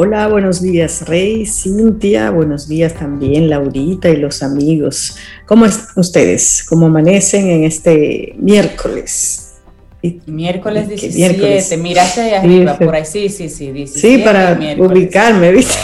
Hola, 0.00 0.28
buenos 0.28 0.62
días 0.62 1.08
Rey, 1.08 1.44
Cintia, 1.44 2.30
buenos 2.30 2.68
días 2.68 2.94
también 2.94 3.50
Laurita 3.50 4.08
y 4.08 4.16
los 4.16 4.44
amigos. 4.44 5.16
¿Cómo 5.44 5.66
están 5.66 5.88
ustedes? 5.96 6.64
¿Cómo 6.68 6.86
amanecen 6.86 7.48
en 7.50 7.64
este 7.64 8.32
miércoles? 8.38 9.56
Miércoles 10.26 10.86
17, 10.86 11.76
miraste 11.78 12.20
ahí 12.20 12.34
arriba, 12.34 12.78
por 12.78 12.94
ahí, 12.94 13.04
sí, 13.04 13.28
sí, 13.28 13.48
sí, 13.48 13.72
17, 13.72 14.18
Sí, 14.18 14.22
para 14.22 14.56
ubicarme, 14.78 15.50
¿viste? 15.50 15.76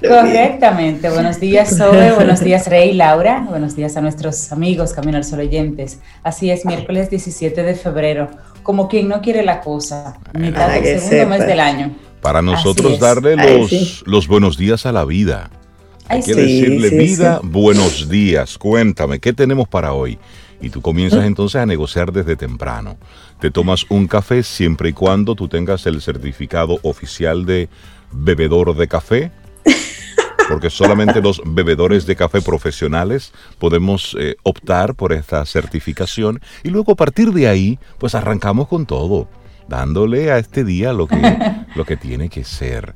Correctamente, 0.08 1.10
buenos 1.10 1.40
días 1.40 1.76
Zoe, 1.76 2.12
buenos 2.14 2.38
días 2.38 2.68
Rey, 2.68 2.92
Laura, 2.92 3.44
buenos 3.48 3.74
días 3.74 3.96
a 3.96 4.00
nuestros 4.00 4.52
amigos 4.52 4.92
Camino 4.92 5.16
al 5.16 5.24
Sol 5.24 5.40
oyentes. 5.40 5.98
Así 6.22 6.52
es, 6.52 6.64
miércoles 6.64 7.10
17 7.10 7.64
de 7.64 7.74
febrero, 7.74 8.30
como 8.62 8.86
quien 8.86 9.08
no 9.08 9.22
quiere 9.22 9.42
la 9.42 9.60
cosa, 9.60 10.20
mitad 10.34 10.68
del 10.68 11.00
segundo 11.00 11.30
mes 11.30 11.44
del 11.48 11.58
año. 11.58 11.96
Para 12.24 12.40
nosotros 12.40 12.98
darle 12.98 13.36
los, 13.36 14.02
los 14.06 14.26
buenos 14.26 14.56
días 14.56 14.86
a 14.86 14.92
la 14.92 15.04
vida. 15.04 15.50
Hay 16.08 16.22
que 16.22 16.34
decirle 16.34 16.88
vida, 16.88 17.38
buenos 17.42 18.08
días, 18.08 18.56
cuéntame, 18.56 19.20
¿qué 19.20 19.34
tenemos 19.34 19.68
para 19.68 19.92
hoy? 19.92 20.18
y 20.64 20.70
tú 20.70 20.80
comienzas 20.80 21.26
entonces 21.26 21.60
a 21.60 21.66
negociar 21.66 22.10
desde 22.10 22.36
temprano. 22.36 22.96
Te 23.38 23.50
tomas 23.50 23.84
un 23.90 24.06
café 24.06 24.42
siempre 24.42 24.88
y 24.88 24.92
cuando 24.94 25.34
tú 25.34 25.46
tengas 25.46 25.84
el 25.84 26.00
certificado 26.00 26.78
oficial 26.82 27.44
de 27.44 27.68
bebedor 28.10 28.74
de 28.74 28.88
café, 28.88 29.30
porque 30.48 30.70
solamente 30.70 31.20
los 31.20 31.42
bebedores 31.44 32.06
de 32.06 32.16
café 32.16 32.40
profesionales 32.40 33.34
podemos 33.58 34.16
eh, 34.18 34.36
optar 34.42 34.94
por 34.94 35.12
esta 35.12 35.44
certificación 35.44 36.40
y 36.62 36.70
luego 36.70 36.92
a 36.92 36.96
partir 36.96 37.32
de 37.32 37.48
ahí 37.48 37.78
pues 37.98 38.14
arrancamos 38.14 38.66
con 38.68 38.86
todo, 38.86 39.28
dándole 39.68 40.30
a 40.30 40.38
este 40.38 40.64
día 40.64 40.92
lo 40.92 41.06
que, 41.06 41.16
lo 41.74 41.84
que 41.84 41.96
tiene 41.96 42.28
que 42.28 42.44
ser. 42.44 42.94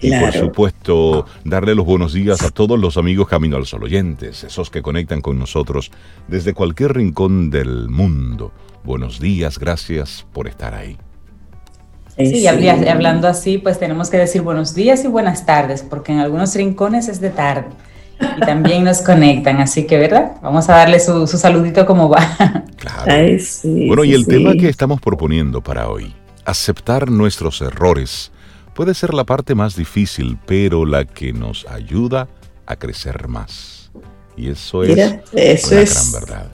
Y 0.00 0.12
por 0.12 0.32
supuesto, 0.32 1.26
darle 1.44 1.74
los 1.74 1.84
buenos 1.84 2.12
días 2.12 2.42
a 2.42 2.50
todos 2.50 2.78
los 2.78 2.96
amigos 2.96 3.26
Camino 3.26 3.56
al 3.56 3.66
Sol 3.66 3.82
oyentes, 3.82 4.44
esos 4.44 4.70
que 4.70 4.80
conectan 4.80 5.20
con 5.20 5.38
nosotros 5.38 5.90
desde 6.28 6.54
cualquier 6.54 6.94
rincón 6.94 7.50
del 7.50 7.88
mundo. 7.88 8.52
Buenos 8.84 9.18
días, 9.18 9.58
gracias 9.58 10.24
por 10.32 10.46
estar 10.46 10.74
ahí. 10.74 10.96
Sí, 12.16 12.46
hablando 12.46 13.28
así, 13.28 13.58
pues 13.58 13.78
tenemos 13.78 14.10
que 14.10 14.18
decir 14.18 14.42
buenos 14.42 14.74
días 14.74 15.04
y 15.04 15.08
buenas 15.08 15.46
tardes, 15.46 15.82
porque 15.82 16.12
en 16.12 16.18
algunos 16.18 16.54
rincones 16.54 17.08
es 17.08 17.20
de 17.20 17.30
tarde 17.30 17.68
y 18.20 18.40
también 18.40 18.84
nos 18.84 19.00
conectan, 19.02 19.60
así 19.60 19.86
que, 19.86 19.98
¿verdad? 19.98 20.32
Vamos 20.42 20.68
a 20.68 20.76
darle 20.76 21.00
su, 21.00 21.26
saludito 21.26 21.86
como 21.86 22.08
va. 22.08 22.64
Claro. 22.78 23.12
bueno, 23.86 24.04
y 24.04 24.14
el 24.14 24.26
tema 24.26 24.52
que 24.52 24.68
estamos 24.68 25.00
proponiendo 25.00 25.60
para 25.60 25.88
hoy, 25.88 26.14
aceptar 26.44 27.10
nuestros 27.10 27.60
errores 27.60 28.30
puede 28.72 28.94
ser 28.94 29.14
la 29.14 29.24
parte 29.24 29.56
más 29.56 29.74
difícil, 29.74 30.38
pero 30.46 30.86
la 30.86 31.04
que 31.04 31.32
nos 31.32 31.66
ayuda 31.66 32.28
a 32.66 32.76
crecer 32.76 33.26
más. 33.26 33.90
Y 34.36 34.50
eso 34.50 34.84
es 34.84 34.96
eso 35.32 35.76
es, 35.76 36.12
gran 36.12 36.12
verdad. 36.12 36.46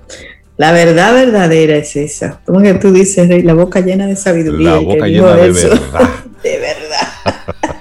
La 0.56 0.72
verdad 0.72 1.12
verdadera 1.12 1.76
es 1.76 1.96
esa. 1.96 2.40
Como 2.46 2.62
que 2.62 2.74
tú 2.74 2.92
dices, 2.92 3.44
la 3.44 3.54
boca 3.54 3.80
llena 3.80 4.06
de 4.06 4.16
sabiduría. 4.16 4.70
La 4.70 4.78
boca 4.78 5.06
llena 5.06 5.34
de 5.34 5.52
verdad. 5.52 6.10
de 6.42 6.58
verdad. 6.58 7.73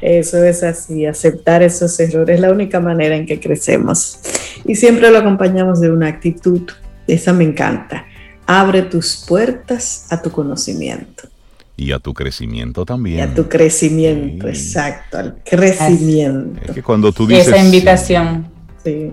Eso 0.00 0.42
es 0.42 0.62
así, 0.62 1.06
aceptar 1.06 1.62
esos 1.62 1.98
errores 2.00 2.36
es 2.36 2.40
la 2.40 2.50
única 2.50 2.80
manera 2.80 3.16
en 3.16 3.26
que 3.26 3.40
crecemos. 3.40 4.18
Y 4.64 4.74
siempre 4.74 5.10
lo 5.10 5.18
acompañamos 5.18 5.80
de 5.80 5.90
una 5.90 6.08
actitud, 6.08 6.62
esa 7.06 7.32
me 7.32 7.44
encanta. 7.44 8.06
Abre 8.46 8.82
tus 8.82 9.24
puertas 9.26 10.06
a 10.10 10.20
tu 10.20 10.30
conocimiento. 10.30 11.28
Y 11.76 11.92
a 11.92 11.98
tu 11.98 12.12
crecimiento 12.12 12.84
también. 12.84 13.18
Y 13.18 13.20
a 13.22 13.34
tu 13.34 13.48
crecimiento, 13.48 14.46
exacto, 14.48 15.18
al 15.18 15.36
crecimiento. 15.44 16.60
Es 16.64 16.72
que 16.72 16.82
cuando 16.82 17.12
tú 17.12 17.26
dices... 17.26 17.48
Esa 17.48 17.58
invitación. 17.58 18.46
Sí. 18.84 19.12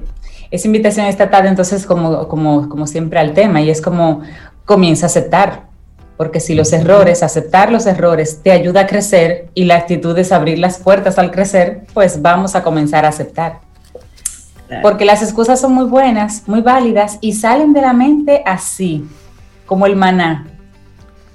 Esa 0.51 0.67
invitación 0.67 1.05
está 1.05 1.29
tarde 1.29 1.49
entonces 1.49 1.85
como, 1.85 2.27
como, 2.27 2.67
como 2.69 2.87
siempre 2.87 3.19
al 3.19 3.33
tema 3.33 3.61
y 3.61 3.69
es 3.69 3.81
como 3.81 4.23
comienza 4.65 5.05
a 5.05 5.07
aceptar, 5.07 5.68
porque 6.19 6.41
si 6.41 6.53
los 6.53 6.73
errores, 6.73 7.23
aceptar 7.23 7.71
los 7.71 7.85
errores 7.85 8.41
te 8.43 8.51
ayuda 8.51 8.81
a 8.81 8.87
crecer 8.87 9.47
y 9.53 9.63
la 9.63 9.77
actitud 9.77 10.17
es 10.17 10.33
abrir 10.33 10.59
las 10.59 10.77
puertas 10.77 11.17
al 11.17 11.31
crecer, 11.31 11.85
pues 11.93 12.21
vamos 12.21 12.57
a 12.57 12.61
comenzar 12.61 13.05
a 13.05 13.07
aceptar. 13.07 13.61
Porque 14.81 15.05
las 15.05 15.23
excusas 15.23 15.61
son 15.61 15.71
muy 15.71 15.85
buenas, 15.85 16.43
muy 16.45 16.59
válidas 16.59 17.19
y 17.21 17.31
salen 17.31 17.71
de 17.71 17.79
la 17.79 17.93
mente 17.93 18.43
así, 18.45 19.07
como 19.65 19.85
el 19.85 19.95
maná 19.95 20.58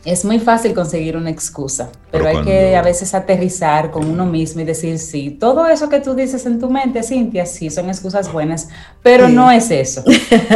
es 0.05 0.25
muy 0.25 0.39
fácil 0.39 0.75
conseguir 0.75 1.17
una 1.17 1.31
excusa, 1.31 1.89
pero, 2.11 2.29
hay 2.29 2.43
que 2.43 2.77
a 2.77 2.83
veces 2.83 3.15
aterrizar 3.15 3.91
con 3.91 4.09
uno 4.09 4.27
mismo 4.27 4.61
y 4.61 4.65
decir, 4.65 4.99
sí, 4.99 5.31
todo 5.31 5.67
eso 5.67 5.89
que 5.89 6.01
tú 6.01 6.15
dices 6.15 6.45
en 6.45 6.61
tu 6.61 6.69
mente, 6.69 7.03
Cintia, 7.03 7.47
sí, 7.47 7.71
son 7.71 7.89
excusas 7.89 8.31
buenas, 8.31 8.69
pero 9.03 9.29
no 9.29 9.51
es 9.51 9.71
eso. 9.71 10.05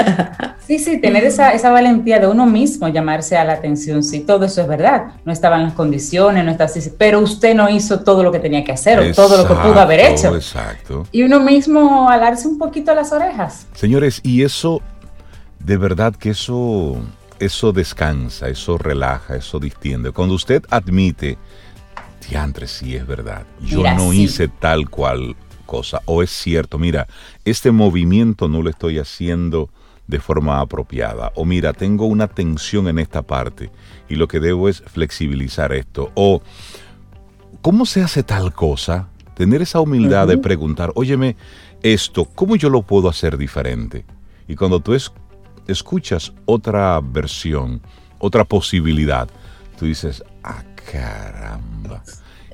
sí, 0.67 0.79
sí, 0.79 1.01
tener 1.01 1.25
esa, 1.25 1.53
esa, 1.53 1.71
valentía 1.71 2.19
de 2.19 2.27
uno 2.27 2.45
mismo, 2.45 2.89
llamarse 2.89 3.37
a 3.39 3.45
la 3.45 3.55
atención, 3.55 4.03
sí, 4.03 4.21
todo 4.21 4.45
eso 4.45 4.61
es 4.61 4.69
verdad, 4.69 5.13
no 5.25 5.33
estaban 5.33 5.63
las 5.63 5.73
condiciones, 5.73 6.45
no 6.45 6.51
está 6.51 6.65
así, 6.65 6.81
pero 6.99 7.21
usted 7.21 7.55
no 7.55 7.71
hizo 7.71 8.01
todo 8.01 8.23
lo 8.23 8.31
que 8.31 8.41
tenía 8.41 8.65
que 8.65 8.73
hacer 8.73 8.99
o 8.99 9.15
todo 9.15 9.39
lo 9.39 9.49
que 9.49 9.55
pudo 9.55 9.81
haber 9.81 10.01
hecho. 10.01 10.35
Exacto. 10.35 11.07
Y 11.11 11.23
uno 11.23 11.41
mismo 11.41 12.11
alarse 12.11 12.47
un 12.47 12.59
poquito 12.59 12.95
las 12.95 13.13
orejas. 13.13 13.67
Señores, 13.75 14.21
y 14.23 14.43
eso, 14.43 14.83
de 15.59 15.79
verdad 15.79 16.15
que 16.15 16.31
eso 16.31 16.99
eso 17.39 17.73
descansa, 17.73 18.49
eso 18.49 18.79
relaja, 18.79 19.37
eso 19.37 19.59
distiende. 19.59 20.13
Cuando 20.13 20.35
usted 20.35 20.65
admite, 20.71 21.39
diantre, 22.29 22.67
sí 22.67 22.97
es 22.97 23.07
verdad, 23.07 23.47
yo 23.61 23.83
no 23.95 24.13
hice 24.13 24.49
tal 24.49 24.89
cual 24.89 25.37
cosa, 25.67 26.01
o 26.07 26.23
es 26.23 26.31
cierto, 26.31 26.79
mira, 26.79 27.07
este 27.45 27.71
movimiento 27.71 28.49
no 28.49 28.63
lo 28.63 28.71
estoy 28.71 28.99
haciendo 28.99 29.69
de 30.07 30.19
forma 30.19 30.61
apropiada, 30.61 31.31
o 31.35 31.45
mira, 31.45 31.75
tengo 31.75 32.07
una 32.07 32.27
tensión 32.27 32.89
en 32.89 32.99
esta 32.99 33.23
parte 33.23 33.71
y 34.09 34.17
lo 34.17 34.27
que 34.27 34.41
debo 34.41 34.69
es 34.69 34.83
flexibilizar 34.87 35.73
esto, 35.73 36.11
o 36.15 36.41
¿cómo 37.61 37.85
se 37.85 38.03
hace 38.03 38.23
tal 38.23 38.53
cosa? 38.55 39.09
Tener 39.35 39.63
esa 39.63 39.81
humildad 39.81 40.27
de 40.27 40.39
preguntar, 40.39 40.91
óyeme, 40.95 41.37
esto, 41.83 42.25
¿cómo 42.25 42.57
yo 42.57 42.71
lo 42.71 42.83
puedo 42.83 43.09
hacer 43.09 43.37
diferente? 43.37 44.05
Y 44.49 44.57
cuando 44.57 44.81
tú 44.81 44.95
es, 44.95 45.13
escuchas 45.69 46.33
otra 46.47 47.01
versión, 47.01 47.81
otra 48.19 48.45
posibilidad, 48.45 49.29
tú 49.79 49.87
dices, 49.87 50.25
ah, 50.43 50.65
caramba. 50.91 52.03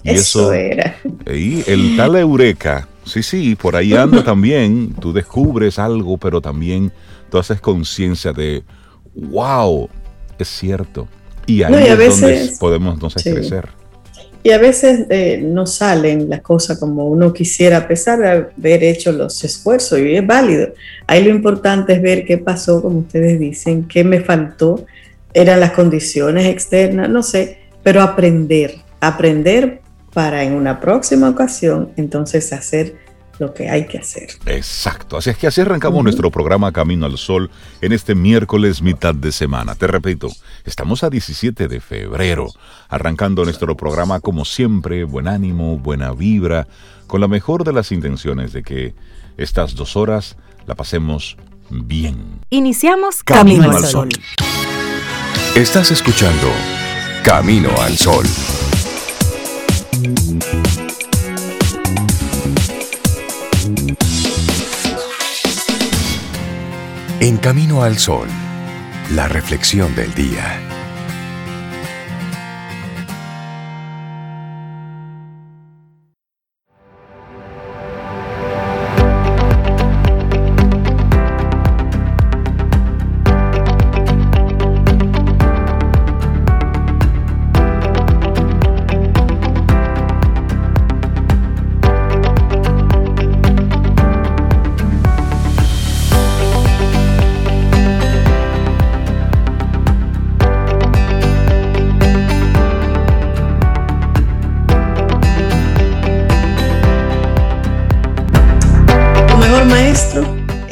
Y 0.02 0.10
eso, 0.10 0.52
era. 0.52 0.96
Y 1.26 1.68
el 1.70 1.96
tal 1.96 2.16
eureka, 2.16 2.86
sí, 3.06 3.22
sí, 3.22 3.54
por 3.54 3.74
ahí 3.74 3.94
anda 3.94 4.22
también, 4.24 4.92
tú 5.00 5.12
descubres 5.12 5.78
algo, 5.78 6.18
pero 6.18 6.42
también 6.42 6.92
tú 7.30 7.38
haces 7.38 7.60
conciencia 7.60 8.32
de, 8.32 8.62
wow, 9.14 9.88
es 10.38 10.48
cierto. 10.48 11.08
Y 11.46 11.62
ahí 11.62 11.86
es 11.86 12.20
donde 12.20 12.52
podemos 12.58 12.94
entonces 12.94 13.22
crecer. 13.22 13.68
Y 14.44 14.50
a 14.50 14.58
veces 14.58 15.06
eh, 15.08 15.40
no 15.42 15.66
salen 15.66 16.28
las 16.28 16.42
cosas 16.42 16.78
como 16.78 17.08
uno 17.08 17.32
quisiera, 17.32 17.78
a 17.78 17.88
pesar 17.88 18.18
de 18.18 18.28
haber 18.28 18.84
hecho 18.84 19.10
los 19.10 19.42
esfuerzos, 19.42 19.98
y 19.98 20.16
es 20.16 20.26
válido. 20.26 20.74
Ahí 21.06 21.24
lo 21.24 21.30
importante 21.30 21.94
es 21.94 22.02
ver 22.02 22.26
qué 22.26 22.36
pasó, 22.36 22.82
como 22.82 22.98
ustedes 22.98 23.40
dicen, 23.40 23.88
qué 23.88 24.04
me 24.04 24.20
faltó, 24.20 24.84
eran 25.32 25.60
las 25.60 25.72
condiciones 25.72 26.44
externas, 26.44 27.08
no 27.08 27.22
sé, 27.22 27.56
pero 27.82 28.02
aprender, 28.02 28.76
aprender 29.00 29.80
para 30.12 30.44
en 30.44 30.52
una 30.52 30.78
próxima 30.78 31.30
ocasión 31.30 31.92
entonces 31.96 32.52
hacer 32.52 32.96
lo 33.38 33.52
que 33.52 33.68
hay 33.68 33.86
que 33.86 33.98
hacer. 33.98 34.30
Exacto. 34.46 35.16
Así 35.16 35.30
es 35.30 35.36
que 35.36 35.46
así 35.46 35.60
arrancamos 35.60 36.02
nuestro 36.02 36.30
programa 36.30 36.72
Camino 36.72 37.06
al 37.06 37.18
Sol 37.18 37.50
en 37.80 37.92
este 37.92 38.14
miércoles 38.14 38.82
mitad 38.82 39.14
de 39.14 39.32
semana. 39.32 39.74
Te 39.74 39.86
repito, 39.86 40.28
estamos 40.64 41.02
a 41.04 41.10
17 41.10 41.68
de 41.68 41.80
febrero, 41.80 42.48
arrancando 42.88 43.44
nuestro 43.44 43.76
programa 43.76 44.20
como 44.20 44.44
siempre, 44.44 45.04
buen 45.04 45.28
ánimo, 45.28 45.78
buena 45.78 46.12
vibra, 46.12 46.66
con 47.06 47.20
la 47.20 47.28
mejor 47.28 47.64
de 47.64 47.72
las 47.72 47.92
intenciones 47.92 48.52
de 48.52 48.62
que 48.62 48.94
estas 49.36 49.74
dos 49.74 49.96
horas 49.96 50.36
la 50.66 50.74
pasemos 50.74 51.36
bien. 51.70 52.40
Iniciamos 52.50 53.22
Camino, 53.22 53.70
al 53.70 53.84
Sol. 53.84 54.08
Estás 55.54 55.90
escuchando 55.90 56.50
Camino 57.22 57.70
al 57.80 57.96
Sol. 57.96 58.26
En 67.24 67.38
Camino 67.38 67.82
al 67.82 67.96
Sol, 67.96 68.28
la 69.08 69.28
reflexión 69.28 69.94
del 69.96 70.12
día. 70.12 70.73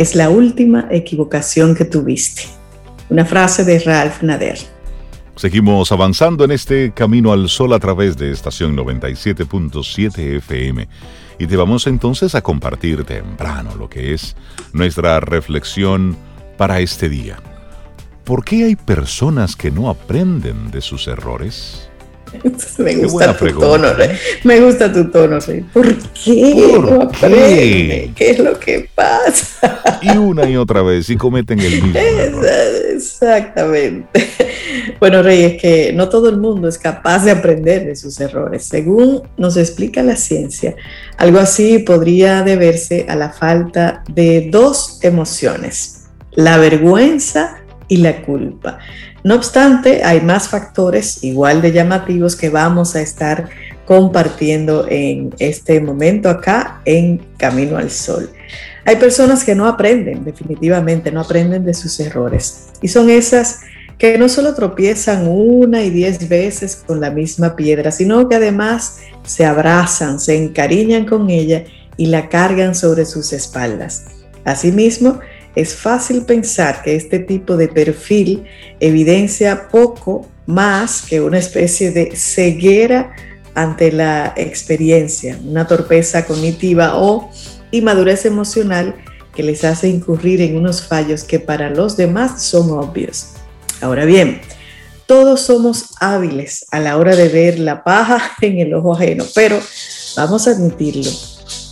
Es 0.02 0.16
la 0.16 0.30
última 0.30 0.88
equivocación 0.90 1.76
que 1.76 1.84
tuviste. 1.84 2.42
Una 3.08 3.24
frase 3.24 3.64
de 3.64 3.78
Ralph 3.78 4.20
Nader. 4.22 4.58
Seguimos 5.36 5.92
avanzando 5.92 6.44
en 6.44 6.50
este 6.50 6.92
camino 6.92 7.32
al 7.32 7.48
sol 7.48 7.72
a 7.72 7.78
través 7.78 8.16
de 8.16 8.32
estación 8.32 8.76
97.7 8.76 10.38
FM 10.38 10.88
y 11.38 11.46
te 11.46 11.56
vamos 11.56 11.86
entonces 11.86 12.34
a 12.34 12.42
compartir 12.42 13.04
temprano 13.04 13.76
lo 13.76 13.88
que 13.88 14.12
es 14.12 14.34
nuestra 14.72 15.20
reflexión 15.20 16.16
para 16.58 16.80
este 16.80 17.08
día. 17.08 17.38
¿Por 18.24 18.44
qué 18.44 18.64
hay 18.64 18.76
personas 18.76 19.54
que 19.54 19.70
no 19.70 19.88
aprenden 19.88 20.72
de 20.72 20.80
sus 20.80 21.06
errores? 21.06 21.88
Me 22.78 22.94
gusta 22.96 23.36
tu 23.36 23.46
tono, 23.58 23.92
Rey. 23.94 24.10
Me 24.44 24.60
gusta 24.60 24.92
tu 24.92 25.10
tono, 25.10 25.38
Rey. 25.40 25.60
¿Por 25.72 25.94
qué 26.12 26.78
no 26.80 27.02
aprenden? 27.02 28.14
qué? 28.14 28.30
es 28.30 28.38
lo 28.38 28.58
que 28.58 28.88
pasa? 28.94 29.80
Y 30.00 30.16
una 30.16 30.48
y 30.48 30.56
otra 30.56 30.82
vez, 30.82 31.08
y 31.10 31.16
cometen 31.16 31.60
el 31.60 31.82
mismo 31.82 31.98
error. 31.98 32.46
Exactamente. 32.94 34.26
Bueno, 34.98 35.22
Rey, 35.22 35.44
es 35.44 35.60
que 35.60 35.92
no 35.92 36.08
todo 36.08 36.28
el 36.28 36.38
mundo 36.38 36.68
es 36.68 36.78
capaz 36.78 37.24
de 37.24 37.32
aprender 37.32 37.84
de 37.86 37.96
sus 37.96 38.20
errores. 38.20 38.64
Según 38.64 39.22
nos 39.36 39.56
explica 39.56 40.02
la 40.02 40.16
ciencia, 40.16 40.74
algo 41.16 41.38
así 41.38 41.78
podría 41.80 42.42
deberse 42.42 43.06
a 43.08 43.16
la 43.16 43.30
falta 43.30 44.02
de 44.08 44.48
dos 44.50 44.98
emociones, 45.02 46.04
la 46.32 46.56
vergüenza 46.58 47.58
y 47.88 47.98
la 47.98 48.22
culpa. 48.22 48.78
No 49.24 49.36
obstante, 49.36 50.02
hay 50.02 50.20
más 50.20 50.48
factores 50.48 51.22
igual 51.22 51.62
de 51.62 51.72
llamativos 51.72 52.34
que 52.34 52.50
vamos 52.50 52.96
a 52.96 53.00
estar 53.02 53.48
compartiendo 53.84 54.86
en 54.88 55.34
este 55.38 55.80
momento 55.80 56.28
acá 56.28 56.80
en 56.84 57.18
Camino 57.36 57.76
al 57.76 57.90
Sol. 57.90 58.30
Hay 58.84 58.96
personas 58.96 59.44
que 59.44 59.54
no 59.54 59.68
aprenden, 59.68 60.24
definitivamente 60.24 61.12
no 61.12 61.20
aprenden 61.20 61.64
de 61.64 61.74
sus 61.74 62.00
errores. 62.00 62.68
Y 62.80 62.88
son 62.88 63.10
esas 63.10 63.60
que 63.96 64.18
no 64.18 64.28
solo 64.28 64.54
tropiezan 64.54 65.28
una 65.28 65.82
y 65.82 65.90
diez 65.90 66.28
veces 66.28 66.82
con 66.84 67.00
la 67.00 67.10
misma 67.10 67.54
piedra, 67.54 67.92
sino 67.92 68.28
que 68.28 68.34
además 68.34 68.98
se 69.24 69.44
abrazan, 69.44 70.18
se 70.18 70.36
encariñan 70.36 71.06
con 71.06 71.30
ella 71.30 71.64
y 71.96 72.06
la 72.06 72.28
cargan 72.28 72.74
sobre 72.74 73.04
sus 73.04 73.32
espaldas. 73.32 74.06
Asimismo, 74.44 75.20
es 75.54 75.74
fácil 75.74 76.24
pensar 76.24 76.82
que 76.82 76.96
este 76.96 77.18
tipo 77.18 77.56
de 77.56 77.68
perfil 77.68 78.44
evidencia 78.80 79.68
poco 79.68 80.26
más 80.46 81.02
que 81.02 81.20
una 81.20 81.38
especie 81.38 81.90
de 81.90 82.16
ceguera 82.16 83.14
ante 83.54 83.92
la 83.92 84.32
experiencia, 84.36 85.38
una 85.44 85.66
torpeza 85.66 86.24
cognitiva 86.24 86.96
o 86.96 87.30
inmadurez 87.70 88.24
emocional 88.24 88.94
que 89.34 89.42
les 89.42 89.64
hace 89.64 89.88
incurrir 89.88 90.40
en 90.40 90.56
unos 90.56 90.82
fallos 90.82 91.24
que 91.24 91.38
para 91.38 91.70
los 91.70 91.96
demás 91.96 92.42
son 92.42 92.70
obvios. 92.70 93.28
Ahora 93.80 94.04
bien, 94.04 94.40
todos 95.06 95.42
somos 95.42 95.90
hábiles 96.00 96.66
a 96.70 96.80
la 96.80 96.96
hora 96.96 97.16
de 97.16 97.28
ver 97.28 97.58
la 97.58 97.84
paja 97.84 98.32
en 98.40 98.58
el 98.58 98.74
ojo 98.74 98.94
ajeno, 98.94 99.24
pero 99.34 99.60
vamos 100.16 100.46
a 100.48 100.52
admitirlo, 100.52 101.10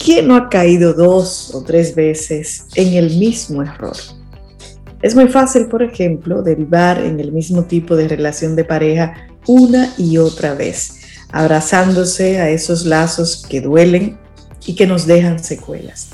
¿Quién 0.03 0.29
no 0.29 0.37
ha 0.37 0.49
caído 0.49 0.95
dos 0.95 1.55
o 1.55 1.63
tres 1.63 1.95
veces 1.95 2.65
en 2.75 2.95
el 2.95 3.19
mismo 3.19 3.63
error? 3.63 3.97
Es 5.03 5.15
muy 5.15 5.29
fácil, 5.29 5.67
por 5.67 5.83
ejemplo, 5.83 6.43
derivar 6.43 7.05
en 7.05 7.21
el 7.21 7.33
mismo 7.33 7.65
tipo 7.65 7.95
de 7.97 8.09
relación 8.09 8.57
de 8.57 8.65
pareja 8.65 9.29
una 9.47 9.93
y 9.99 10.17
otra 10.17 10.55
vez, 10.55 11.01
abrazándose 11.31 12.41
a 12.41 12.49
esos 12.49 12.87
lazos 12.87 13.45
que 13.47 13.61
duelen 13.61 14.19
y 14.65 14.75
que 14.75 14.87
nos 14.87 15.07
dejan 15.07 15.45
secuelas. 15.45 16.09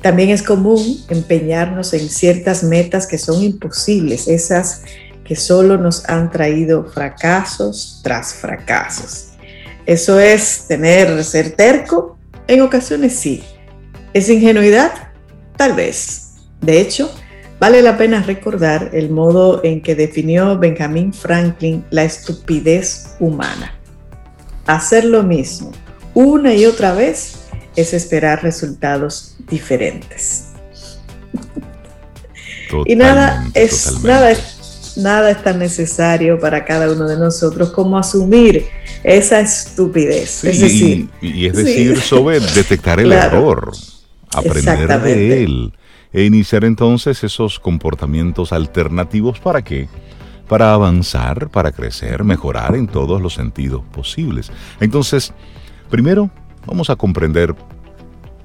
También 0.00 0.30
es 0.30 0.42
común 0.42 1.04
empeñarnos 1.10 1.92
en 1.92 2.08
ciertas 2.08 2.62
metas 2.62 3.06
que 3.06 3.18
son 3.18 3.42
imposibles, 3.42 4.28
esas 4.28 4.80
que 5.24 5.36
solo 5.36 5.76
nos 5.76 6.08
han 6.08 6.30
traído 6.30 6.86
fracasos 6.86 8.00
tras 8.02 8.32
fracasos. 8.32 9.32
Eso 9.84 10.18
es 10.18 10.64
tener, 10.68 11.22
ser 11.22 11.50
terco 11.50 12.15
en 12.48 12.60
ocasiones 12.62 13.14
sí. 13.14 13.42
¿Es 14.12 14.28
ingenuidad? 14.28 14.92
Tal 15.56 15.74
vez. 15.74 16.34
De 16.60 16.80
hecho, 16.80 17.12
vale 17.58 17.82
la 17.82 17.98
pena 17.98 18.22
recordar 18.22 18.90
el 18.92 19.10
modo 19.10 19.62
en 19.64 19.82
que 19.82 19.94
definió 19.94 20.58
Benjamin 20.58 21.12
Franklin 21.12 21.84
la 21.90 22.04
estupidez 22.04 23.16
humana. 23.20 23.74
Hacer 24.66 25.04
lo 25.04 25.22
mismo 25.22 25.72
una 26.14 26.54
y 26.54 26.64
otra 26.64 26.94
vez 26.94 27.34
es 27.76 27.92
esperar 27.92 28.42
resultados 28.42 29.36
diferentes. 29.50 30.46
y 32.86 32.96
nada 32.96 33.46
es, 33.52 34.02
nada 34.02 34.32
nada 34.96 35.30
es 35.30 35.42
tan 35.44 35.58
necesario 35.58 36.40
para 36.40 36.64
cada 36.64 36.90
uno 36.90 37.06
de 37.06 37.18
nosotros 37.18 37.70
como 37.70 37.98
asumir 37.98 38.64
esa 39.06 39.38
estupidez. 39.38 40.42
es 40.42 40.60
decir, 40.60 41.08
y, 41.20 41.46
es 41.46 41.54
decir, 41.54 42.00
sobre 42.00 42.40
detectar 42.40 42.98
el 42.98 43.12
error, 43.12 43.72
aprender 44.32 45.00
de 45.00 45.44
él 45.44 45.72
e 46.12 46.24
iniciar 46.24 46.64
entonces 46.64 47.22
esos 47.22 47.60
comportamientos 47.60 48.52
alternativos 48.52 49.38
para 49.38 49.62
qué? 49.62 49.88
Para 50.48 50.74
avanzar, 50.74 51.50
para 51.50 51.70
crecer, 51.70 52.24
mejorar 52.24 52.74
en 52.74 52.88
todos 52.88 53.22
los 53.22 53.34
sentidos 53.34 53.82
posibles. 53.92 54.50
Entonces, 54.80 55.32
primero 55.88 56.28
vamos 56.66 56.90
a 56.90 56.96
comprender 56.96 57.54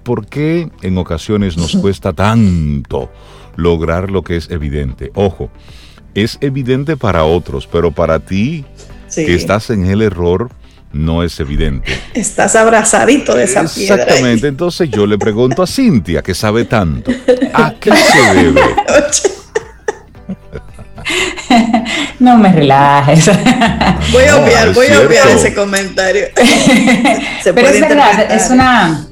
por 0.04 0.28
qué 0.28 0.70
en 0.84 0.98
ocasiones 1.00 1.58
nos 1.58 1.76
cuesta 1.82 2.14
tanto 2.14 3.12
lograr 3.56 4.12
lo 4.12 4.22
que 4.22 4.36
es 4.36 4.52
evidente. 4.52 5.12
Ojo, 5.16 5.50
es 6.14 6.38
evidente 6.42 6.98
para 6.98 7.24
otros, 7.24 7.66
pero 7.66 7.92
para 7.92 8.20
ti 8.20 8.64
que 9.16 9.36
estás 9.36 9.70
en 9.70 9.86
el 9.86 10.02
error, 10.02 10.50
no 10.94 11.24
es 11.24 11.40
evidente. 11.40 11.92
Estás 12.14 12.56
abrazadito 12.56 13.36
de 13.36 13.44
esa 13.44 13.64
piedra. 13.64 13.96
Exactamente. 13.96 14.48
Entonces 14.48 14.90
yo 14.90 15.06
le 15.06 15.18
pregunto 15.18 15.64
a 15.64 15.68
Cintia, 15.68 16.22
que 16.22 16.34
sabe 16.34 16.66
tanto, 16.66 17.12
¿a 17.54 17.74
qué 17.80 17.92
se 17.96 18.34
debe? 18.34 18.62
No 22.20 22.38
me 22.38 22.52
relajes. 22.52 23.30
Voy 24.12 24.24
a 24.26 24.38
obviar, 24.38 24.74
voy 24.74 24.88
a 24.88 25.00
obviar 25.02 25.28
ese 25.30 25.54
comentario. 25.54 26.28
Pero 27.44 27.68
es 27.68 27.82
verdad, 27.82 28.32
es 28.32 28.50
una, 28.50 29.08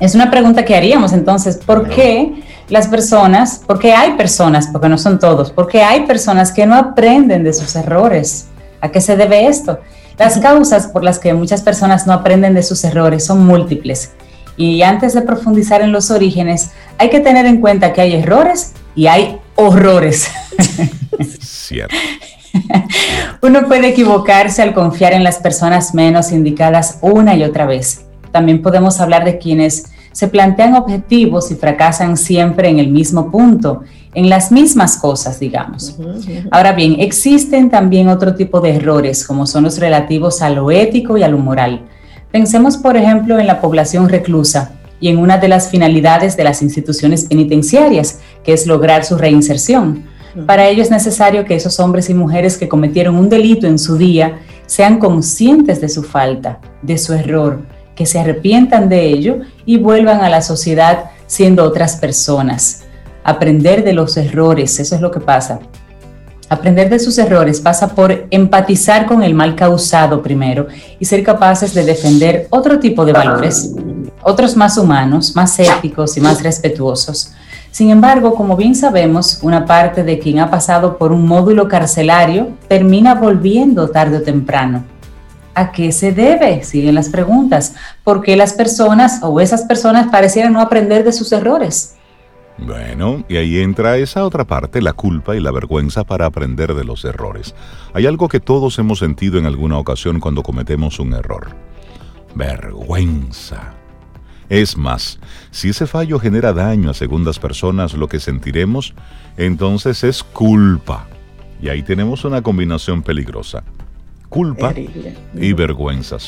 es 0.00 0.14
una 0.14 0.30
pregunta 0.30 0.64
que 0.64 0.74
haríamos 0.74 1.12
entonces. 1.12 1.56
¿Por 1.56 1.88
qué 1.88 2.32
las 2.68 2.88
personas, 2.88 3.62
por 3.66 3.78
qué 3.78 3.92
hay 3.92 4.12
personas, 4.12 4.68
porque 4.72 4.88
no 4.88 4.98
son 4.98 5.18
todos, 5.18 5.50
porque 5.52 5.82
hay 5.82 6.04
personas 6.04 6.52
que 6.52 6.66
no 6.66 6.74
aprenden 6.74 7.44
de 7.44 7.52
sus 7.52 7.76
errores? 7.76 8.48
¿A 8.82 8.90
qué 8.90 9.00
se 9.00 9.16
debe 9.16 9.46
esto? 9.46 9.78
Las 10.18 10.38
causas 10.38 10.88
por 10.88 11.04
las 11.04 11.18
que 11.18 11.32
muchas 11.32 11.62
personas 11.62 12.06
no 12.06 12.12
aprenden 12.12 12.52
de 12.52 12.62
sus 12.62 12.84
errores 12.84 13.24
son 13.24 13.46
múltiples. 13.46 14.10
Y 14.56 14.82
antes 14.82 15.14
de 15.14 15.22
profundizar 15.22 15.80
en 15.80 15.92
los 15.92 16.10
orígenes, 16.10 16.72
hay 16.98 17.08
que 17.08 17.20
tener 17.20 17.46
en 17.46 17.60
cuenta 17.60 17.92
que 17.92 18.00
hay 18.02 18.14
errores 18.16 18.72
y 18.94 19.06
hay 19.06 19.38
horrores. 19.54 20.28
Cierto. 21.40 21.94
Uno 23.42 23.66
puede 23.66 23.88
equivocarse 23.88 24.62
al 24.62 24.74
confiar 24.74 25.14
en 25.14 25.24
las 25.24 25.38
personas 25.38 25.94
menos 25.94 26.32
indicadas 26.32 26.98
una 27.00 27.34
y 27.36 27.44
otra 27.44 27.64
vez. 27.64 28.04
También 28.32 28.62
podemos 28.62 29.00
hablar 29.00 29.24
de 29.24 29.38
quienes 29.38 29.86
se 30.10 30.28
plantean 30.28 30.74
objetivos 30.74 31.50
y 31.50 31.54
fracasan 31.54 32.16
siempre 32.16 32.68
en 32.68 32.78
el 32.78 32.88
mismo 32.88 33.30
punto 33.30 33.84
en 34.14 34.28
las 34.28 34.52
mismas 34.52 34.96
cosas, 34.96 35.40
digamos. 35.40 35.96
Ahora 36.50 36.72
bien, 36.72 36.96
existen 36.98 37.70
también 37.70 38.08
otro 38.08 38.34
tipo 38.34 38.60
de 38.60 38.76
errores, 38.76 39.26
como 39.26 39.46
son 39.46 39.64
los 39.64 39.78
relativos 39.78 40.42
a 40.42 40.50
lo 40.50 40.70
ético 40.70 41.16
y 41.16 41.22
a 41.22 41.28
lo 41.28 41.38
moral. 41.38 41.82
Pensemos, 42.30 42.76
por 42.76 42.96
ejemplo, 42.96 43.38
en 43.38 43.46
la 43.46 43.60
población 43.60 44.08
reclusa 44.08 44.72
y 45.00 45.08
en 45.08 45.18
una 45.18 45.38
de 45.38 45.48
las 45.48 45.68
finalidades 45.68 46.36
de 46.36 46.44
las 46.44 46.62
instituciones 46.62 47.24
penitenciarias, 47.24 48.20
que 48.44 48.52
es 48.52 48.66
lograr 48.66 49.04
su 49.04 49.16
reinserción. 49.16 50.04
Para 50.46 50.68
ello 50.68 50.82
es 50.82 50.90
necesario 50.90 51.44
que 51.44 51.54
esos 51.54 51.78
hombres 51.80 52.08
y 52.08 52.14
mujeres 52.14 52.56
que 52.56 52.68
cometieron 52.68 53.16
un 53.16 53.28
delito 53.28 53.66
en 53.66 53.78
su 53.78 53.96
día 53.96 54.38
sean 54.66 54.98
conscientes 54.98 55.80
de 55.80 55.88
su 55.88 56.02
falta, 56.02 56.60
de 56.80 56.96
su 56.96 57.12
error, 57.12 57.60
que 57.94 58.06
se 58.06 58.18
arrepientan 58.18 58.88
de 58.88 59.06
ello 59.08 59.40
y 59.66 59.76
vuelvan 59.76 60.22
a 60.22 60.30
la 60.30 60.40
sociedad 60.40 61.10
siendo 61.26 61.64
otras 61.64 61.96
personas 61.96 62.84
aprender 63.24 63.84
de 63.84 63.92
los 63.92 64.16
errores, 64.16 64.78
eso 64.80 64.94
es 64.94 65.00
lo 65.00 65.10
que 65.10 65.20
pasa. 65.20 65.60
Aprender 66.48 66.90
de 66.90 66.98
sus 66.98 67.16
errores 67.16 67.60
pasa 67.60 67.94
por 67.94 68.26
empatizar 68.30 69.06
con 69.06 69.22
el 69.22 69.32
mal 69.32 69.56
causado 69.56 70.22
primero 70.22 70.66
y 70.98 71.04
ser 71.06 71.22
capaces 71.22 71.72
de 71.72 71.82
defender 71.82 72.46
otro 72.50 72.78
tipo 72.78 73.06
de 73.06 73.14
valores, 73.14 73.74
otros 74.22 74.54
más 74.54 74.76
humanos, 74.76 75.34
más 75.34 75.58
éticos 75.58 76.16
y 76.18 76.20
más 76.20 76.42
respetuosos. 76.42 77.32
Sin 77.70 77.88
embargo, 77.88 78.34
como 78.34 78.54
bien 78.54 78.74
sabemos, 78.74 79.38
una 79.40 79.64
parte 79.64 80.04
de 80.04 80.18
quien 80.18 80.40
ha 80.40 80.50
pasado 80.50 80.98
por 80.98 81.10
un 81.10 81.26
módulo 81.26 81.68
carcelario 81.68 82.50
termina 82.68 83.14
volviendo 83.14 83.88
tarde 83.88 84.18
o 84.18 84.22
temprano. 84.22 84.84
¿A 85.54 85.72
qué 85.72 85.90
se 85.90 86.12
debe? 86.12 86.62
Siguen 86.64 86.96
las 86.96 87.08
preguntas. 87.08 87.74
¿Por 88.04 88.20
qué 88.20 88.36
las 88.36 88.52
personas 88.52 89.20
o 89.22 89.40
esas 89.40 89.62
personas 89.62 90.08
parecieran 90.10 90.52
no 90.52 90.60
aprender 90.60 91.02
de 91.02 91.12
sus 91.12 91.32
errores? 91.32 91.94
Bueno, 92.58 93.24
y 93.28 93.36
ahí 93.36 93.60
entra 93.60 93.96
esa 93.96 94.24
otra 94.24 94.44
parte, 94.44 94.82
la 94.82 94.92
culpa 94.92 95.34
y 95.34 95.40
la 95.40 95.50
vergüenza 95.50 96.04
para 96.04 96.26
aprender 96.26 96.74
de 96.74 96.84
los 96.84 97.04
errores. 97.04 97.54
Hay 97.94 98.06
algo 98.06 98.28
que 98.28 98.40
todos 98.40 98.78
hemos 98.78 98.98
sentido 98.98 99.38
en 99.38 99.46
alguna 99.46 99.78
ocasión 99.78 100.20
cuando 100.20 100.42
cometemos 100.42 101.00
un 101.00 101.14
error. 101.14 101.56
Vergüenza. 102.34 103.74
Es 104.48 104.76
más, 104.76 105.18
si 105.50 105.70
ese 105.70 105.86
fallo 105.86 106.18
genera 106.18 106.52
daño 106.52 106.90
a 106.90 106.94
segundas 106.94 107.38
personas, 107.38 107.94
lo 107.94 108.08
que 108.08 108.20
sentiremos 108.20 108.94
entonces 109.36 110.04
es 110.04 110.22
culpa. 110.22 111.08
Y 111.60 111.68
ahí 111.68 111.82
tenemos 111.82 112.24
una 112.24 112.42
combinación 112.42 113.02
peligrosa. 113.02 113.64
Culpa 114.28 114.74
y 115.34 115.52
vergüenza, 115.52 116.18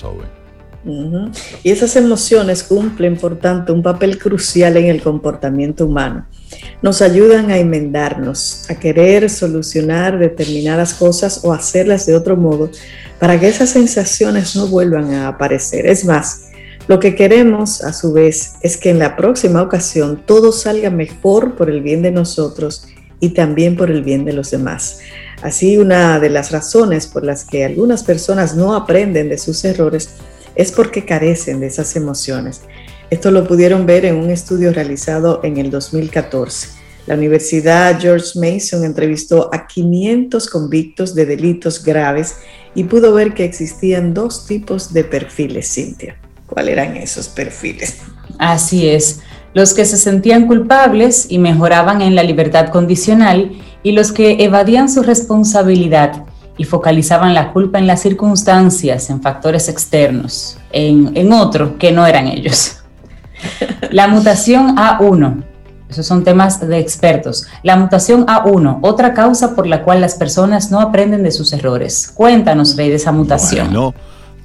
Y 1.62 1.70
esas 1.70 1.96
emociones 1.96 2.62
cumplen, 2.62 3.16
por 3.16 3.38
tanto, 3.38 3.72
un 3.72 3.82
papel 3.82 4.18
crucial 4.18 4.76
en 4.76 4.86
el 4.86 5.02
comportamiento 5.02 5.86
humano. 5.86 6.26
Nos 6.82 7.00
ayudan 7.00 7.50
a 7.50 7.58
enmendarnos, 7.58 8.68
a 8.68 8.74
querer 8.74 9.30
solucionar 9.30 10.18
determinadas 10.18 10.92
cosas 10.94 11.40
o 11.42 11.52
hacerlas 11.52 12.04
de 12.06 12.14
otro 12.14 12.36
modo 12.36 12.70
para 13.18 13.40
que 13.40 13.48
esas 13.48 13.70
sensaciones 13.70 14.54
no 14.56 14.66
vuelvan 14.66 15.14
a 15.14 15.28
aparecer. 15.28 15.86
Es 15.86 16.04
más, 16.04 16.50
lo 16.86 17.00
que 17.00 17.14
queremos, 17.14 17.82
a 17.82 17.94
su 17.94 18.12
vez, 18.12 18.56
es 18.60 18.76
que 18.76 18.90
en 18.90 18.98
la 18.98 19.16
próxima 19.16 19.62
ocasión 19.62 20.22
todo 20.26 20.52
salga 20.52 20.90
mejor 20.90 21.56
por 21.56 21.70
el 21.70 21.80
bien 21.80 22.02
de 22.02 22.10
nosotros 22.10 22.86
y 23.20 23.30
también 23.30 23.74
por 23.74 23.90
el 23.90 24.02
bien 24.02 24.26
de 24.26 24.34
los 24.34 24.50
demás. 24.50 24.98
Así, 25.40 25.78
una 25.78 26.20
de 26.20 26.28
las 26.28 26.52
razones 26.52 27.06
por 27.06 27.24
las 27.24 27.46
que 27.46 27.64
algunas 27.64 28.02
personas 28.02 28.54
no 28.54 28.74
aprenden 28.74 29.30
de 29.30 29.38
sus 29.38 29.64
errores 29.64 30.10
es 30.54 30.72
porque 30.72 31.04
carecen 31.04 31.60
de 31.60 31.66
esas 31.66 31.96
emociones. 31.96 32.62
Esto 33.10 33.30
lo 33.30 33.46
pudieron 33.46 33.86
ver 33.86 34.04
en 34.04 34.16
un 34.16 34.30
estudio 34.30 34.72
realizado 34.72 35.40
en 35.44 35.58
el 35.58 35.70
2014. 35.70 36.68
La 37.06 37.14
Universidad 37.14 38.00
George 38.00 38.38
Mason 38.38 38.82
entrevistó 38.82 39.50
a 39.52 39.66
500 39.66 40.48
convictos 40.48 41.14
de 41.14 41.26
delitos 41.26 41.84
graves 41.84 42.36
y 42.74 42.84
pudo 42.84 43.12
ver 43.12 43.34
que 43.34 43.44
existían 43.44 44.14
dos 44.14 44.46
tipos 44.46 44.92
de 44.92 45.04
perfiles, 45.04 45.72
Cintia. 45.72 46.16
¿Cuáles 46.46 46.72
eran 46.72 46.96
esos 46.96 47.28
perfiles? 47.28 47.98
Así 48.38 48.88
es, 48.88 49.20
los 49.52 49.74
que 49.74 49.84
se 49.84 49.98
sentían 49.98 50.46
culpables 50.46 51.26
y 51.28 51.38
mejoraban 51.38 52.00
en 52.00 52.14
la 52.14 52.22
libertad 52.22 52.68
condicional 52.70 53.52
y 53.82 53.92
los 53.92 54.10
que 54.10 54.42
evadían 54.44 54.88
su 54.88 55.02
responsabilidad 55.02 56.24
y 56.56 56.64
focalizaban 56.64 57.34
la 57.34 57.52
culpa 57.52 57.78
en 57.78 57.86
las 57.86 58.02
circunstancias, 58.02 59.10
en 59.10 59.20
factores 59.20 59.68
externos, 59.68 60.58
en, 60.72 61.12
en 61.16 61.32
otro 61.32 61.78
que 61.78 61.92
no 61.92 62.06
eran 62.06 62.28
ellos. 62.28 62.78
La 63.90 64.08
mutación 64.08 64.76
A1, 64.76 65.44
esos 65.88 66.06
son 66.06 66.24
temas 66.24 66.66
de 66.66 66.78
expertos. 66.78 67.46
La 67.62 67.76
mutación 67.76 68.26
A1, 68.26 68.78
otra 68.82 69.14
causa 69.14 69.54
por 69.54 69.66
la 69.66 69.82
cual 69.82 70.00
las 70.00 70.14
personas 70.14 70.70
no 70.70 70.80
aprenden 70.80 71.22
de 71.22 71.30
sus 71.30 71.52
errores. 71.52 72.10
Cuéntanos, 72.12 72.76
Rey, 72.76 72.88
de 72.88 72.96
esa 72.96 73.12
mutación. 73.12 73.66
Bueno, 73.66 73.94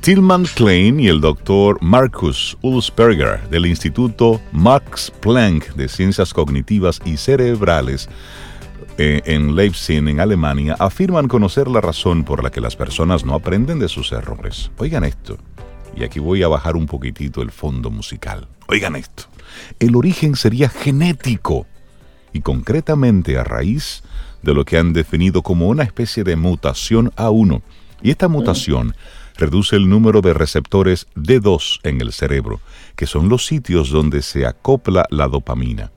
Tillman 0.01 0.45
Klein 0.55 0.99
y 0.99 1.07
el 1.07 1.19
doctor 1.21 1.77
Marcus 1.81 2.57
Ulsberger 2.61 3.49
del 3.49 3.65
Instituto 3.65 4.39
Max 4.51 5.11
Planck 5.19 5.73
de 5.75 5.87
Ciencias 5.87 6.33
Cognitivas 6.33 7.01
y 7.03 7.17
Cerebrales 7.17 8.09
eh, 9.01 9.21
en 9.23 9.55
Leipzig, 9.55 10.05
en 10.05 10.19
Alemania, 10.19 10.75
afirman 10.77 11.29
conocer 11.29 11.69
la 11.69 11.79
razón 11.79 12.25
por 12.25 12.43
la 12.43 12.49
que 12.49 12.59
las 12.59 12.75
personas 12.75 13.23
no 13.23 13.33
aprenden 13.33 13.79
de 13.79 13.87
sus 13.87 14.11
errores. 14.11 14.71
Oigan 14.77 15.05
esto, 15.05 15.37
y 15.95 16.03
aquí 16.03 16.19
voy 16.19 16.43
a 16.43 16.49
bajar 16.49 16.75
un 16.75 16.85
poquitito 16.85 17.41
el 17.41 17.49
fondo 17.49 17.91
musical. 17.91 18.49
Oigan 18.67 18.97
esto, 18.97 19.23
el 19.79 19.95
origen 19.95 20.35
sería 20.35 20.67
genético 20.67 21.65
y 22.33 22.41
concretamente 22.41 23.37
a 23.37 23.45
raíz 23.45 24.03
de 24.41 24.53
lo 24.53 24.65
que 24.65 24.77
han 24.77 24.91
definido 24.91 25.43
como 25.43 25.69
una 25.69 25.83
especie 25.83 26.25
de 26.25 26.35
mutación 26.35 27.11
A1. 27.11 27.61
Y 28.01 28.11
esta 28.11 28.27
mutación 28.27 28.95
reduce 29.37 29.77
el 29.77 29.87
número 29.87 30.19
de 30.19 30.33
receptores 30.33 31.07
D2 31.15 31.79
en 31.83 32.01
el 32.01 32.11
cerebro, 32.11 32.59
que 32.97 33.05
son 33.05 33.29
los 33.29 33.45
sitios 33.45 33.91
donde 33.91 34.21
se 34.23 34.45
acopla 34.45 35.05
la 35.09 35.29
dopamina. 35.29 35.89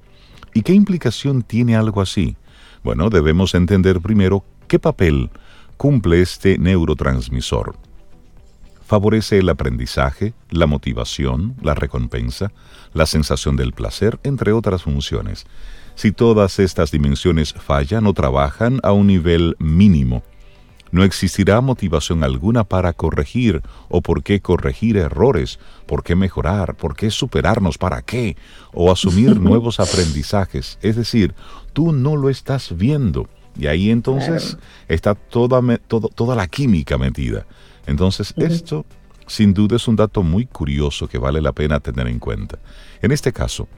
¿Y 0.55 0.63
qué 0.63 0.73
implicación 0.73 1.43
tiene 1.43 1.75
algo 1.75 2.01
así? 2.01 2.37
Bueno, 2.83 3.11
debemos 3.11 3.55
entender 3.55 4.01
primero 4.01 4.45
qué 4.67 4.79
papel 4.79 5.31
cumple 5.77 6.21
este 6.21 6.59
neurotransmisor. 6.59 7.77
Favorece 8.85 9.39
el 9.39 9.49
aprendizaje, 9.49 10.35
la 10.51 10.67
motivación, 10.67 11.55
la 11.63 11.75
recompensa, 11.75 12.53
la 12.93 13.07
sensación 13.07 13.57
del 13.57 13.73
placer, 13.73 14.19
entre 14.23 14.53
otras 14.53 14.83
funciones. 14.83 15.47
Si 15.95 16.13
todas 16.13 16.59
estas 16.59 16.91
dimensiones 16.91 17.53
fallan 17.53 18.07
o 18.07 18.13
trabajan 18.13 18.81
a 18.83 18.93
un 18.93 19.07
nivel 19.07 19.57
mínimo, 19.59 20.23
no 20.93 21.05
existirá 21.05 21.61
motivación 21.63 22.23
alguna 22.23 22.65
para 22.65 22.93
corregir 22.93 23.63
o 23.89 24.03
por 24.03 24.23
qué 24.23 24.41
corregir 24.41 24.99
errores, 24.99 25.59
por 25.87 26.05
qué 26.05 26.15
mejorar, 26.15 26.77
por 26.77 26.95
qué 26.95 27.11
superarnos, 27.11 27.79
para 27.79 28.03
qué, 28.03 28.37
o 28.75 28.93
asumir 28.93 29.41
nuevos 29.41 29.81
aprendizajes. 29.81 30.79
Es 30.83 30.97
decir, 30.97 31.35
tú 31.73 31.93
no 31.93 32.17
lo 32.17 32.29
estás 32.31 32.77
viendo. 32.77 33.29
Y 33.57 33.67
ahí 33.67 33.91
entonces 33.91 34.57
está 34.89 35.15
toda, 35.15 35.61
toda 35.87 36.35
la 36.35 36.47
química 36.47 36.97
metida. 36.97 37.47
Entonces, 37.87 38.33
esto 38.37 38.87
sin 39.27 39.55
duda 39.55 39.77
es 39.77 39.89
un 39.89 39.97
dato 39.97 40.23
muy 40.23 40.47
curioso 40.47 41.09
que 41.09 41.19
vale 41.19 41.41
la 41.41 41.53
pena 41.53 41.81
tener 41.81 42.07
en 42.09 42.19
cuenta. 42.19 42.59
En 43.01 43.13
este 43.13 43.33
caso, 43.33 43.69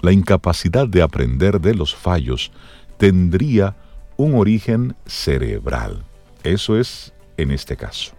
la 0.00 0.12
incapacidad 0.12 0.86
de 0.88 1.02
aprender 1.02 1.60
de 1.60 1.74
los 1.74 1.94
fallos 1.94 2.50
tendría 2.98 3.76
un 4.16 4.34
origen 4.34 4.94
cerebral. 5.06 6.04
Eso 6.42 6.78
es 6.78 7.12
en 7.36 7.50
este 7.50 7.76
caso. 7.76 8.12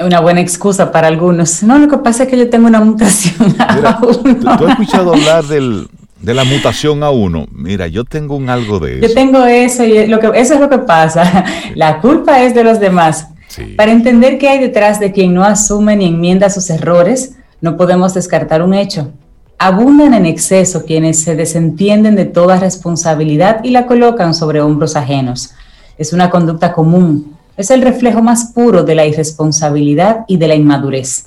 Una 0.00 0.20
buena 0.20 0.40
excusa 0.40 0.90
para 0.90 1.06
algunos. 1.06 1.62
No, 1.62 1.78
lo 1.78 1.88
que 1.88 1.98
pasa 1.98 2.24
es 2.24 2.28
que 2.28 2.36
yo 2.36 2.50
tengo 2.50 2.66
una 2.66 2.80
mutación. 2.80 3.54
¿Tú 4.58 4.66
has 4.66 4.70
escuchado 4.70 5.14
hablar 5.14 5.44
del, 5.44 5.88
de 6.24 6.34
la 6.34 6.44
mutación 6.44 7.02
a 7.02 7.10
uno? 7.10 7.46
Mira, 7.52 7.86
yo 7.86 8.04
tengo 8.04 8.36
un 8.36 8.48
algo 8.48 8.78
de 8.78 8.98
eso. 8.98 9.08
Yo 9.08 9.14
tengo 9.14 9.44
eso 9.44 9.84
y 9.84 10.06
lo 10.06 10.18
que, 10.18 10.30
eso 10.34 10.54
es 10.54 10.60
lo 10.60 10.70
que 10.70 10.78
pasa. 10.78 11.44
La 11.74 12.00
culpa 12.00 12.42
es 12.42 12.54
de 12.54 12.64
los 12.64 12.80
demás. 12.80 13.28
Para 13.76 13.92
entender 13.92 14.38
qué 14.38 14.48
hay 14.48 14.58
detrás 14.58 14.98
de 14.98 15.12
quien 15.12 15.34
no 15.34 15.44
asume 15.44 15.96
ni 15.96 16.06
enmienda 16.06 16.50
sus 16.50 16.70
errores, 16.70 17.34
no 17.60 17.76
podemos 17.76 18.14
descartar 18.14 18.62
un 18.62 18.74
hecho. 18.74 19.12
Abundan 19.58 20.14
en 20.14 20.26
exceso 20.26 20.84
quienes 20.84 21.22
se 21.22 21.36
desentienden 21.36 22.16
de 22.16 22.24
toda 22.24 22.58
responsabilidad 22.58 23.62
y 23.62 23.70
la 23.70 23.86
colocan 23.86 24.34
sobre 24.34 24.60
hombros 24.60 24.96
ajenos. 24.96 25.50
Es 25.96 26.12
una 26.12 26.30
conducta 26.30 26.72
común, 26.72 27.36
es 27.56 27.70
el 27.70 27.82
reflejo 27.82 28.20
más 28.20 28.46
puro 28.52 28.82
de 28.82 28.96
la 28.96 29.06
irresponsabilidad 29.06 30.24
y 30.26 30.38
de 30.38 30.48
la 30.48 30.56
inmadurez. 30.56 31.26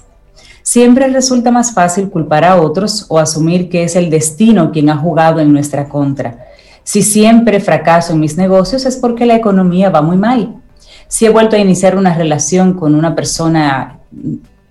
Siempre 0.67 1.07
resulta 1.07 1.49
más 1.49 1.73
fácil 1.73 2.09
culpar 2.09 2.43
a 2.43 2.57
otros 2.57 3.05
o 3.07 3.19
asumir 3.19 3.69
que 3.69 3.85
es 3.85 3.95
el 3.95 4.09
destino 4.09 4.69
quien 4.73 4.89
ha 4.89 4.97
jugado 4.97 5.39
en 5.39 5.53
nuestra 5.53 5.87
contra. 5.87 6.45
Si 6.83 7.03
siempre 7.03 7.61
fracaso 7.61 8.11
en 8.11 8.19
mis 8.19 8.35
negocios 8.35 8.85
es 8.85 8.97
porque 8.97 9.25
la 9.25 9.37
economía 9.37 9.89
va 9.89 10.01
muy 10.01 10.17
mal. 10.17 10.57
Si 11.07 11.25
he 11.25 11.29
vuelto 11.29 11.55
a 11.55 11.59
iniciar 11.59 11.95
una 11.95 12.13
relación 12.13 12.73
con 12.73 12.95
una 12.95 13.15
persona 13.15 13.99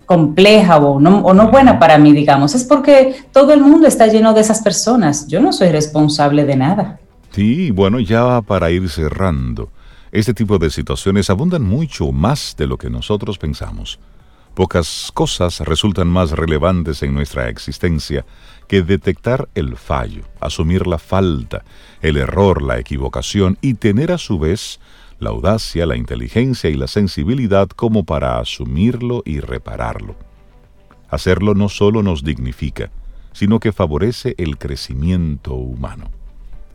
compleja 0.04 0.76
o 0.76 1.00
no, 1.00 1.20
o 1.20 1.32
no 1.32 1.50
buena 1.50 1.78
para 1.78 1.96
mí, 1.96 2.12
digamos, 2.12 2.54
es 2.54 2.64
porque 2.64 3.16
todo 3.32 3.54
el 3.54 3.62
mundo 3.62 3.88
está 3.88 4.06
lleno 4.06 4.34
de 4.34 4.42
esas 4.42 4.60
personas. 4.60 5.26
Yo 5.28 5.40
no 5.40 5.50
soy 5.50 5.70
responsable 5.70 6.44
de 6.44 6.56
nada. 6.56 7.00
Sí, 7.30 7.70
bueno, 7.70 8.00
ya 8.00 8.42
para 8.42 8.70
ir 8.70 8.86
cerrando, 8.90 9.70
este 10.12 10.34
tipo 10.34 10.58
de 10.58 10.68
situaciones 10.68 11.30
abundan 11.30 11.62
mucho 11.62 12.12
más 12.12 12.54
de 12.58 12.66
lo 12.66 12.76
que 12.76 12.90
nosotros 12.90 13.38
pensamos. 13.38 13.98
Pocas 14.56 15.10
cosas 15.12 15.60
resultan 15.60 16.08
más 16.08 16.30
relevantes 16.30 17.02
en 17.02 17.12
nuestra 17.12 17.50
existencia 17.50 18.24
que 18.68 18.80
detectar 18.80 19.50
el 19.54 19.76
fallo, 19.76 20.22
asumir 20.40 20.86
la 20.86 20.98
falta, 20.98 21.62
el 22.00 22.16
error, 22.16 22.62
la 22.62 22.78
equivocación 22.78 23.58
y 23.60 23.74
tener 23.74 24.12
a 24.12 24.16
su 24.16 24.38
vez 24.38 24.80
la 25.18 25.28
audacia, 25.28 25.84
la 25.84 25.98
inteligencia 25.98 26.70
y 26.70 26.74
la 26.74 26.86
sensibilidad 26.86 27.68
como 27.68 28.04
para 28.04 28.38
asumirlo 28.38 29.22
y 29.26 29.40
repararlo. 29.40 30.16
Hacerlo 31.10 31.52
no 31.52 31.68
solo 31.68 32.02
nos 32.02 32.24
dignifica, 32.24 32.90
sino 33.34 33.60
que 33.60 33.72
favorece 33.72 34.34
el 34.38 34.56
crecimiento 34.56 35.52
humano. 35.52 36.10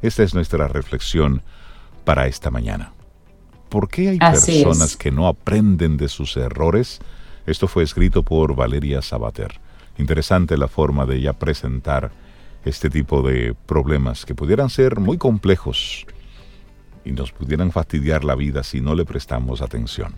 Esta 0.04 0.22
es 0.22 0.36
nuestra 0.36 0.68
reflexión 0.68 1.42
para 2.06 2.28
esta 2.28 2.52
mañana. 2.52 2.94
¿Por 3.70 3.90
qué 3.90 4.10
hay 4.10 4.20
personas 4.20 4.96
que 4.96 5.10
no 5.10 5.28
aprenden 5.28 5.98
de 5.98 6.10
sus 6.10 6.38
errores? 6.38 7.02
Esto 7.46 7.68
fue 7.68 7.84
escrito 7.84 8.24
por 8.24 8.56
Valeria 8.56 9.02
Sabater. 9.02 9.60
Interesante 9.98 10.58
la 10.58 10.68
forma 10.68 11.06
de 11.06 11.18
ella 11.18 11.34
presentar 11.34 12.12
este 12.66 12.90
tipo 12.90 13.22
de 13.22 13.56
problemas 13.66 14.26
que 14.26 14.36
pudieran 14.36 14.70
ser 14.70 15.00
muy 15.00 15.18
complejos 15.18 16.06
y 17.04 17.12
nos 17.12 17.32
pudieran 17.32 17.72
fastidiar 17.72 18.24
la 18.24 18.36
vida 18.36 18.64
si 18.64 18.82
no 18.82 18.96
le 18.96 19.06
prestamos 19.06 19.62
atención. 19.62 20.14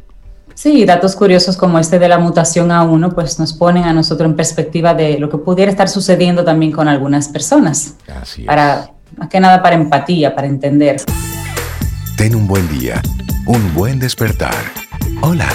Sí, 0.54 0.86
datos 0.86 1.16
curiosos 1.16 1.58
como 1.58 1.80
este 1.80 1.98
de 1.98 2.08
la 2.08 2.20
mutación 2.20 2.70
A1, 2.70 3.14
pues 3.14 3.40
nos 3.40 3.54
ponen 3.54 3.86
a 3.86 3.94
nosotros 3.94 4.30
en 4.30 4.36
perspectiva 4.36 4.94
de 4.94 5.18
lo 5.18 5.30
que 5.30 5.38
pudiera 5.38 5.72
estar 5.72 5.90
sucediendo 5.90 6.44
también 6.44 6.72
con 6.72 6.88
algunas 6.88 7.30
personas. 7.30 7.96
Así 8.08 8.44
Para, 8.44 8.92
más 9.18 9.30
que 9.30 9.40
nada 9.40 9.64
para 9.64 9.76
empatía, 9.76 10.36
para 10.36 10.48
entender. 10.48 11.02
Ten 12.18 12.36
un 12.36 12.46
buen 12.46 12.68
día, 12.78 13.02
un 13.48 13.74
buen 13.74 14.00
despertar. 14.00 14.54
Hola. 15.22 15.48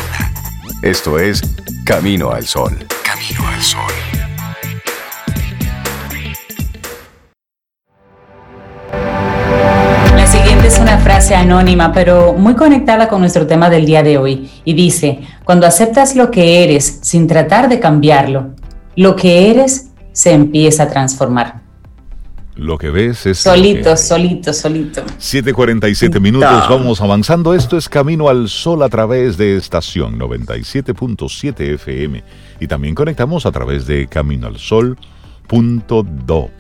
Esto 0.83 1.19
es 1.19 1.43
Camino 1.85 2.31
al 2.31 2.47
Sol. 2.47 2.71
Camino 3.03 3.49
al 3.49 3.61
Sol. 3.61 3.81
La 10.15 10.25
siguiente 10.29 10.69
es 10.69 10.79
una 10.79 10.99
frase 10.99 11.35
anónima, 11.35 11.93
pero 11.93 12.33
muy 12.35 12.55
conectada 12.55 13.09
con 13.09 13.19
nuestro 13.19 13.45
tema 13.49 13.69
del 13.69 13.87
día 13.87 14.05
de 14.05 14.19
hoy. 14.19 14.49
Y 14.65 14.75
dice, 14.75 15.19
cuando 15.43 15.67
aceptas 15.67 16.15
lo 16.15 16.31
que 16.31 16.63
eres 16.63 17.01
sin 17.03 17.27
tratar 17.27 17.69
de 17.69 17.81
cambiarlo, 17.81 18.55
lo 18.95 19.17
que 19.17 19.51
eres 19.51 19.89
se 20.13 20.31
empieza 20.31 20.85
a 20.85 20.89
transformar. 20.89 21.68
Lo 22.59 22.77
que 22.77 22.91
ves 22.91 23.25
es... 23.25 23.39
Solito, 23.39 23.97
solito, 23.97 24.53
solito. 24.53 25.05
7.47 25.05 26.21
minutos, 26.21 26.69
vamos 26.69 27.01
avanzando. 27.01 27.55
Esto 27.55 27.77
es 27.77 27.89
Camino 27.89 28.29
al 28.29 28.49
Sol 28.49 28.83
a 28.83 28.89
través 28.89 29.37
de 29.37 29.57
estación 29.57 30.19
97.7 30.19 31.75
FM. 31.75 32.25
Y 32.59 32.67
también 32.67 32.97
conectamos 32.97 33.47
a 33.47 33.53
través 33.53 33.87
de 33.87 34.09
caminoalsol.do. 34.09 36.51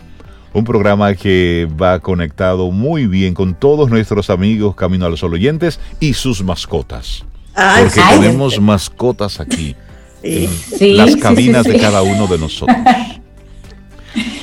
Un 0.52 0.64
programa 0.64 1.16
que 1.16 1.68
va 1.80 1.98
conectado 1.98 2.70
muy 2.70 3.08
bien 3.08 3.34
con 3.34 3.54
todos 3.54 3.90
nuestros 3.90 4.30
amigos 4.30 4.76
Camino 4.76 5.04
al 5.04 5.18
Sol 5.18 5.34
oyentes 5.34 5.80
y 5.98 6.14
sus 6.14 6.44
mascotas. 6.44 7.24
porque 7.52 8.00
tenemos 8.08 8.60
mascotas 8.60 9.40
aquí. 9.40 9.74
En 10.22 10.96
las 10.96 11.16
cabinas 11.16 11.64
de 11.64 11.80
cada 11.80 12.02
uno 12.02 12.28
de 12.28 12.38
nosotros. 12.38 12.76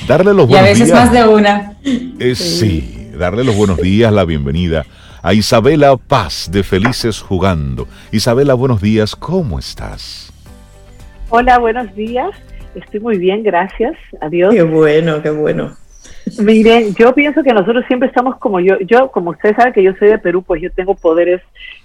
Darle 0.07 0.33
los 0.35 0.47
buenos 0.47 0.49
días. 0.49 0.79
Y 0.79 0.81
a 0.81 0.85
veces 0.85 0.93
más 0.93 1.11
de 1.11 1.27
una. 1.27 1.73
sí, 2.35 3.09
darle 3.17 3.43
los 3.43 3.55
buenos 3.55 3.77
días, 3.77 4.13
la 4.13 4.23
bienvenida 4.23 4.85
a 5.23 5.33
Isabela 5.33 5.97
Paz 5.97 6.49
de 6.51 6.61
Felices 6.61 7.19
Jugando. 7.19 7.87
Isabela, 8.11 8.53
buenos 8.53 8.79
días, 8.81 9.15
¿cómo 9.15 9.57
estás? 9.57 10.31
Hola, 11.29 11.57
buenos 11.57 11.95
días. 11.95 12.29
Estoy 12.75 12.99
muy 12.99 13.17
bien, 13.17 13.41
gracias. 13.41 13.93
Adiós. 14.21 14.53
Qué 14.53 14.61
bueno, 14.61 15.23
qué 15.23 15.31
bueno. 15.31 15.75
Miren, 16.39 16.95
yo 16.95 17.13
pienso 17.13 17.43
que 17.43 17.53
nosotros 17.53 17.85
siempre 17.87 18.09
estamos 18.09 18.37
como 18.37 18.59
yo, 18.59 18.79
yo 18.79 19.11
como 19.11 19.31
usted 19.31 19.55
sabe 19.55 19.73
que 19.73 19.83
yo 19.83 19.93
soy 19.99 20.09
de 20.09 20.17
Perú, 20.17 20.43
pues 20.43 20.61
yo 20.61 20.71
tengo 20.71 20.95
poderes 20.95 21.41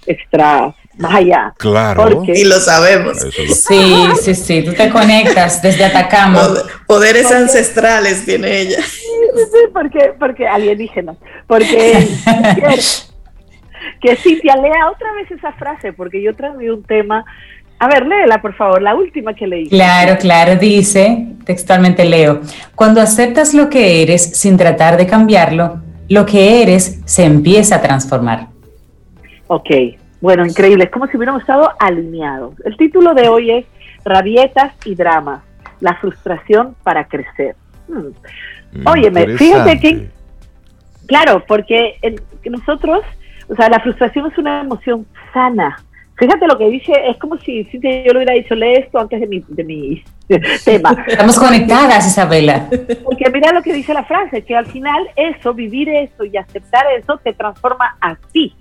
extra 0.07 0.73
más 0.97 1.15
allá. 1.15 1.53
Claro. 1.57 2.23
y 2.27 2.43
lo 2.45 2.55
sabemos. 2.59 3.19
Sí, 3.19 4.07
sí, 4.21 4.35
sí, 4.35 4.63
tú 4.63 4.73
te 4.73 4.89
conectas 4.89 5.61
desde 5.61 5.85
Atacama. 5.85 6.41
Poderes 6.87 7.31
ancestrales 7.31 8.25
tiene 8.25 8.61
ella. 8.61 8.81
Sí, 8.81 9.09
sí, 9.35 9.59
porque, 9.73 10.13
porque 10.17 10.47
alienígenas. 10.47 11.17
Porque 11.47 12.07
que 14.01 14.15
Cintia 14.15 14.55
lea 14.55 14.89
otra 14.89 15.13
vez 15.13 15.29
esa 15.31 15.53
frase, 15.53 15.93
porque 15.93 16.21
yo 16.21 16.35
traigo 16.35 16.73
un 16.73 16.83
tema 16.83 17.25
a 17.81 17.87
ver, 17.87 18.05
léela, 18.05 18.39
por 18.43 18.53
favor, 18.53 18.79
la 18.79 18.93
última 18.93 19.33
que 19.33 19.47
leí. 19.47 19.67
Claro, 19.67 20.15
claro, 20.19 20.55
dice, 20.55 21.29
textualmente 21.45 22.05
leo, 22.05 22.41
cuando 22.75 23.01
aceptas 23.01 23.55
lo 23.55 23.71
que 23.71 24.03
eres 24.03 24.37
sin 24.37 24.55
tratar 24.55 24.97
de 24.97 25.07
cambiarlo, 25.07 25.81
lo 26.07 26.23
que 26.23 26.61
eres 26.61 27.01
se 27.05 27.25
empieza 27.25 27.77
a 27.77 27.81
transformar. 27.81 28.49
Ok, 29.47 29.71
bueno, 30.21 30.45
increíble, 30.45 30.83
es 30.83 30.91
como 30.91 31.07
si 31.07 31.17
hubiéramos 31.17 31.41
estado 31.41 31.71
alineados. 31.79 32.53
El 32.65 32.77
título 32.77 33.15
de 33.15 33.29
hoy 33.29 33.49
es 33.49 33.65
Rabietas 34.05 34.75
y 34.85 34.93
Dramas, 34.93 35.41
la 35.79 35.95
frustración 35.95 36.75
para 36.83 37.05
crecer. 37.05 37.55
Hmm. 37.87 38.85
Óyeme, 38.85 39.37
fíjate 39.39 39.79
que, 39.79 40.07
claro, 41.07 41.43
porque 41.47 41.95
nosotros, 42.45 43.01
o 43.49 43.55
sea, 43.55 43.69
la 43.69 43.79
frustración 43.79 44.31
es 44.31 44.37
una 44.37 44.61
emoción 44.61 45.07
sana 45.33 45.79
Fíjate 46.21 46.45
lo 46.45 46.55
que 46.55 46.69
dice, 46.69 46.93
es 47.07 47.17
como 47.17 47.35
si, 47.39 47.63
si 47.63 47.79
yo 47.79 48.13
le 48.13 48.17
hubiera 48.17 48.33
dicho, 48.35 48.53
lee 48.53 48.73
esto 48.73 48.99
antes 48.99 49.19
de 49.19 49.25
mi, 49.25 49.43
de 49.47 49.63
mi 49.63 50.03
tema. 50.63 51.03
Estamos 51.07 51.39
conectadas, 51.39 52.05
Isabela. 52.05 52.69
Porque 53.03 53.27
mira 53.33 53.51
lo 53.51 53.63
que 53.63 53.73
dice 53.73 53.91
la 53.91 54.03
frase, 54.03 54.43
que 54.43 54.55
al 54.55 54.67
final 54.67 55.09
eso, 55.15 55.51
vivir 55.55 55.89
eso 55.89 56.23
y 56.23 56.37
aceptar 56.37 56.85
eso, 56.95 57.19
te 57.23 57.33
transforma 57.33 57.97
a 57.99 58.15
ti. 58.31 58.55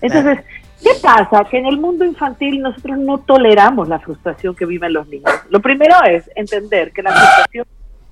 Entonces, 0.00 0.40
¿qué 0.82 0.90
pasa? 1.00 1.44
Que 1.48 1.58
en 1.58 1.66
el 1.66 1.78
mundo 1.78 2.04
infantil 2.04 2.60
nosotros 2.60 2.98
no 2.98 3.18
toleramos 3.18 3.86
la 3.86 4.00
frustración 4.00 4.56
que 4.56 4.66
viven 4.66 4.92
los 4.92 5.06
niños. 5.06 5.30
Lo 5.50 5.60
primero 5.60 5.94
es 6.02 6.28
entender 6.34 6.90
que 6.90 7.04
la 7.04 7.12
frustración 7.12 7.64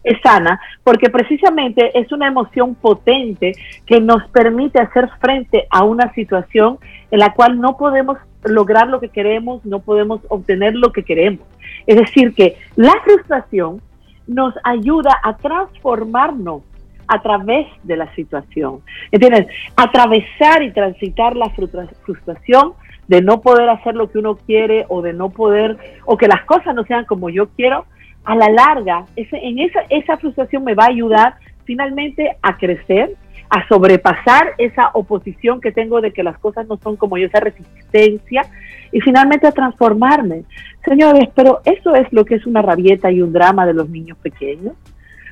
es 0.04 0.20
sana 0.22 0.60
porque 0.84 1.10
precisamente 1.10 1.98
es 1.98 2.12
una 2.12 2.28
emoción 2.28 2.76
potente 2.76 3.52
que 3.84 4.00
nos 4.00 4.28
permite 4.30 4.80
hacer 4.80 5.08
frente 5.20 5.66
a 5.70 5.82
una 5.82 6.14
situación 6.14 6.78
en 7.10 7.18
la 7.18 7.34
cual 7.34 7.60
no 7.60 7.76
podemos 7.76 8.18
lograr 8.44 8.88
lo 8.88 9.00
que 9.00 9.08
queremos, 9.08 9.64
no 9.64 9.80
podemos 9.80 10.20
obtener 10.28 10.74
lo 10.74 10.92
que 10.92 11.02
queremos. 11.02 11.46
Es 11.86 11.96
decir, 11.96 12.34
que 12.34 12.56
la 12.76 12.94
frustración 13.04 13.80
nos 14.26 14.54
ayuda 14.64 15.18
a 15.22 15.36
transformarnos 15.36 16.62
a 17.08 17.20
través 17.20 17.66
de 17.82 17.96
la 17.96 18.12
situación. 18.14 18.80
¿Entiendes? 19.10 19.46
Atravesar 19.76 20.62
y 20.62 20.72
transitar 20.72 21.36
la 21.36 21.50
frustración 21.50 22.74
de 23.08 23.20
no 23.20 23.40
poder 23.40 23.68
hacer 23.68 23.94
lo 23.94 24.10
que 24.10 24.18
uno 24.18 24.36
quiere 24.36 24.86
o 24.88 25.02
de 25.02 25.12
no 25.12 25.30
poder, 25.30 25.76
o 26.06 26.16
que 26.16 26.28
las 26.28 26.44
cosas 26.44 26.74
no 26.74 26.84
sean 26.84 27.04
como 27.04 27.28
yo 27.28 27.48
quiero, 27.50 27.84
a 28.24 28.36
la 28.36 28.48
larga, 28.48 29.04
ese, 29.16 29.36
en 29.36 29.58
esa, 29.58 29.80
esa 29.90 30.16
frustración 30.16 30.64
me 30.64 30.74
va 30.74 30.84
a 30.84 30.90
ayudar 30.90 31.34
finalmente 31.64 32.36
a 32.40 32.56
crecer, 32.56 33.16
a 33.52 33.68
sobrepasar 33.68 34.54
esa 34.56 34.88
oposición 34.94 35.60
que 35.60 35.72
tengo 35.72 36.00
de 36.00 36.10
que 36.10 36.22
las 36.22 36.38
cosas 36.38 36.66
no 36.66 36.78
son 36.78 36.96
como 36.96 37.18
yo, 37.18 37.26
esa 37.26 37.40
resistencia, 37.40 38.46
y 38.90 39.00
finalmente 39.02 39.46
a 39.46 39.52
transformarme. 39.52 40.44
Señores, 40.82 41.28
pero 41.34 41.60
eso 41.66 41.94
es 41.94 42.10
lo 42.14 42.24
que 42.24 42.36
es 42.36 42.46
una 42.46 42.62
rabieta 42.62 43.12
y 43.12 43.20
un 43.20 43.30
drama 43.30 43.66
de 43.66 43.74
los 43.74 43.90
niños 43.90 44.16
pequeños, 44.22 44.72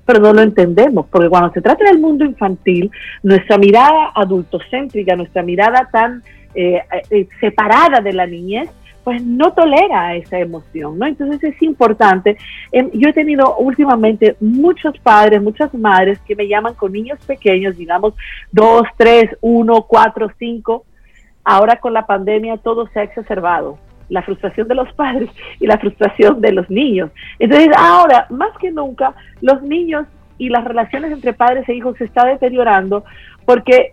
pero 0.04 0.20
no 0.20 0.34
lo 0.34 0.42
entendemos, 0.42 1.06
porque 1.06 1.30
cuando 1.30 1.50
se 1.54 1.62
trata 1.62 1.86
del 1.86 1.98
mundo 1.98 2.26
infantil, 2.26 2.90
nuestra 3.22 3.56
mirada 3.56 4.10
adultocéntrica, 4.14 5.16
nuestra 5.16 5.42
mirada 5.42 5.88
tan 5.90 6.22
eh, 6.54 6.82
eh, 7.08 7.26
separada 7.40 8.02
de 8.02 8.12
la 8.12 8.26
niñez, 8.26 8.68
pues 9.04 9.24
no 9.24 9.52
tolera 9.52 10.14
esa 10.14 10.38
emoción, 10.38 10.98
¿no? 10.98 11.06
Entonces 11.06 11.42
es 11.42 11.62
importante. 11.62 12.36
Em, 12.72 12.90
yo 12.92 13.08
he 13.08 13.12
tenido 13.12 13.56
últimamente 13.56 14.36
muchos 14.40 14.98
padres, 14.98 15.42
muchas 15.42 15.72
madres 15.74 16.18
que 16.20 16.36
me 16.36 16.48
llaman 16.48 16.74
con 16.74 16.92
niños 16.92 17.18
pequeños, 17.26 17.76
digamos, 17.76 18.14
dos, 18.52 18.82
tres, 18.96 19.36
uno, 19.40 19.82
cuatro, 19.82 20.30
cinco. 20.38 20.84
Ahora 21.44 21.76
con 21.76 21.92
la 21.92 22.06
pandemia 22.06 22.58
todo 22.58 22.86
se 22.88 23.00
ha 23.00 23.02
exacerbado 23.02 23.78
la 24.08 24.22
frustración 24.22 24.68
de 24.68 24.74
los 24.74 24.92
padres 24.94 25.30
y 25.58 25.66
la 25.66 25.78
frustración 25.78 26.40
de 26.40 26.52
los 26.52 26.68
niños. 26.68 27.10
Entonces, 27.38 27.70
ahora, 27.76 28.26
más 28.30 28.56
que 28.58 28.70
nunca, 28.70 29.14
los 29.40 29.62
niños 29.62 30.06
y 30.36 30.48
las 30.48 30.64
relaciones 30.64 31.12
entre 31.12 31.32
padres 31.32 31.68
e 31.68 31.74
hijos 31.74 31.96
se 31.98 32.04
está 32.04 32.24
deteriorando 32.26 33.04
porque 33.44 33.92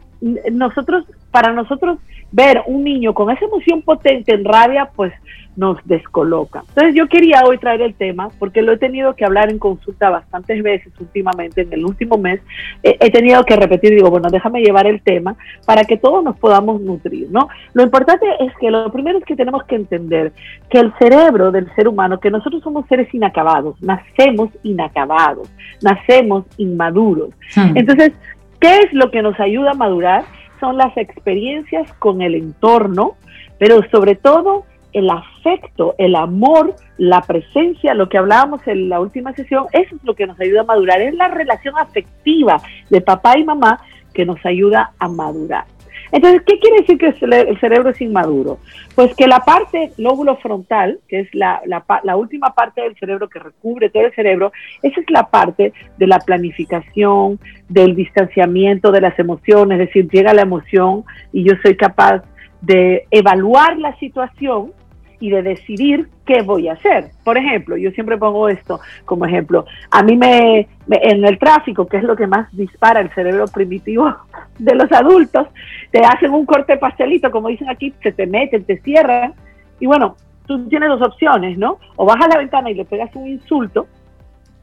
nosotros, 0.52 1.06
para 1.32 1.54
nosotros, 1.54 2.00
ver 2.32 2.62
un 2.68 2.84
niño 2.84 3.14
con 3.14 3.30
esa 3.32 3.46
emoción 3.46 3.82
potente 3.82 4.34
en 4.34 4.46
rabia, 4.46 4.90
pues 4.96 5.14
nos 5.58 5.80
descoloca. 5.86 6.64
Entonces 6.70 6.94
yo 6.94 7.08
quería 7.08 7.42
hoy 7.44 7.58
traer 7.58 7.82
el 7.82 7.96
tema 7.96 8.30
porque 8.38 8.62
lo 8.62 8.74
he 8.74 8.78
tenido 8.78 9.16
que 9.16 9.26
hablar 9.26 9.50
en 9.50 9.58
consulta 9.58 10.12
bastantes 10.12 10.62
veces 10.62 10.94
últimamente, 11.00 11.62
en 11.62 11.74
el 11.74 11.84
último 11.84 12.18
mes, 12.18 12.40
he 12.84 13.10
tenido 13.10 13.44
que 13.44 13.56
repetir, 13.56 13.96
digo, 13.96 14.12
bueno, 14.12 14.30
déjame 14.30 14.62
llevar 14.62 14.86
el 14.86 15.02
tema 15.02 15.36
para 15.66 15.84
que 15.84 15.98
todos 15.98 16.24
nos 16.24 16.38
podamos 16.38 16.80
nutrir, 16.80 17.28
¿no? 17.32 17.50
Lo 17.74 17.82
importante 17.82 18.28
es 18.40 18.54
que 18.60 18.70
lo 18.70 18.92
primero 18.92 19.18
es 19.18 19.26
que 19.26 19.36
tenemos 19.36 19.64
que 19.64 19.76
entender 19.76 20.32
que 20.70 20.80
el 20.80 20.94
cerebro 21.00 21.52
del 21.52 21.74
ser 21.76 21.88
humano, 21.88 22.20
que 22.20 22.30
nosotros 22.30 22.62
somos 22.62 22.86
seres 22.88 23.12
inacabados, 23.12 23.82
nacemos 23.82 24.52
inacabados, 24.62 25.50
nacemos 25.82 26.46
inmaduros. 26.58 27.30
Hmm. 27.56 27.76
Entonces, 27.76 28.12
¿qué 28.60 28.78
es 28.78 28.94
lo 28.94 29.10
que 29.10 29.24
nos 29.24 29.40
ayuda 29.40 29.72
a 29.72 29.74
madurar? 29.74 30.24
Son 30.60 30.78
las 30.78 30.96
experiencias 30.98 31.92
con 31.94 32.22
el 32.22 32.36
entorno, 32.36 33.16
pero 33.60 33.82
sobre 33.90 34.16
todo 34.16 34.66
el 34.94 35.10
afecto, 35.10 35.96
el 35.98 36.16
amor, 36.16 36.76
la 36.98 37.22
presencia, 37.22 37.94
lo 37.94 38.10
que 38.10 38.18
hablábamos 38.18 38.66
en 38.68 38.90
la 38.90 39.00
última 39.00 39.34
sesión, 39.34 39.66
eso 39.72 39.96
es 39.96 40.04
lo 40.04 40.16
que 40.16 40.26
nos 40.26 40.40
ayuda 40.40 40.62
a 40.62 40.66
madurar, 40.66 41.02
es 41.02 41.14
la 41.14 41.28
relación 41.28 41.78
afectiva 41.78 42.62
de 42.90 43.02
papá 43.02 43.38
y 43.38 43.44
mamá 43.44 43.80
que 44.14 44.26
nos 44.26 44.44
ayuda 44.46 44.94
a 44.98 45.08
madurar. 45.08 45.66
Entonces, 46.12 46.42
¿qué 46.46 46.60
quiere 46.60 46.82
decir 46.82 46.98
que 46.98 47.08
el 47.08 47.60
cerebro 47.60 47.90
es 47.90 48.02
inmaduro? 48.02 48.60
Pues 48.96 49.16
que 49.16 49.28
la 49.28 49.40
parte 49.40 49.92
lóbulo 49.98 50.38
frontal, 50.38 51.00
que 51.08 51.22
es 51.22 51.34
la, 51.34 51.62
la, 51.66 52.16
última 52.16 52.54
parte 52.54 52.82
del 52.82 52.96
cerebro 52.96 53.30
que 53.30 53.40
recubre 53.40 53.90
todo 53.90 54.06
el 54.06 54.14
cerebro, 54.14 54.52
esa 54.82 55.02
es 55.02 55.10
la 55.10 55.30
parte 55.30 55.74
de 55.98 56.08
la 56.08 56.20
planificación, 56.20 57.40
del 57.68 57.96
distanciamiento 57.96 58.92
de 58.92 59.02
las 59.02 59.18
emociones, 59.20 59.80
es 59.80 59.88
decir, 59.88 60.10
llega 60.10 60.34
la 60.34 60.44
emoción 60.44 61.04
y 61.34 61.44
yo 61.44 61.54
soy 61.62 61.76
capaz 61.76 62.24
de 62.62 63.06
evaluar 63.12 63.78
la 63.78 63.98
situación 64.00 64.72
y 65.20 65.30
de 65.30 65.42
decidir 65.42 66.10
qué 66.26 66.42
voy 66.42 66.68
a 66.68 66.74
hacer. 66.74 67.10
Por 67.24 67.38
ejemplo, 67.38 67.78
yo 67.78 67.92
siempre 67.92 68.18
pongo 68.18 68.50
esto 68.50 68.80
como 69.06 69.26
ejemplo. 69.26 69.66
A 69.92 70.04
mí 70.04 70.16
me, 70.16 70.68
en 70.90 71.26
el 71.26 71.40
tráfico, 71.40 71.88
que 71.88 71.98
es 71.98 72.04
lo 72.04 72.16
que 72.16 72.28
más 72.28 72.48
dispara 72.56 73.00
el 73.00 73.10
cerebro 73.12 73.46
primitivo 73.48 74.16
de 74.60 74.76
los 74.76 74.92
adultos, 74.92 75.48
te 75.92 76.00
hacen 76.00 76.32
un 76.32 76.46
corte 76.46 76.78
pastelito, 76.78 77.32
como 77.32 77.50
dicen 77.50 77.70
aquí, 77.70 77.94
se 78.04 78.12
te 78.12 78.28
meten, 78.28 78.64
te 78.64 78.78
cierran. 78.82 79.34
Y 79.80 79.86
bueno, 79.86 80.16
tú 80.46 80.68
tienes 80.68 80.90
dos 80.90 81.02
opciones, 81.02 81.58
¿no? 81.58 81.80
O 81.96 82.06
bajas 82.06 82.30
la 82.30 82.38
ventana 82.38 82.70
y 82.70 82.76
le 82.76 82.86
pegas 82.86 83.16
un 83.16 83.28
insulto, 83.28 83.88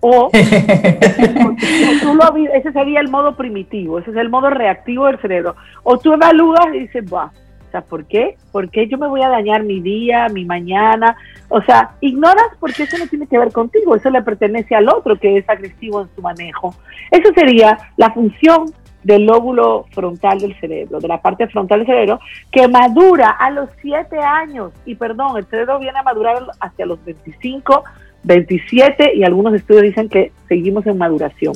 o 0.07 0.31
tú 2.03 2.15
lo, 2.15 2.37
ese 2.53 2.73
sería 2.73 3.01
el 3.01 3.09
modo 3.09 3.35
primitivo, 3.37 3.99
ese 3.99 4.11
es 4.11 4.17
el 4.19 4.29
modo 4.29 4.51
reactivo 4.51 5.07
del 5.07 5.19
cerebro. 5.19 5.57
O 5.83 5.97
tú 5.97 6.13
evalúas 6.13 6.75
y 6.75 6.81
dices, 6.81 7.05
va 7.11 7.33
¿por 7.83 8.05
qué? 8.07 8.37
¿Por 8.53 8.71
qué 8.71 8.89
yo 8.89 8.99
me 8.99 9.09
voy 9.09 9.23
a 9.23 9.29
dañar 9.29 9.65
mi 9.65 9.81
día, 9.81 10.29
mi 10.29 10.45
mañana? 10.45 11.17
O 11.49 11.63
sea, 11.63 11.93
ignoras 12.01 12.49
porque 12.61 12.85
eso 12.85 12.99
no 12.99 13.07
tiene 13.07 13.27
que 13.27 13.39
ver 13.39 13.53
contigo, 13.53 13.95
eso 13.95 14.11
le 14.11 14.23
pertenece 14.23 14.75
al 14.75 14.89
otro 14.89 15.19
que 15.19 15.39
es 15.39 15.49
agresivo 15.49 16.03
en 16.03 16.09
su 16.15 16.23
manejo. 16.23 16.75
Eso 17.11 17.33
sería 17.35 17.79
la 17.97 18.13
función 18.13 18.73
del 19.03 19.27
lóbulo 19.27 19.85
frontal 19.93 20.39
del 20.39 20.59
cerebro, 20.59 20.99
de 20.99 21.09
la 21.09 21.21
parte 21.21 21.47
frontal 21.47 21.81
del 21.81 21.87
cerebro, 21.87 22.21
que 22.51 22.67
madura 22.69 23.31
a 23.31 23.51
los 23.51 23.69
7 23.83 24.19
años. 24.19 24.73
Y 24.85 24.95
perdón, 24.95 25.37
el 25.37 25.45
cerebro 25.45 25.79
viene 25.79 25.99
a 25.99 26.03
madurar 26.03 26.43
hacia 26.61 26.87
los 26.87 27.05
25, 27.05 27.85
27 28.25 29.15
y 29.15 29.25
algunos 29.25 29.55
estudios 29.55 29.83
dicen 29.83 30.09
que 30.09 30.33
seguimos 30.49 30.87
en 30.87 30.99
maduración. 30.99 31.55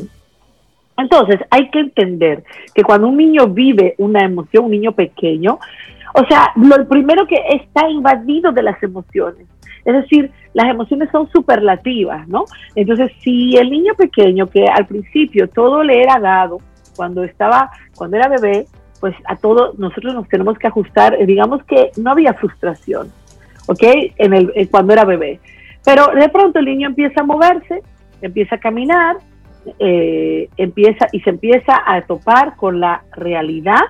Entonces, 0.98 1.38
hay 1.50 1.70
que 1.70 1.78
entender 1.78 2.42
que 2.74 2.83
cuando 2.83 3.09
un 3.09 3.16
niño 3.16 3.46
vive 3.46 3.94
una 3.98 4.24
emoción, 4.24 4.64
un 4.64 4.72
niño 4.72 4.92
pequeño, 4.92 5.61
o 6.14 6.25
sea, 6.27 6.53
lo 6.57 6.87
primero 6.88 7.27
que 7.27 7.37
está 7.51 7.88
invadido 7.88 8.53
de 8.53 8.62
las 8.62 8.83
emociones. 8.83 9.47
Es 9.85 9.94
decir, 9.94 10.31
las 10.55 10.66
emociones 10.66 11.09
son 11.11 11.31
superlativas, 11.31 12.27
¿no? 12.29 12.44
Entonces, 12.75 13.11
si 13.23 13.57
el 13.57 13.71
niño 13.71 13.94
pequeño 13.94 14.49
que 14.49 14.66
al 14.66 14.87
principio 14.87 15.49
todo 15.49 15.83
le 15.83 16.03
era 16.03 16.18
dado 16.18 16.59
cuando 16.97 17.25
estaba, 17.25 17.71
cuando 17.97 18.16
era 18.16 18.29
bebé, 18.29 18.66
pues 19.01 19.14
a 19.27 19.37
todo 19.37 19.75
nosotros 19.79 20.14
nos 20.14 20.29
tenemos 20.29 20.59
que 20.59 20.66
ajustar, 20.66 21.14
eh, 21.14 21.27
digamos 21.27 21.62
que 21.64 21.90
no 21.97 22.11
había 22.11 22.35
frustración, 22.35 23.12
¿ok? 23.66 23.83
En 24.16 24.35
el, 24.35 24.53
eh, 24.57 24.68
cuando 24.68 24.92
era 24.92 25.05
bebé. 25.05 25.40
Pero 25.85 26.09
de 26.09 26.29
pronto 26.29 26.59
el 26.59 26.64
niño 26.64 26.88
empieza 26.88 27.21
a 27.21 27.25
moverse, 27.25 27.83
empieza 28.21 28.57
a 28.57 28.59
caminar, 28.59 29.16
eh, 29.79 30.49
empieza 30.57 31.07
y 31.12 31.21
se 31.21 31.31
empieza 31.31 31.83
a 31.87 32.03
topar 32.03 32.57
con 32.57 32.81
la 32.81 33.05
realidad 33.12 33.83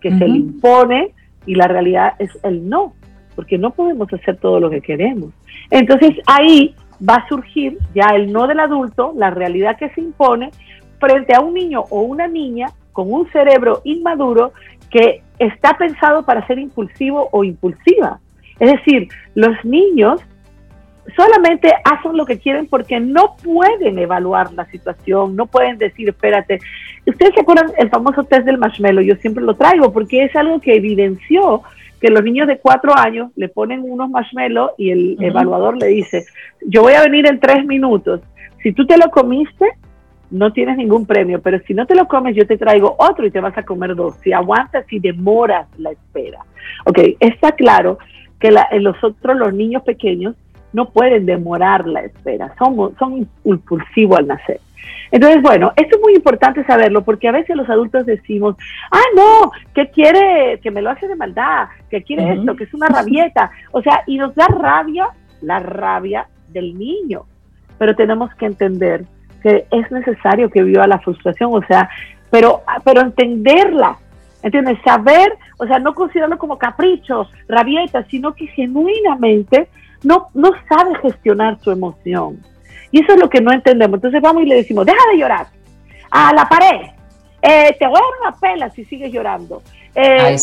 que 0.00 0.10
se 0.10 0.26
le 0.26 0.36
impone, 0.36 1.14
y 1.46 1.54
la 1.54 1.68
realidad 1.68 2.14
es 2.18 2.30
el 2.42 2.68
no, 2.68 2.94
porque 3.34 3.58
no 3.58 3.70
podemos 3.70 4.12
hacer 4.12 4.36
todo 4.36 4.60
lo 4.60 4.70
que 4.70 4.80
queremos. 4.80 5.32
Entonces 5.70 6.16
ahí 6.26 6.74
va 7.08 7.16
a 7.16 7.28
surgir 7.28 7.78
ya 7.94 8.06
el 8.14 8.32
no 8.32 8.46
del 8.46 8.60
adulto, 8.60 9.12
la 9.16 9.30
realidad 9.30 9.76
que 9.78 9.90
se 9.90 10.00
impone 10.00 10.50
frente 10.98 11.34
a 11.34 11.40
un 11.40 11.54
niño 11.54 11.84
o 11.90 12.02
una 12.02 12.28
niña 12.28 12.68
con 12.92 13.12
un 13.12 13.28
cerebro 13.30 13.80
inmaduro 13.84 14.52
que 14.90 15.22
está 15.38 15.76
pensado 15.76 16.24
para 16.24 16.46
ser 16.46 16.58
impulsivo 16.58 17.28
o 17.32 17.42
impulsiva. 17.42 18.20
Es 18.60 18.70
decir, 18.70 19.08
los 19.34 19.52
niños 19.64 20.20
solamente 21.16 21.72
hacen 21.84 22.16
lo 22.16 22.24
que 22.24 22.38
quieren 22.38 22.66
porque 22.66 23.00
no 23.00 23.36
pueden 23.42 23.98
evaluar 23.98 24.52
la 24.52 24.64
situación, 24.66 25.36
no 25.36 25.46
pueden 25.46 25.78
decir, 25.78 26.08
espérate. 26.08 26.60
Ustedes 27.06 27.34
se 27.34 27.40
acuerdan 27.40 27.72
el 27.78 27.90
famoso 27.90 28.24
test 28.24 28.44
del 28.44 28.58
marshmallow, 28.58 29.02
yo 29.02 29.16
siempre 29.16 29.42
lo 29.42 29.54
traigo 29.54 29.92
porque 29.92 30.24
es 30.24 30.36
algo 30.36 30.60
que 30.60 30.74
evidenció 30.74 31.62
que 32.00 32.08
los 32.08 32.24
niños 32.24 32.48
de 32.48 32.58
cuatro 32.58 32.96
años 32.96 33.30
le 33.36 33.48
ponen 33.48 33.82
unos 33.84 34.10
marshmallows 34.10 34.72
y 34.76 34.90
el 34.90 35.16
evaluador 35.20 35.76
le 35.76 35.86
dice, 35.86 36.24
yo 36.66 36.82
voy 36.82 36.94
a 36.94 37.02
venir 37.02 37.26
en 37.28 37.38
tres 37.38 37.64
minutos, 37.64 38.20
si 38.62 38.72
tú 38.72 38.86
te 38.86 38.96
lo 38.96 39.10
comiste, 39.10 39.66
no 40.30 40.52
tienes 40.52 40.78
ningún 40.78 41.06
premio, 41.06 41.40
pero 41.42 41.60
si 41.66 41.74
no 41.74 41.86
te 41.86 41.94
lo 41.94 42.08
comes, 42.08 42.34
yo 42.34 42.46
te 42.46 42.56
traigo 42.56 42.96
otro 42.98 43.26
y 43.26 43.30
te 43.30 43.40
vas 43.40 43.56
a 43.56 43.64
comer 43.64 43.94
dos, 43.94 44.16
si 44.22 44.32
aguantas 44.32 44.90
y 44.90 44.98
demoras 44.98 45.68
la 45.78 45.90
espera. 45.90 46.38
Ok, 46.86 46.98
está 47.20 47.52
claro 47.52 47.98
que 48.40 48.50
los 48.50 48.96
otros, 49.04 49.36
los 49.36 49.52
niños 49.52 49.82
pequeños, 49.82 50.34
no 50.72 50.90
pueden 50.90 51.26
demorar 51.26 51.86
la 51.86 52.00
espera, 52.00 52.54
son, 52.58 52.96
son 52.98 53.28
impulsivos 53.44 54.18
al 54.18 54.26
nacer. 54.26 54.60
Entonces, 55.10 55.42
bueno, 55.42 55.72
esto 55.76 55.96
es 55.96 56.02
muy 56.02 56.14
importante 56.14 56.64
saberlo 56.64 57.02
porque 57.02 57.28
a 57.28 57.32
veces 57.32 57.54
los 57.54 57.68
adultos 57.68 58.06
decimos, 58.06 58.56
ah, 58.90 59.04
no, 59.14 59.52
que 59.74 59.90
quiere, 59.90 60.58
que 60.62 60.70
me 60.70 60.80
lo 60.80 60.90
hace 60.90 61.06
de 61.06 61.16
maldad, 61.16 61.68
que 61.90 62.02
quiere 62.02 62.32
esto, 62.32 62.56
que 62.56 62.64
es 62.64 62.74
una 62.74 62.88
rabieta. 62.88 63.50
O 63.72 63.82
sea, 63.82 64.02
y 64.06 64.16
nos 64.16 64.34
da 64.34 64.46
rabia, 64.46 65.08
la 65.42 65.58
rabia 65.58 66.26
del 66.48 66.78
niño. 66.78 67.24
Pero 67.78 67.94
tenemos 67.94 68.34
que 68.36 68.46
entender 68.46 69.04
que 69.42 69.66
es 69.70 69.90
necesario 69.90 70.48
que 70.48 70.62
viva 70.62 70.86
la 70.86 71.00
frustración, 71.00 71.50
o 71.52 71.62
sea, 71.66 71.90
pero, 72.30 72.62
pero 72.84 73.02
entenderla, 73.02 73.98
¿entiendes? 74.42 74.78
Saber, 74.82 75.36
o 75.58 75.66
sea, 75.66 75.78
no 75.78 75.94
considerarlo 75.94 76.38
como 76.38 76.56
capricho, 76.56 77.28
rabieta, 77.48 78.04
sino 78.04 78.34
que 78.34 78.46
genuinamente 78.46 79.68
no, 80.02 80.28
no 80.34 80.50
sabe 80.68 80.96
gestionar 81.00 81.58
su 81.62 81.70
emoción. 81.70 82.42
Y 82.90 83.00
eso 83.00 83.12
es 83.14 83.20
lo 83.20 83.28
que 83.28 83.40
no 83.40 83.52
entendemos. 83.52 83.96
Entonces 83.98 84.20
vamos 84.20 84.42
y 84.42 84.46
le 84.46 84.56
decimos, 84.56 84.86
deja 84.86 85.00
de 85.12 85.18
llorar, 85.18 85.46
a 86.10 86.32
la 86.34 86.48
pared, 86.48 86.88
eh, 87.40 87.74
te 87.78 87.86
voy 87.86 87.96
a 87.96 88.00
dar 88.00 88.30
una 88.30 88.38
pela 88.38 88.70
si 88.70 88.84
sigues 88.84 89.12
llorando. 89.12 89.62
Eh, 89.94 90.36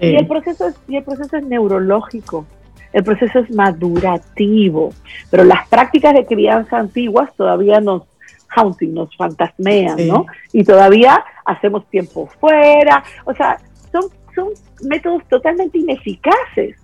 y, 0.00 0.16
el 0.16 0.26
proceso 0.26 0.68
es, 0.68 0.76
y 0.88 0.96
el 0.96 1.04
proceso 1.04 1.36
es 1.36 1.44
neurológico, 1.44 2.46
el 2.92 3.04
proceso 3.04 3.40
es 3.40 3.50
madurativo, 3.50 4.92
pero 5.30 5.44
las 5.44 5.68
prácticas 5.68 6.14
de 6.14 6.24
crianza 6.24 6.78
antiguas 6.78 7.30
todavía 7.36 7.80
nos 7.80 8.02
haunting, 8.48 8.94
nos 8.94 9.14
fantasmean, 9.16 10.06
¿no? 10.06 10.26
Y 10.52 10.64
todavía 10.64 11.24
hacemos 11.44 11.86
tiempo 11.90 12.28
fuera, 12.40 13.02
o 13.24 13.34
sea, 13.34 13.58
son, 13.90 14.04
son 14.34 14.48
métodos 14.88 15.22
totalmente 15.28 15.78
ineficaces. 15.78 16.76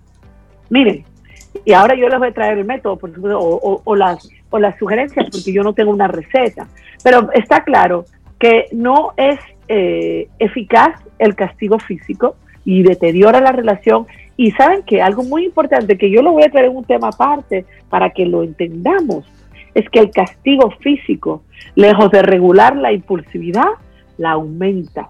Miren, 0.69 1.05
y 1.65 1.73
ahora 1.73 1.95
yo 1.95 2.07
les 2.07 2.17
voy 2.17 2.29
a 2.29 2.33
traer 2.33 2.57
el 2.57 2.65
método, 2.65 2.97
por 2.97 3.11
o, 3.19 3.95
las, 3.95 4.29
o 4.49 4.59
las 4.59 4.77
sugerencias, 4.77 5.27
porque 5.31 5.53
yo 5.53 5.63
no 5.63 5.73
tengo 5.73 5.91
una 5.91 6.07
receta. 6.07 6.67
Pero 7.03 7.31
está 7.33 7.63
claro 7.63 8.05
que 8.39 8.67
no 8.71 9.13
es 9.17 9.39
eh, 9.67 10.27
eficaz 10.39 10.99
el 11.19 11.35
castigo 11.35 11.77
físico 11.79 12.35
y 12.65 12.83
deteriora 12.83 13.41
la 13.41 13.51
relación. 13.51 14.07
Y 14.37 14.51
saben 14.51 14.83
que 14.83 15.01
algo 15.01 15.23
muy 15.23 15.45
importante, 15.45 15.97
que 15.97 16.09
yo 16.09 16.21
lo 16.21 16.31
voy 16.31 16.43
a 16.43 16.49
traer 16.49 16.67
en 16.67 16.77
un 16.77 16.85
tema 16.85 17.09
aparte 17.09 17.65
para 17.89 18.09
que 18.09 18.25
lo 18.25 18.43
entendamos, 18.43 19.25
es 19.75 19.87
que 19.89 19.99
el 19.99 20.09
castigo 20.09 20.71
físico, 20.79 21.43
lejos 21.75 22.11
de 22.11 22.21
regular 22.21 22.75
la 22.75 22.91
impulsividad, 22.91 23.69
la 24.17 24.31
aumenta. 24.31 25.09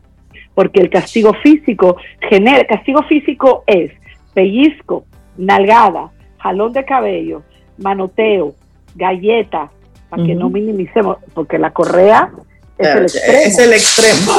Porque 0.53 0.81
el 0.81 0.89
castigo 0.89 1.33
físico 1.33 1.97
genera, 2.29 2.65
castigo 2.65 3.03
físico 3.03 3.63
es 3.67 3.91
pellizco, 4.33 5.05
nalgada, 5.37 6.11
jalón 6.41 6.73
de 6.73 6.85
cabello, 6.85 7.43
manoteo, 7.77 8.55
galleta, 8.95 9.69
para 10.09 10.23
que 10.23 10.35
no 10.35 10.49
minimicemos, 10.49 11.17
porque 11.33 11.57
la 11.57 11.71
correa 11.71 12.31
es 12.77 12.89
el 12.89 13.03
extremo. 13.03 13.39
Es 13.45 13.59
el 13.59 13.73
extremo. 13.73 14.31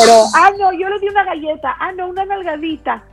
Pero, 0.00 0.24
ah, 0.34 0.50
no, 0.58 0.72
yo 0.72 0.88
le 0.88 0.98
di 0.98 1.08
una 1.08 1.24
galleta, 1.24 1.76
ah, 1.78 1.92
no, 1.92 2.08
una 2.08 2.24
nalgadita. 2.24 3.04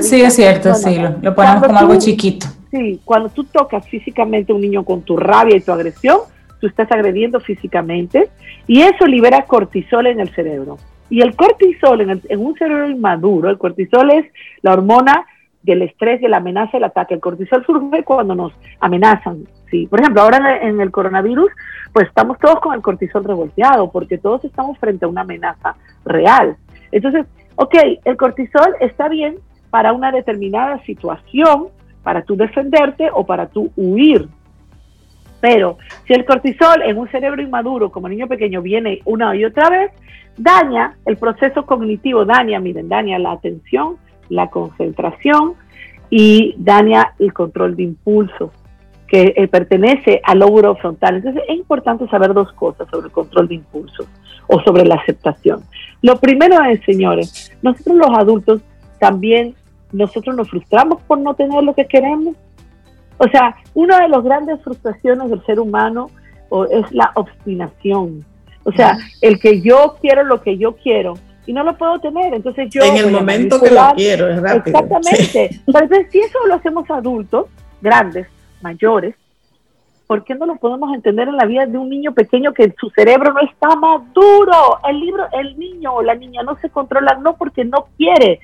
sí, 0.00 0.22
es 0.22 0.34
cierto, 0.34 0.74
sí, 0.74 0.96
lo, 1.20 1.34
ponemos 1.34 1.66
como 1.66 1.78
algo 1.78 1.98
chiquito. 1.98 2.46
Sí, 2.70 3.00
cuando 3.04 3.28
tú 3.28 3.44
tocas 3.44 3.86
físicamente 3.88 4.52
a 4.52 4.54
un 4.54 4.62
niño 4.62 4.84
con 4.84 5.02
tu 5.02 5.16
rabia 5.16 5.56
y 5.56 5.60
tu 5.60 5.72
agresión, 5.72 6.20
tú 6.60 6.66
estás 6.68 6.90
agrediendo 6.92 7.40
físicamente 7.40 8.30
y 8.66 8.80
eso 8.82 9.06
libera 9.06 9.44
cortisol 9.44 10.06
en 10.06 10.20
el 10.20 10.34
cerebro. 10.34 10.78
Y 11.10 11.20
el 11.20 11.36
cortisol 11.36 12.00
en, 12.00 12.22
en 12.26 12.40
un 12.40 12.54
cerebro 12.54 12.88
inmaduro, 12.88 13.50
el 13.50 13.58
cortisol 13.58 14.10
es 14.12 14.26
la 14.62 14.72
hormona 14.72 15.26
del 15.62 15.82
estrés, 15.82 16.20
de 16.20 16.28
la 16.28 16.38
amenaza, 16.38 16.76
el 16.76 16.84
ataque. 16.84 17.14
El 17.14 17.20
cortisol 17.20 17.64
surge 17.64 18.04
cuando 18.04 18.34
nos 18.34 18.52
amenazan. 18.80 19.46
¿sí? 19.70 19.86
Por 19.86 20.00
ejemplo, 20.00 20.22
ahora 20.22 20.58
en 20.62 20.80
el 20.80 20.90
coronavirus, 20.90 21.50
pues 21.92 22.08
estamos 22.08 22.38
todos 22.38 22.60
con 22.60 22.74
el 22.74 22.82
cortisol 22.82 23.24
revolteado 23.24 23.90
porque 23.90 24.18
todos 24.18 24.44
estamos 24.44 24.78
frente 24.78 25.04
a 25.04 25.08
una 25.08 25.22
amenaza 25.22 25.74
real. 26.04 26.56
Entonces, 26.90 27.26
ok, 27.56 27.74
el 28.04 28.16
cortisol 28.16 28.74
está 28.80 29.08
bien 29.08 29.36
para 29.70 29.92
una 29.92 30.12
determinada 30.12 30.78
situación, 30.84 31.68
para 32.02 32.22
tú 32.22 32.36
defenderte 32.36 33.08
o 33.12 33.24
para 33.24 33.46
tú 33.46 33.70
huir. 33.76 34.28
Pero 35.40 35.78
si 36.06 36.12
el 36.12 36.24
cortisol 36.24 36.82
en 36.82 36.98
un 36.98 37.08
cerebro 37.08 37.42
inmaduro, 37.42 37.90
como 37.90 38.08
niño 38.08 38.28
pequeño, 38.28 38.62
viene 38.62 39.00
una 39.04 39.34
y 39.34 39.44
otra 39.44 39.70
vez, 39.70 39.90
daña 40.36 40.94
el 41.04 41.16
proceso 41.16 41.66
cognitivo, 41.66 42.24
daña, 42.24 42.60
miren, 42.60 42.88
daña 42.88 43.18
la 43.18 43.32
atención, 43.32 43.96
la 44.32 44.48
concentración 44.50 45.54
y 46.10 46.54
daña 46.58 47.14
el 47.18 47.32
control 47.32 47.76
de 47.76 47.84
impulso, 47.84 48.50
que 49.06 49.34
eh, 49.36 49.46
pertenece 49.46 50.20
al 50.24 50.38
lóbulo 50.38 50.74
frontal. 50.76 51.16
Entonces 51.16 51.42
es 51.48 51.56
importante 51.56 52.08
saber 52.08 52.32
dos 52.32 52.50
cosas 52.52 52.88
sobre 52.90 53.06
el 53.06 53.12
control 53.12 53.48
de 53.48 53.56
impulso 53.56 54.04
o 54.46 54.60
sobre 54.62 54.84
la 54.84 54.96
aceptación. 54.96 55.62
Lo 56.00 56.16
primero 56.16 56.62
es, 56.64 56.80
señores, 56.84 57.52
nosotros 57.62 57.96
los 57.96 58.18
adultos 58.18 58.62
también 58.98 59.54
nosotros 59.92 60.34
nos 60.34 60.48
frustramos 60.48 61.02
por 61.02 61.18
no 61.18 61.34
tener 61.34 61.62
lo 61.62 61.74
que 61.74 61.86
queremos. 61.86 62.34
O 63.18 63.28
sea, 63.28 63.54
una 63.74 64.00
de 64.00 64.08
las 64.08 64.22
grandes 64.24 64.62
frustraciones 64.62 65.28
del 65.28 65.44
ser 65.44 65.60
humano 65.60 66.10
es 66.70 66.90
la 66.92 67.12
obstinación. 67.14 68.24
O 68.64 68.72
sea, 68.72 68.96
el 69.20 69.38
que 69.38 69.60
yo 69.60 69.96
quiero 70.00 70.24
lo 70.24 70.40
que 70.40 70.56
yo 70.56 70.76
quiero 70.76 71.14
y 71.46 71.52
no 71.52 71.64
lo 71.64 71.76
puedo 71.76 71.98
tener. 71.98 72.34
Entonces 72.34 72.68
yo... 72.70 72.82
En 72.82 72.96
el 72.96 73.10
momento 73.10 73.60
que 73.60 73.70
lo 73.70 73.80
quiero, 73.96 74.28
es 74.28 74.40
rápido. 74.40 74.78
Exactamente. 74.78 75.60
Entonces, 75.66 76.06
si 76.12 76.20
eso 76.20 76.38
lo 76.46 76.54
hacemos 76.54 76.90
adultos, 76.90 77.46
grandes, 77.80 78.26
mayores, 78.60 79.14
¿por 80.06 80.24
qué 80.24 80.34
no 80.34 80.46
lo 80.46 80.56
podemos 80.56 80.94
entender 80.94 81.28
en 81.28 81.36
la 81.36 81.46
vida 81.46 81.66
de 81.66 81.78
un 81.78 81.88
niño 81.88 82.12
pequeño 82.12 82.52
que 82.52 82.74
su 82.78 82.90
cerebro 82.90 83.32
no 83.32 83.40
está 83.40 83.74
maduro? 83.76 84.78
El 84.88 85.00
libro, 85.00 85.24
el 85.32 85.58
niño 85.58 85.94
o 85.94 86.02
la 86.02 86.14
niña 86.14 86.42
no 86.42 86.56
se 86.58 86.70
controla 86.70 87.18
no 87.20 87.36
porque 87.36 87.64
no 87.64 87.86
quiere, 87.96 88.40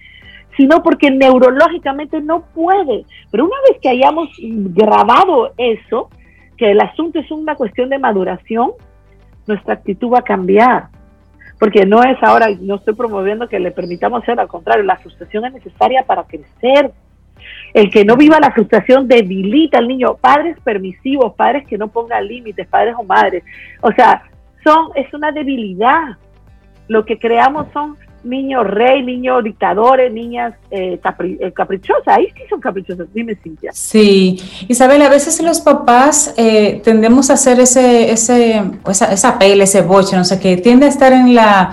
sino 0.56 0.82
porque 0.82 1.10
neurológicamente 1.10 2.20
no 2.20 2.42
puede. 2.54 3.04
Pero 3.30 3.44
una 3.44 3.56
vez 3.68 3.80
que 3.80 3.90
hayamos 3.90 4.28
grabado 4.40 5.52
eso, 5.56 6.08
que 6.56 6.72
el 6.72 6.80
asunto 6.80 7.20
es 7.20 7.30
una 7.30 7.54
cuestión 7.54 7.88
de 7.88 7.98
maduración, 7.98 8.72
nuestra 9.46 9.74
actitud 9.74 10.12
va 10.12 10.18
a 10.18 10.22
cambiar. 10.22 10.88
Porque 11.58 11.84
no 11.84 12.02
es 12.02 12.16
ahora, 12.22 12.48
no 12.60 12.76
estoy 12.76 12.94
promoviendo 12.94 13.48
que 13.48 13.58
le 13.58 13.70
permitamos 13.70 14.24
ser, 14.24 14.38
al 14.38 14.48
contrario, 14.48 14.84
la 14.84 14.96
frustración 14.96 15.44
es 15.46 15.54
necesaria 15.54 16.04
para 16.04 16.24
crecer. 16.24 16.92
El 17.74 17.90
que 17.90 18.04
no 18.04 18.16
viva 18.16 18.40
la 18.40 18.52
frustración 18.52 19.08
debilita 19.08 19.78
al 19.78 19.88
niño. 19.88 20.16
Padres 20.16 20.56
permisivos, 20.62 21.34
padres 21.34 21.66
que 21.66 21.78
no 21.78 21.88
pongan 21.88 22.26
límites, 22.26 22.66
padres 22.68 22.94
o 22.98 23.02
madres. 23.02 23.44
O 23.80 23.92
sea, 23.92 24.22
son, 24.64 24.90
es 24.94 25.12
una 25.12 25.32
debilidad. 25.32 26.16
Lo 26.86 27.04
que 27.04 27.18
creamos 27.18 27.66
son 27.72 27.96
niños 28.24 28.66
rey, 28.66 29.02
niños 29.02 29.44
dictadores, 29.44 30.12
niñas 30.12 30.54
eh, 30.70 31.00
eh, 31.00 31.52
caprichosas. 31.52 32.06
Ahí 32.06 32.26
sí 32.34 32.42
son 32.48 32.60
caprichosas, 32.60 33.06
dime 33.14 33.36
Cintia. 33.42 33.70
Sí, 33.72 34.40
Isabel, 34.68 35.02
a 35.02 35.08
veces 35.08 35.40
los 35.42 35.60
papás 35.60 36.34
eh, 36.36 36.80
tendemos 36.84 37.30
a 37.30 37.34
hacer 37.34 37.60
ese, 37.60 38.10
ese, 38.10 38.62
esa, 38.88 39.12
esa 39.12 39.38
pele, 39.38 39.64
ese 39.64 39.82
boche, 39.82 40.16
no 40.16 40.24
sé 40.24 40.38
qué, 40.38 40.56
tiende 40.56 40.86
a 40.86 40.88
estar 40.88 41.12
en 41.12 41.34
la 41.34 41.72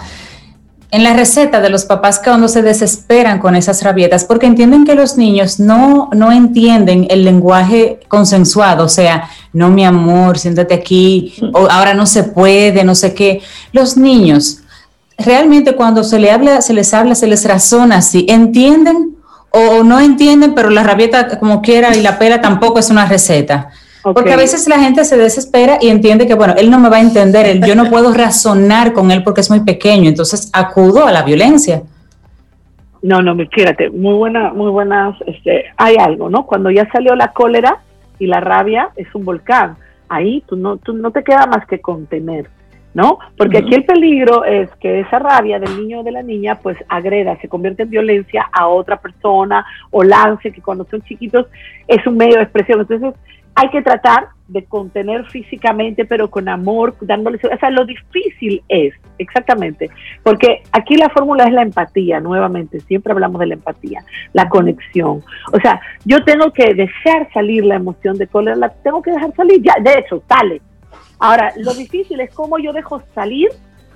en 0.96 1.04
la 1.04 1.14
receta 1.14 1.60
de 1.60 1.70
los 1.70 1.84
papás 1.84 2.22
cuando 2.24 2.48
se 2.48 2.62
desesperan 2.62 3.40
con 3.40 3.56
esas 3.58 3.84
rabietas, 3.84 4.24
porque 4.24 4.46
entienden 4.46 4.86
que 4.86 4.96
los 4.96 5.18
niños 5.18 5.60
no, 5.60 6.10
no 6.14 6.32
entienden 6.32 7.06
el 7.10 7.26
lenguaje 7.26 8.00
consensuado, 8.08 8.86
o 8.86 8.88
sea, 8.88 9.30
no 9.52 9.70
mi 9.70 9.84
amor, 9.84 10.38
siéntate 10.38 10.74
aquí, 10.74 11.34
o 11.54 11.68
ahora 11.70 11.94
no 11.94 12.06
se 12.06 12.24
puede, 12.24 12.86
no 12.86 12.96
sé 12.96 13.14
qué. 13.14 13.42
Los 13.74 13.98
niños 13.98 14.62
realmente 15.18 15.76
cuando 15.76 16.04
se, 16.04 16.20
le 16.20 16.32
habla, 16.32 16.62
se 16.62 16.74
les 16.74 16.94
habla, 16.94 17.16
se 17.16 17.28
les 17.28 17.48
razona 17.48 17.98
así, 17.98 18.26
entienden 18.30 19.16
o 19.52 19.84
no 19.84 20.00
entienden, 20.00 20.54
pero 20.54 20.70
la 20.70 20.84
rabieta 20.84 21.40
como 21.40 21.62
quiera 21.62 21.96
y 21.96 22.02
la 22.02 22.20
pera 22.20 22.42
tampoco 22.42 22.80
es 22.80 22.90
una 22.90 23.06
receta. 23.06 23.70
Porque 24.14 24.34
a 24.34 24.38
veces 24.38 24.68
la 24.68 24.78
gente 24.78 25.04
se 25.04 25.18
desespera 25.18 25.80
y 25.82 25.90
entiende 25.90 26.28
que, 26.28 26.36
bueno, 26.36 26.54
él 26.58 26.70
no 26.70 26.80
me 26.80 26.90
va 26.90 26.98
a 26.98 27.02
entender, 27.02 27.60
yo 27.66 27.76
no 27.76 27.90
puedo 27.90 28.14
razonar 28.14 28.94
con 28.94 29.10
él 29.10 29.24
porque 29.24 29.42
es 29.42 29.50
muy 29.50 29.62
pequeño, 29.62 30.10
entonces 30.10 30.52
acudo 30.54 31.08
a 31.08 31.12
la 31.12 31.24
violencia. 31.24 31.82
No, 33.02 33.22
no, 33.22 33.36
fíjate, 33.52 33.90
muy 33.90 34.14
buena, 34.14 34.54
muy 34.54 34.70
buenas, 34.70 35.16
este, 35.26 35.66
hay 35.78 35.96
algo, 35.96 36.30
¿no? 36.30 36.46
Cuando 36.46 36.70
ya 36.70 36.88
salió 36.92 37.16
la 37.16 37.30
cólera 37.30 37.80
y 38.20 38.28
la 38.28 38.42
rabia 38.42 38.90
es 38.96 39.08
un 39.16 39.26
volcán, 39.26 39.78
ahí 40.08 40.44
tú 40.48 40.56
no, 40.56 40.78
tú 40.78 40.94
no 40.94 41.12
te 41.12 41.24
queda 41.24 41.48
más 41.48 41.66
que 41.66 41.80
contener. 41.80 42.48
¿No? 42.96 43.20
Porque 43.38 43.60
aquí 43.60 43.76
el 43.76 43.84
peligro 43.84 44.46
es 44.46 44.70
que 44.78 45.02
esa 45.02 45.20
rabia 45.20 45.60
del 45.60 45.78
niño 45.78 46.00
o 46.00 46.04
de 46.04 46.14
la 46.14 46.24
niña 46.24 46.56
pues 46.56 46.78
agreda, 46.88 47.38
se 47.42 47.50
convierte 47.50 47.84
en 47.84 47.90
violencia 47.90 48.48
a 48.52 48.68
otra 48.68 48.98
persona 48.98 49.66
o 49.92 50.02
lance, 50.02 50.52
que 50.52 50.62
cuando 50.62 50.86
son 50.86 51.02
chiquitos 51.02 51.46
es 51.88 52.08
un 52.08 52.16
medio 52.16 52.38
de 52.38 52.44
expresión. 52.44 52.80
Entonces 52.80 53.14
hay 53.54 53.70
que 53.70 53.82
tratar 53.82 54.30
de 54.48 54.64
contener 54.64 55.26
físicamente, 55.26 56.06
pero 56.06 56.30
con 56.30 56.48
amor, 56.48 56.96
dándole, 57.02 57.38
o 57.38 57.58
sea, 57.58 57.70
lo 57.70 57.86
difícil 57.86 58.62
es, 58.70 58.94
exactamente, 59.18 59.90
porque 60.24 60.62
aquí 60.72 60.96
la 60.96 61.10
fórmula 61.10 61.46
es 61.46 61.54
la 61.54 61.64
empatía, 61.64 62.20
nuevamente, 62.20 62.80
siempre 62.82 63.12
hablamos 63.12 63.40
de 63.40 63.48
la 63.48 63.54
empatía, 63.56 64.04
la 64.34 64.48
conexión. 64.50 65.22
O 65.52 65.60
sea, 65.62 65.82
yo 66.04 66.24
tengo 66.24 66.52
que 66.52 66.76
dejar 66.76 67.32
salir 67.34 67.66
la 67.66 67.76
emoción 67.76 68.18
de 68.18 68.28
cólera, 68.28 68.56
la 68.56 68.70
tengo 68.70 69.02
que 69.02 69.12
dejar 69.12 69.34
salir, 69.36 69.62
ya, 69.62 69.74
de 69.82 70.00
hecho, 70.00 70.22
sale, 70.28 70.62
Ahora, 71.20 71.54
lo 71.58 71.74
difícil 71.74 72.20
es 72.20 72.34
cómo 72.34 72.58
yo 72.60 72.74
dejo 72.74 73.02
salir 73.14 73.50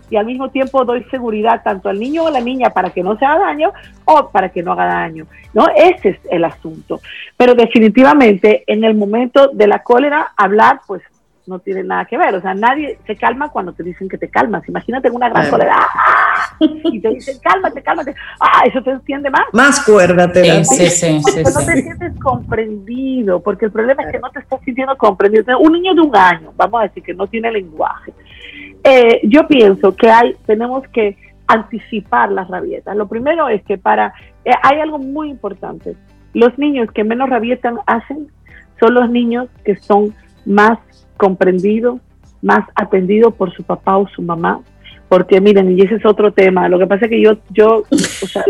y 0.09 0.15
al 0.15 0.25
mismo 0.25 0.49
tiempo 0.49 0.85
doy 0.85 1.03
seguridad 1.05 1.61
tanto 1.63 1.89
al 1.89 1.99
niño 1.99 2.23
o 2.23 2.27
a 2.27 2.31
la 2.31 2.41
niña 2.41 2.71
para 2.71 2.89
que 2.89 3.03
no 3.03 3.17
se 3.17 3.25
haga 3.25 3.45
daño 3.45 3.71
o 4.05 4.29
para 4.29 4.49
que 4.49 4.63
no 4.63 4.73
haga 4.73 4.85
daño. 4.85 5.27
¿no? 5.53 5.67
Ese 5.75 6.09
es 6.09 6.19
el 6.31 6.43
asunto. 6.43 6.99
Pero 7.37 7.53
definitivamente 7.53 8.63
en 8.67 8.83
el 8.83 8.95
momento 8.95 9.49
de 9.53 9.67
la 9.67 9.83
cólera, 9.83 10.33
hablar 10.35 10.81
pues 10.87 11.03
no 11.49 11.59
tiene 11.59 11.83
nada 11.83 12.05
que 12.05 12.17
ver. 12.17 12.35
O 12.35 12.41
sea, 12.41 12.53
nadie 12.53 12.99
se 13.05 13.15
calma 13.15 13.49
cuando 13.49 13.73
te 13.73 13.83
dicen 13.83 14.07
que 14.07 14.17
te 14.17 14.29
calmas. 14.29 14.67
Imagínate 14.69 15.09
una 15.09 15.27
gran 15.29 15.45
¡ah! 15.71 16.55
y 16.59 17.01
te 17.01 17.09
dicen 17.09 17.37
cálmate, 17.41 17.81
cálmate. 17.81 18.15
Ah, 18.39 18.61
eso 18.65 18.81
te 18.81 18.91
entiende 18.91 19.29
más. 19.29 19.45
Más 19.51 19.83
cuérdate. 19.83 20.63
Sí, 20.63 20.87
sí, 20.89 21.19
sí, 21.21 21.43
no 21.43 21.65
te 21.65 21.81
sientes 21.81 22.13
comprendido, 22.21 23.41
porque 23.41 23.65
el 23.65 23.71
problema 23.71 24.03
es 24.03 24.11
que 24.11 24.19
no 24.19 24.29
te 24.29 24.39
estás 24.39 24.61
sintiendo 24.61 24.95
comprendido. 24.97 25.59
Un 25.59 25.73
niño 25.73 25.95
de 25.95 26.01
un 26.01 26.15
año, 26.15 26.53
vamos 26.55 26.81
a 26.81 26.83
decir 26.83 27.03
que 27.03 27.13
no 27.13 27.27
tiene 27.27 27.51
lenguaje. 27.51 28.13
Eh, 28.83 29.21
yo 29.23 29.47
pienso 29.47 29.95
que 29.95 30.09
hay, 30.09 30.35
tenemos 30.45 30.87
que 30.89 31.17
anticipar 31.47 32.31
las 32.31 32.47
rabietas. 32.47 32.95
Lo 32.95 33.07
primero 33.07 33.49
es 33.49 33.63
que 33.63 33.77
para, 33.77 34.13
eh, 34.45 34.51
hay 34.61 34.79
algo 34.79 34.99
muy 34.99 35.29
importante. 35.29 35.95
Los 36.33 36.57
niños 36.59 36.91
que 36.91 37.03
menos 37.03 37.29
rabietan 37.29 37.79
hacen 37.87 38.27
son 38.79 38.93
los 38.93 39.09
niños 39.09 39.49
que 39.65 39.75
son 39.75 40.13
más 40.45 40.79
comprendido, 41.19 41.99
más 42.41 42.65
atendido 42.73 43.31
por 43.31 43.53
su 43.53 43.63
papá 43.63 43.97
o 43.97 44.07
su 44.07 44.21
mamá. 44.21 44.61
Porque 45.09 45.41
miren, 45.41 45.77
y 45.77 45.81
ese 45.81 45.95
es 45.95 46.05
otro 46.05 46.31
tema. 46.31 46.69
Lo 46.69 46.79
que 46.79 46.87
pasa 46.87 47.05
es 47.05 47.11
que 47.11 47.21
yo, 47.21 47.33
yo, 47.49 47.83
o 47.91 48.27
sea, 48.27 48.43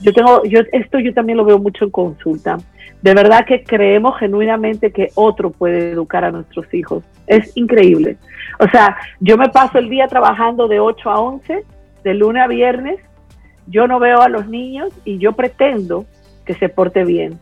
yo 0.00 0.12
tengo, 0.12 0.44
yo, 0.44 0.60
esto 0.72 1.00
yo 1.00 1.12
también 1.12 1.36
lo 1.36 1.44
veo 1.44 1.58
mucho 1.58 1.84
en 1.84 1.90
consulta. 1.90 2.58
De 3.02 3.14
verdad 3.14 3.44
que 3.46 3.64
creemos 3.64 4.18
genuinamente 4.18 4.92
que 4.92 5.08
otro 5.14 5.50
puede 5.50 5.90
educar 5.90 6.24
a 6.24 6.30
nuestros 6.30 6.72
hijos. 6.72 7.02
Es 7.26 7.50
increíble. 7.56 8.18
O 8.60 8.68
sea, 8.68 8.96
yo 9.20 9.36
me 9.36 9.48
paso 9.48 9.78
el 9.78 9.88
día 9.88 10.06
trabajando 10.06 10.68
de 10.68 10.80
8 10.80 11.10
a 11.10 11.20
11, 11.20 11.64
de 12.04 12.14
lunes 12.14 12.42
a 12.42 12.46
viernes. 12.46 13.00
Yo 13.66 13.86
no 13.88 13.98
veo 13.98 14.20
a 14.20 14.28
los 14.28 14.46
niños 14.46 14.92
y 15.04 15.18
yo 15.18 15.32
pretendo 15.32 16.04
que 16.44 16.54
se 16.54 16.68
porte 16.68 17.04
bien. 17.04 17.38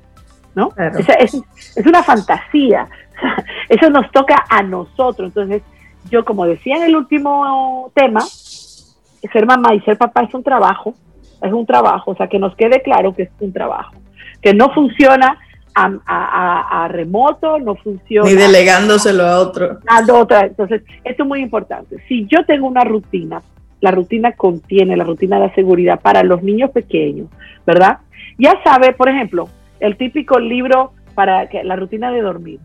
¿no? 0.55 0.73
es, 1.19 1.35
es, 1.77 1.87
una 1.87 2.03
fantasía. 2.03 2.89
Eso 3.69 3.91
nos 3.91 4.11
toca 4.13 4.45
a 4.49 4.63
nosotros. 4.63 5.29
Entonces, 5.29 5.63
yo 6.11 6.25
como 6.25 6.47
decía 6.47 6.77
en 6.77 6.85
el 6.85 6.97
último 6.97 7.91
tema, 7.95 8.21
ser 8.21 9.47
mamá 9.47 9.75
y 9.75 9.81
ser 9.81 9.99
papá 9.99 10.23
es 10.23 10.35
un 10.35 10.43
trabajo, 10.43 10.95
es 11.43 11.53
un 11.53 11.67
trabajo, 11.67 12.13
o 12.13 12.17
sea, 12.17 12.29
que 12.29 12.39
nos 12.39 12.55
quede 12.57 12.83
claro 12.83 13.15
que 13.15 13.25
es 13.25 13.31
un 13.41 13.53
trabajo, 13.53 13.95
que 14.41 14.55
no 14.55 14.73
funciona 14.73 15.39
a, 15.75 16.89
remoto, 16.91 17.61
no 17.61 17.77
funciona. 17.77 18.29
Ni 18.29 18.35
delegándoselo 18.35 19.25
a 19.25 19.39
otro. 19.39 19.79
A 19.87 20.13
otra. 20.13 20.47
Entonces, 20.47 20.83
esto 21.05 21.23
es 21.23 21.29
muy 21.29 21.41
importante. 21.41 22.03
Si 22.09 22.27
yo 22.27 22.45
tengo 22.45 22.67
una 22.67 22.83
rutina, 22.83 23.43
la 23.81 23.93
rutina 23.93 24.33
contiene, 24.33 24.97
la 24.97 25.05
rutina 25.05 25.39
de 25.39 25.55
seguridad 25.55 26.01
para 26.01 26.25
los 26.25 26.43
niños 26.43 26.73
pequeños, 26.73 27.29
¿verdad? 27.65 27.99
Ya 28.39 28.55
sabe, 28.65 28.93
por 28.93 29.09
ejemplo, 29.09 29.49
el 29.79 29.97
típico 29.97 30.41
libro 30.41 30.95
para 31.15 31.49
que 31.49 31.63
la 31.63 31.77
rutina 31.77 32.11
de 32.11 32.23
dormir 32.23 32.59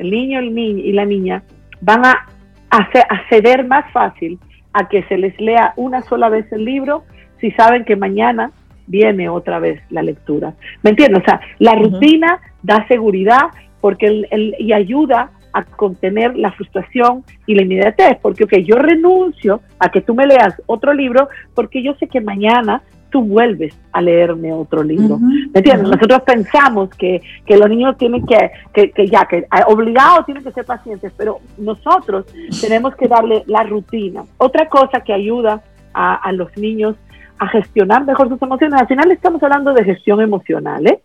el 0.00 0.10
niño 0.10 0.38
el 0.38 0.54
niño 0.54 0.82
y 0.82 0.92
la 0.92 1.04
niña 1.04 1.42
van 1.80 2.04
a, 2.04 2.26
acceder 2.70 3.66
más 3.66 3.90
fácil 3.92 4.38
a 4.72 4.88
que 4.88 5.02
se 5.04 5.18
les 5.18 5.38
lea 5.40 5.72
una 5.76 6.02
sola 6.02 6.28
vez 6.28 6.50
el 6.52 6.64
libro 6.64 7.02
si 7.40 7.50
saben 7.52 7.84
que 7.84 7.96
mañana 7.96 8.52
viene 8.86 9.28
otra 9.28 9.58
vez 9.58 9.80
la 9.90 10.02
lectura. 10.02 10.54
¿Me 10.82 10.90
entiendes? 10.90 11.22
O 11.22 11.24
sea, 11.24 11.40
la 11.58 11.74
rutina 11.74 12.38
da 12.62 12.86
seguridad 12.86 13.48
porque 13.80 14.06
el, 14.30 14.54
y 14.58 14.72
ayuda 14.72 15.30
a 15.52 15.64
contener 15.64 16.36
la 16.36 16.52
frustración 16.52 17.24
y 17.46 17.54
la 17.54 17.62
inmediatez, 17.62 18.18
porque 18.22 18.44
okay, 18.44 18.62
yo 18.64 18.76
renuncio 18.76 19.60
a 19.80 19.90
que 19.90 20.00
tú 20.00 20.14
me 20.14 20.26
leas 20.26 20.54
otro 20.66 20.92
libro 20.92 21.28
porque 21.54 21.82
yo 21.82 21.94
sé 21.94 22.06
que 22.06 22.20
mañana 22.20 22.82
tú 23.10 23.22
vuelves 23.22 23.76
a 23.92 24.00
leerme 24.00 24.52
otro 24.52 24.82
libro. 24.82 25.18
¿Me 25.18 25.50
entiendes? 25.54 25.88
Nosotros 25.88 26.22
pensamos 26.22 26.90
que, 26.90 27.20
los 27.48 27.68
niños 27.68 27.96
tienen 27.98 28.24
que, 28.26 28.50
que, 28.72 29.06
ya, 29.06 29.26
que 29.26 29.46
obligados 29.66 30.24
tienen 30.26 30.42
que 30.42 30.52
ser 30.52 30.64
pacientes, 30.64 31.12
pero 31.16 31.40
nosotros 31.58 32.26
tenemos 32.60 32.94
que 32.96 33.08
darle 33.08 33.42
la 33.46 33.64
rutina. 33.64 34.24
Otra 34.38 34.68
cosa 34.68 35.00
que 35.00 35.12
ayuda 35.12 35.62
a, 35.92 36.32
los 36.32 36.56
niños 36.56 36.96
a 37.38 37.48
gestionar 37.48 38.04
mejor 38.04 38.28
sus 38.28 38.40
emociones, 38.40 38.80
al 38.80 38.86
final 38.86 39.10
estamos 39.10 39.42
hablando 39.42 39.72
de 39.72 39.84
gestión 39.84 40.20
emocional, 40.20 40.86
¿eh? 40.86 41.00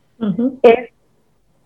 es, 0.62 0.90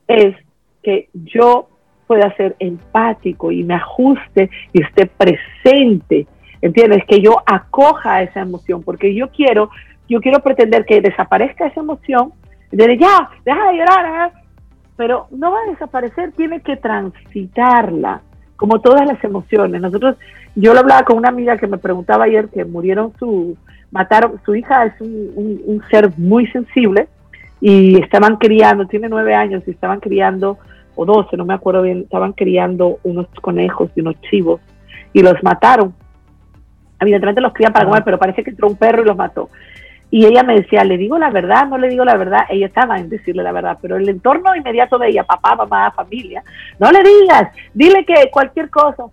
es 0.07 0.35
que 0.81 1.09
yo 1.13 1.67
pueda 2.07 2.35
ser 2.35 2.55
empático 2.57 3.51
y 3.51 3.63
me 3.63 3.75
ajuste 3.75 4.49
y 4.73 4.81
esté 4.81 5.05
presente. 5.05 6.25
¿Entiendes? 6.61 7.05
Que 7.07 7.21
yo 7.21 7.37
acoja 7.45 8.23
esa 8.23 8.41
emoción, 8.41 8.83
porque 8.83 9.13
yo 9.13 9.29
quiero 9.29 9.69
yo 10.09 10.19
quiero 10.19 10.39
pretender 10.39 10.85
que 10.85 11.01
desaparezca 11.01 11.67
esa 11.67 11.79
emoción, 11.79 12.33
De 12.71 12.97
ya, 12.97 13.29
deja 13.45 13.71
de 13.71 13.77
llorar, 13.77 14.31
pero 14.95 15.27
no 15.31 15.51
va 15.51 15.59
a 15.65 15.71
desaparecer, 15.71 16.33
tiene 16.33 16.61
que 16.61 16.75
transitarla, 16.75 18.21
como 18.57 18.81
todas 18.81 19.07
las 19.07 19.23
emociones. 19.23 19.81
Nosotros, 19.81 20.17
yo 20.55 20.73
lo 20.73 20.81
hablaba 20.81 21.03
con 21.03 21.17
una 21.17 21.29
amiga 21.29 21.57
que 21.57 21.67
me 21.67 21.77
preguntaba 21.77 22.25
ayer 22.25 22.49
que 22.49 22.65
murieron 22.65 23.13
su, 23.17 23.57
mataron, 23.91 24.39
su 24.45 24.55
hija 24.55 24.85
es 24.85 24.99
un, 24.99 25.61
un 25.65 25.81
ser 25.89 26.11
muy 26.17 26.47
sensible 26.47 27.07
y 27.61 28.01
estaban 28.01 28.37
criando, 28.37 28.87
tiene 28.87 29.09
nueve 29.09 29.33
años 29.33 29.63
y 29.65 29.71
estaban 29.71 29.99
criando, 29.99 30.57
o 30.95 31.05
doce, 31.05 31.37
no 31.37 31.45
me 31.45 31.53
acuerdo 31.53 31.83
bien, 31.83 31.99
estaban 31.99 32.33
criando 32.33 32.99
unos 33.03 33.27
conejos 33.41 33.89
y 33.95 34.01
unos 34.01 34.19
chivos 34.29 34.59
y 35.13 35.21
los 35.21 35.41
mataron. 35.43 35.93
Evidentemente 36.99 37.41
los 37.41 37.53
crían 37.53 37.71
para 37.71 37.85
comer, 37.85 38.03
pero 38.03 38.19
parece 38.19 38.43
que 38.43 38.49
entró 38.49 38.67
un 38.67 38.75
perro 38.75 39.01
y 39.01 39.05
los 39.05 39.15
mató. 39.15 39.49
Y 40.11 40.25
ella 40.25 40.43
me 40.43 40.55
decía, 40.55 40.83
¿le 40.83 40.97
digo 40.97 41.17
la 41.19 41.29
verdad? 41.29 41.67
No 41.67 41.77
le 41.77 41.87
digo 41.87 42.03
la 42.03 42.17
verdad. 42.17 42.41
Ella 42.49 42.65
estaba 42.65 42.97
en 42.97 43.09
decirle 43.09 43.43
la 43.43 43.51
verdad, 43.51 43.77
pero 43.81 43.97
el 43.97 44.09
entorno 44.09 44.55
inmediato 44.55 44.97
de 44.97 45.09
ella, 45.09 45.23
papá, 45.23 45.55
mamá, 45.55 45.91
familia, 45.91 46.43
no 46.79 46.91
le 46.91 47.03
digas, 47.03 47.51
dile 47.73 48.05
que 48.05 48.29
cualquier 48.31 48.69
cosa. 48.69 49.03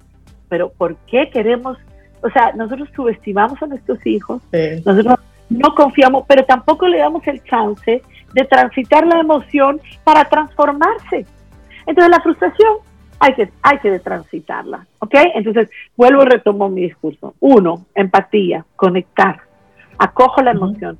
Pero 0.48 0.70
¿por 0.70 0.96
qué 1.06 1.28
queremos? 1.30 1.76
O 2.22 2.30
sea, 2.30 2.52
nosotros 2.52 2.88
subestimamos 2.94 3.62
a 3.62 3.66
nuestros 3.66 4.04
hijos, 4.06 4.40
nosotros 4.84 5.16
no 5.50 5.74
confiamos, 5.74 6.24
pero 6.26 6.44
tampoco 6.44 6.88
le 6.88 6.98
damos 6.98 7.26
el 7.26 7.42
chance 7.44 8.02
de 8.32 8.44
transitar 8.44 9.06
la 9.06 9.20
emoción 9.20 9.80
para 10.02 10.24
transformarse. 10.24 11.26
Entonces 11.86 12.10
la 12.10 12.20
frustración 12.20 12.78
hay 13.18 13.34
que, 13.34 13.48
hay 13.62 13.78
que 13.78 13.98
transitarla, 13.98 14.86
¿ok? 14.98 15.14
Entonces 15.34 15.70
vuelvo 15.96 16.22
y 16.22 16.26
retomo 16.26 16.68
mi 16.68 16.82
discurso. 16.82 17.34
Uno, 17.40 17.86
empatía, 17.94 18.64
conectar 18.76 19.45
acojo 19.98 20.42
la 20.42 20.52
emoción. 20.52 20.98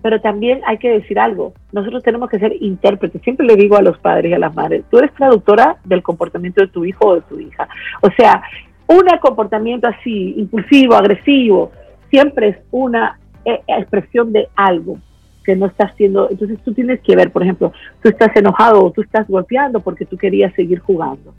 Pero 0.00 0.20
también 0.20 0.60
hay 0.64 0.78
que 0.78 0.90
decir 0.90 1.18
algo, 1.18 1.54
nosotros 1.72 2.02
tenemos 2.02 2.30
que 2.30 2.38
ser 2.38 2.52
intérpretes. 2.60 3.20
Siempre 3.22 3.46
le 3.46 3.56
digo 3.56 3.76
a 3.76 3.82
los 3.82 3.98
padres 3.98 4.30
y 4.30 4.34
a 4.34 4.38
las 4.38 4.54
madres, 4.54 4.84
tú 4.90 4.98
eres 4.98 5.12
traductora 5.14 5.78
del 5.84 6.02
comportamiento 6.02 6.60
de 6.60 6.68
tu 6.68 6.84
hijo 6.84 7.08
o 7.08 7.14
de 7.16 7.20
tu 7.22 7.40
hija. 7.40 7.68
O 8.00 8.10
sea, 8.12 8.42
un 8.86 9.04
comportamiento 9.20 9.88
así, 9.88 10.34
impulsivo, 10.36 10.94
agresivo, 10.94 11.72
siempre 12.10 12.48
es 12.48 12.58
una 12.70 13.18
eh, 13.44 13.60
expresión 13.66 14.32
de 14.32 14.48
algo 14.54 14.98
que 15.44 15.56
no 15.56 15.66
está 15.66 15.86
haciendo. 15.86 16.28
Entonces 16.30 16.58
tú 16.64 16.72
tienes 16.72 17.00
que 17.00 17.16
ver, 17.16 17.30
por 17.32 17.42
ejemplo, 17.42 17.72
tú 18.02 18.08
estás 18.08 18.34
enojado 18.36 18.84
o 18.84 18.90
tú 18.90 19.02
estás 19.02 19.26
golpeando 19.26 19.80
porque 19.80 20.04
tú 20.04 20.16
querías 20.16 20.54
seguir 20.54 20.78
jugando. 20.78 21.34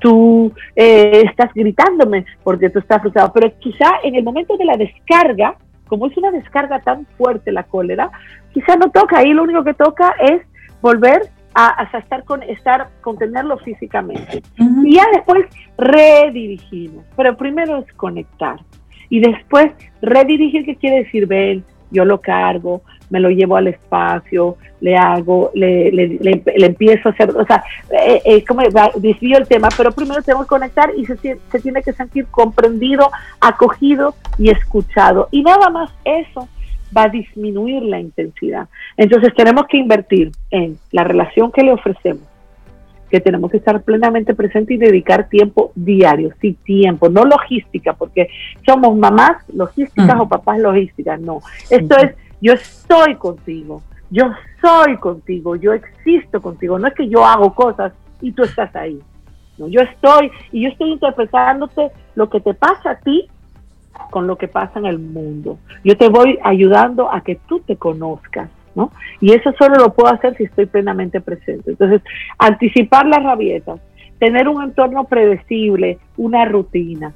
Tú 0.00 0.52
eh, 0.74 1.22
estás 1.24 1.52
gritándome 1.54 2.26
porque 2.42 2.68
tú 2.70 2.80
estás 2.80 3.00
frustrado. 3.00 3.32
Pero 3.32 3.52
quizá 3.58 3.88
en 4.02 4.16
el 4.16 4.24
momento 4.24 4.56
de 4.56 4.64
la 4.64 4.76
descarga, 4.76 5.56
como 5.94 6.08
es 6.08 6.16
una 6.16 6.32
descarga 6.32 6.80
tan 6.80 7.06
fuerte 7.16 7.52
la 7.52 7.62
cólera, 7.62 8.10
quizá 8.52 8.74
no 8.74 8.90
toca, 8.90 9.18
ahí 9.18 9.32
lo 9.32 9.44
único 9.44 9.62
que 9.62 9.74
toca 9.74 10.12
es 10.18 10.42
volver 10.82 11.30
a, 11.54 11.88
estar 11.96 12.24
con 12.24 12.42
estar 12.42 12.88
contenerlo 13.00 13.58
físicamente. 13.58 14.42
Y 14.58 14.96
ya 14.96 15.04
después 15.12 15.46
redirigimos, 15.78 17.04
pero 17.16 17.36
primero 17.36 17.78
es 17.78 17.92
conectar. 17.92 18.58
Y 19.08 19.20
después 19.20 19.70
redirigir, 20.02 20.64
¿qué 20.64 20.74
quiere 20.74 21.04
decir? 21.04 21.28
Ven, 21.28 21.64
yo 21.92 22.04
lo 22.04 22.20
cargo, 22.20 22.82
me 23.10 23.20
lo 23.20 23.30
llevo 23.30 23.56
al 23.56 23.68
espacio, 23.68 24.56
le 24.80 24.96
hago, 24.96 25.50
le, 25.54 25.90
le, 25.90 26.42
empiezo 26.66 27.08
a 27.08 27.12
hacer, 27.12 27.30
o 27.30 27.46
sea, 27.46 27.64
eh, 27.90 28.20
eh, 28.24 28.44
como 28.44 28.62
desvío 28.96 29.38
el 29.38 29.46
tema, 29.46 29.68
pero 29.76 29.92
primero 29.92 30.22
tengo 30.22 30.42
que 30.42 30.48
conectar 30.48 30.90
y 30.96 31.06
se, 31.06 31.16
se 31.16 31.60
tiene 31.60 31.82
que 31.82 31.92
sentir 31.92 32.26
comprendido, 32.26 33.10
acogido 33.40 34.14
y 34.38 34.50
escuchado. 34.50 35.28
Y 35.30 35.42
nada 35.42 35.70
más 35.70 35.90
eso 36.04 36.48
va 36.96 37.04
a 37.04 37.08
disminuir 37.08 37.82
la 37.82 38.00
intensidad. 38.00 38.68
Entonces 38.96 39.34
tenemos 39.34 39.66
que 39.66 39.78
invertir 39.78 40.32
en 40.50 40.78
la 40.92 41.04
relación 41.04 41.50
que 41.50 41.62
le 41.62 41.72
ofrecemos, 41.72 42.22
que 43.10 43.20
tenemos 43.20 43.50
que 43.50 43.58
estar 43.58 43.82
plenamente 43.82 44.34
presente 44.34 44.74
y 44.74 44.76
dedicar 44.76 45.28
tiempo 45.28 45.72
diario, 45.74 46.30
sí, 46.40 46.56
tiempo, 46.64 47.08
no 47.08 47.24
logística, 47.24 47.92
porque 47.92 48.28
somos 48.66 48.96
mamás 48.96 49.36
logísticas 49.52 50.18
o 50.18 50.28
papás 50.28 50.58
logísticas, 50.58 51.20
no. 51.20 51.40
Esto 51.70 51.96
es 51.98 52.14
yo 52.44 52.52
estoy 52.52 53.14
contigo, 53.14 53.82
yo 54.10 54.26
soy 54.60 54.98
contigo, 54.98 55.56
yo 55.56 55.72
existo 55.72 56.42
contigo, 56.42 56.78
no 56.78 56.86
es 56.86 56.92
que 56.92 57.08
yo 57.08 57.24
hago 57.24 57.54
cosas 57.54 57.94
y 58.20 58.32
tú 58.32 58.42
estás 58.42 58.76
ahí. 58.76 59.00
No, 59.56 59.66
yo 59.66 59.80
estoy 59.80 60.30
y 60.52 60.64
yo 60.64 60.68
estoy 60.68 60.92
interpretándote 60.92 61.90
lo 62.16 62.28
que 62.28 62.40
te 62.40 62.52
pasa 62.52 62.90
a 62.90 62.98
ti 62.98 63.30
con 64.10 64.26
lo 64.26 64.36
que 64.36 64.46
pasa 64.46 64.78
en 64.78 64.84
el 64.84 64.98
mundo. 64.98 65.58
Yo 65.84 65.96
te 65.96 66.10
voy 66.10 66.38
ayudando 66.44 67.10
a 67.10 67.22
que 67.22 67.36
tú 67.48 67.60
te 67.60 67.76
conozcas, 67.76 68.50
¿no? 68.74 68.92
Y 69.20 69.32
eso 69.32 69.50
solo 69.58 69.76
lo 69.76 69.94
puedo 69.94 70.12
hacer 70.12 70.36
si 70.36 70.44
estoy 70.44 70.66
plenamente 70.66 71.22
presente. 71.22 71.70
Entonces, 71.70 72.02
anticipar 72.36 73.06
las 73.06 73.22
rabietas, 73.22 73.80
tener 74.18 74.48
un 74.48 74.62
entorno 74.62 75.04
predecible, 75.04 75.98
una 76.18 76.44
rutina, 76.44 77.14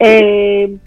eh, 0.00 0.78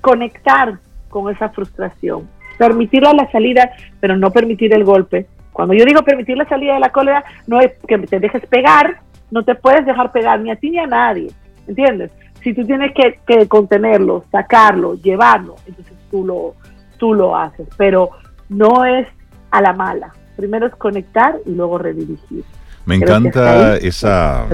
conectar 0.00 0.80
con 1.08 1.32
esa 1.32 1.50
frustración, 1.50 2.28
permitirle 2.58 3.14
la 3.14 3.30
salida, 3.30 3.70
pero 4.00 4.16
no 4.16 4.30
permitir 4.30 4.74
el 4.74 4.84
golpe. 4.84 5.26
Cuando 5.52 5.74
yo 5.74 5.84
digo 5.84 6.02
permitir 6.02 6.36
la 6.36 6.48
salida 6.48 6.74
de 6.74 6.80
la 6.80 6.90
cólera, 6.90 7.24
no 7.46 7.60
es 7.60 7.72
que 7.86 7.98
te 7.98 8.20
dejes 8.20 8.46
pegar, 8.46 9.00
no 9.30 9.44
te 9.44 9.54
puedes 9.54 9.86
dejar 9.86 10.12
pegar 10.12 10.40
ni 10.40 10.50
a 10.50 10.56
ti 10.56 10.70
ni 10.70 10.78
a 10.78 10.86
nadie, 10.86 11.30
¿entiendes? 11.66 12.10
Si 12.42 12.54
tú 12.54 12.64
tienes 12.64 12.92
que, 12.94 13.48
contenerlo, 13.48 14.24
sacarlo, 14.30 14.94
llevarlo, 14.94 15.56
entonces 15.66 15.96
tú 16.10 16.24
lo, 16.24 16.54
tú 16.96 17.14
lo 17.14 17.36
haces, 17.36 17.66
pero 17.76 18.10
no 18.48 18.84
es 18.84 19.08
a 19.50 19.60
la 19.60 19.72
mala. 19.72 20.12
Primero 20.36 20.66
es 20.66 20.74
conectar 20.76 21.34
y 21.44 21.50
luego 21.50 21.78
redirigir. 21.78 22.44
Me 22.86 22.94
encanta 22.94 23.76
esa, 23.76 24.46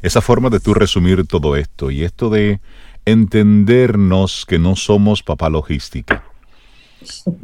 esa 0.00 0.20
forma 0.20 0.48
de 0.48 0.60
tú 0.60 0.72
resumir 0.72 1.26
todo 1.26 1.56
esto 1.56 1.90
y 1.90 2.04
esto 2.04 2.30
de 2.30 2.60
entendernos 3.04 4.46
que 4.46 4.58
no 4.58 4.76
somos 4.76 5.22
papá 5.22 5.50
logística 5.50 6.22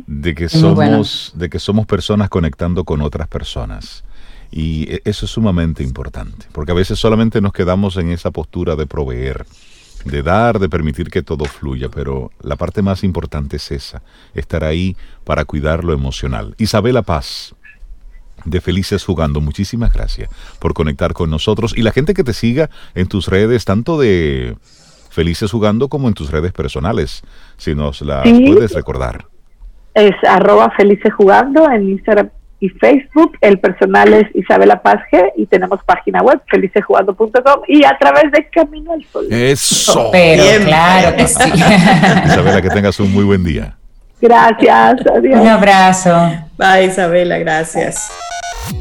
de 0.06 0.34
que 0.34 0.48
somos, 0.48 1.32
de 1.34 1.50
que 1.50 1.58
somos 1.58 1.86
personas 1.86 2.28
conectando 2.28 2.84
con 2.84 3.00
otras 3.02 3.28
personas. 3.28 4.04
Y 4.50 4.90
e, 4.92 5.02
eso 5.04 5.26
es 5.26 5.32
sumamente 5.32 5.82
importante, 5.82 6.46
porque 6.52 6.72
a 6.72 6.74
veces 6.74 6.98
solamente 6.98 7.40
nos 7.40 7.52
quedamos 7.52 7.96
en 7.96 8.10
esa 8.10 8.30
postura 8.30 8.76
de 8.76 8.86
proveer, 8.86 9.46
de 10.04 10.22
dar, 10.22 10.58
de 10.58 10.68
permitir 10.68 11.10
que 11.10 11.22
todo 11.22 11.44
fluya, 11.44 11.88
pero 11.88 12.30
la 12.42 12.56
parte 12.56 12.82
más 12.82 13.04
importante 13.04 13.56
es 13.56 13.70
esa, 13.70 14.02
estar 14.34 14.64
ahí 14.64 14.96
para 15.24 15.44
cuidar 15.44 15.84
lo 15.84 15.92
emocional. 15.92 16.54
Isabela 16.58 17.02
Paz, 17.02 17.54
de 18.44 18.60
Felices 18.60 19.04
Jugando, 19.04 19.40
muchísimas 19.40 19.92
gracias 19.92 20.28
por 20.58 20.74
conectar 20.74 21.14
con 21.14 21.30
nosotros 21.30 21.72
y 21.76 21.82
la 21.82 21.92
gente 21.92 22.12
que 22.12 22.24
te 22.24 22.34
siga 22.34 22.68
en 22.94 23.06
tus 23.06 23.28
redes, 23.28 23.64
tanto 23.64 23.98
de 23.98 24.56
Felices 25.08 25.50
Jugando 25.50 25.88
como 25.88 26.08
en 26.08 26.14
tus 26.14 26.30
redes 26.30 26.52
personales, 26.52 27.22
si 27.56 27.74
nos 27.74 28.02
las 28.02 28.24
puedes 28.24 28.72
recordar 28.72 29.33
es 29.94 30.12
arroba 30.28 30.70
felices 30.76 31.14
jugando 31.14 31.70
en 31.70 31.88
Instagram 31.90 32.28
y 32.60 32.68
Facebook. 32.68 33.36
El 33.40 33.58
personal 33.58 34.12
es 34.12 34.26
Isabela 34.34 34.82
Pazge 34.82 35.32
y 35.36 35.46
tenemos 35.46 35.80
página 35.84 36.20
web 36.22 36.42
felicesjugando.com 36.48 37.62
y 37.68 37.84
a 37.84 37.96
través 37.98 38.32
de 38.32 38.46
Camino 38.48 38.92
al 38.92 39.04
Sol. 39.04 39.26
Eso. 39.30 40.10
Pero 40.10 40.64
claro 40.64 41.16
que 41.16 41.28
sí. 41.28 41.52
Isabela, 42.26 42.60
que 42.62 42.70
tengas 42.70 42.98
un 43.00 43.12
muy 43.12 43.24
buen 43.24 43.44
día. 43.44 43.76
Gracias. 44.20 44.96
Adiós. 45.14 45.40
Un 45.40 45.48
abrazo. 45.48 46.32
Bye, 46.56 46.86
Isabela. 46.86 47.36
Gracias. 47.38 48.10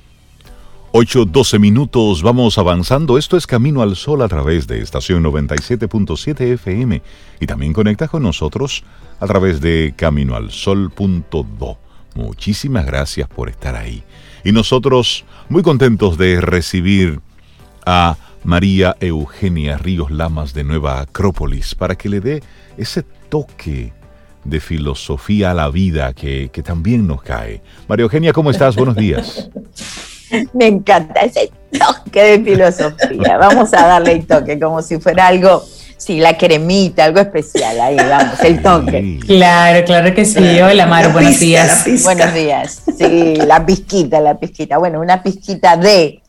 8, 0.91 1.25
12 1.25 1.59
minutos, 1.59 2.23
vamos 2.23 2.57
avanzando. 2.57 3.19
Esto 3.19 3.37
es 3.37 3.45
Camino 3.45 3.83
al 3.83 3.95
Sol 3.95 4.23
a 4.23 4.27
través 4.27 4.65
de 4.65 4.81
estación 4.81 5.23
97.7 5.23 6.53
FM 6.53 7.03
y 7.39 7.45
también 7.45 7.73
conecta 7.73 8.07
con 8.07 8.23
nosotros 8.23 8.83
a 9.19 9.27
través 9.27 9.61
de 9.61 9.93
caminoalsol.do. 9.95 11.77
Muchísimas 12.15 12.87
gracias 12.87 13.29
por 13.29 13.49
estar 13.49 13.75
ahí. 13.75 14.03
Y 14.43 14.51
nosotros 14.51 15.25
muy 15.47 15.61
contentos 15.61 16.17
de 16.17 16.41
recibir 16.41 17.19
a 17.85 18.17
María 18.43 18.95
Eugenia 18.99 19.77
Ríos 19.77 20.09
Lamas 20.09 20.55
de 20.55 20.63
Nueva 20.63 21.01
Acrópolis 21.01 21.75
para 21.75 21.95
que 21.95 22.09
le 22.09 22.19
dé 22.19 22.41
ese 22.77 23.03
toque 23.29 23.93
de 24.43 24.59
filosofía 24.59 25.51
a 25.51 25.53
la 25.53 25.69
vida 25.69 26.13
que, 26.13 26.49
que 26.51 26.63
también 26.63 27.05
nos 27.05 27.21
cae. 27.21 27.61
María 27.87 28.05
Eugenia, 28.05 28.33
¿cómo 28.33 28.49
estás? 28.49 28.75
Buenos 28.75 28.95
días. 28.95 29.51
Me 30.53 30.67
encanta 30.67 31.21
ese 31.21 31.51
toque 31.71 32.23
de 32.23 32.43
filosofía. 32.43 33.37
Vamos 33.37 33.73
a 33.73 33.87
darle 33.87 34.13
el 34.13 34.27
toque 34.27 34.59
como 34.59 34.81
si 34.81 34.99
fuera 34.99 35.27
algo 35.27 35.63
Sí, 35.99 36.17
la 36.21 36.37
cremita, 36.37 37.03
algo 37.03 37.19
especial, 37.19 37.77
ahí 37.81 37.97
vamos, 37.97 38.41
el 38.41 38.61
toque. 38.63 39.19
Claro, 39.19 39.85
claro 39.85 40.15
que 40.15 40.23
sí. 40.23 40.61
Hola, 40.61 40.85
Mar, 40.85 41.11
buenos 41.11 41.41
días. 41.41 41.85
Buenos 42.05 42.33
días. 42.33 42.83
Sí, 42.97 43.35
la 43.35 43.65
pizquita, 43.65 44.21
la 44.21 44.39
pizquita. 44.39 44.77
Bueno, 44.77 45.01
una 45.01 45.21
pizquita 45.21 45.75
de, 45.75 46.21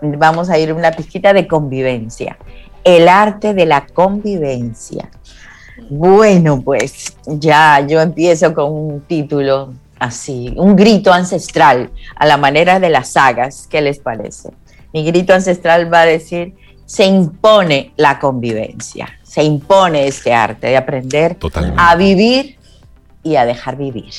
vamos 0.00 0.48
a 0.48 0.58
ir 0.58 0.70
a 0.70 0.74
una 0.74 0.92
pizquita 0.92 1.34
de 1.34 1.46
convivencia. 1.46 2.38
El 2.82 3.08
arte 3.08 3.52
de 3.52 3.66
la 3.66 3.84
convivencia. 3.84 5.10
Bueno, 5.90 6.62
pues 6.62 7.14
ya 7.26 7.84
yo 7.86 8.00
empiezo 8.00 8.54
con 8.54 8.72
un 8.72 9.00
título 9.02 9.74
así, 9.98 10.52
un 10.56 10.76
grito 10.76 11.12
ancestral 11.12 11.90
a 12.16 12.26
la 12.26 12.36
manera 12.36 12.80
de 12.80 12.90
las 12.90 13.10
sagas. 13.12 13.66
¿Qué 13.70 13.80
les 13.80 13.98
parece? 13.98 14.50
Mi 14.92 15.04
grito 15.04 15.34
ancestral 15.34 15.92
va 15.92 16.02
a 16.02 16.06
decir 16.06 16.54
se 16.88 17.04
impone 17.04 17.92
la 17.98 18.18
convivencia, 18.18 19.06
se 19.22 19.42
impone 19.42 20.08
este 20.08 20.32
arte 20.32 20.68
de 20.68 20.76
aprender 20.78 21.36
a 21.76 21.94
vivir 21.96 22.56
y 23.22 23.36
a 23.36 23.44
dejar 23.44 23.76
vivir. 23.76 24.14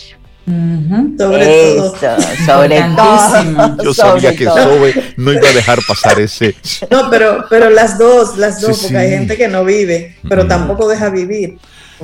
Sobre 0.45 1.73
todo. 1.99 2.21
sobre 2.45 2.81
todo. 2.95 3.83
Yo 3.83 3.93
sabía 3.93 4.35
que 4.35 4.45
Sobe 4.45 5.13
no 5.17 5.33
iba 5.33 5.49
a 5.49 5.53
dejar 5.53 5.79
pasar 5.87 6.19
ese. 6.19 6.55
No, 6.91 7.09
pero, 7.09 7.45
pero 7.49 7.71
las 7.71 7.97
dos, 7.97 8.37
las 8.37 8.61
dos, 8.61 8.83
porque 8.83 8.97
hay 8.97 9.09
gente 9.09 9.35
que 9.35 9.47
no 9.47 9.65
vive, 9.65 10.17
pero 10.27 10.47
tampoco 10.47 10.87
deja 10.87 11.09
vivir. 11.09 11.57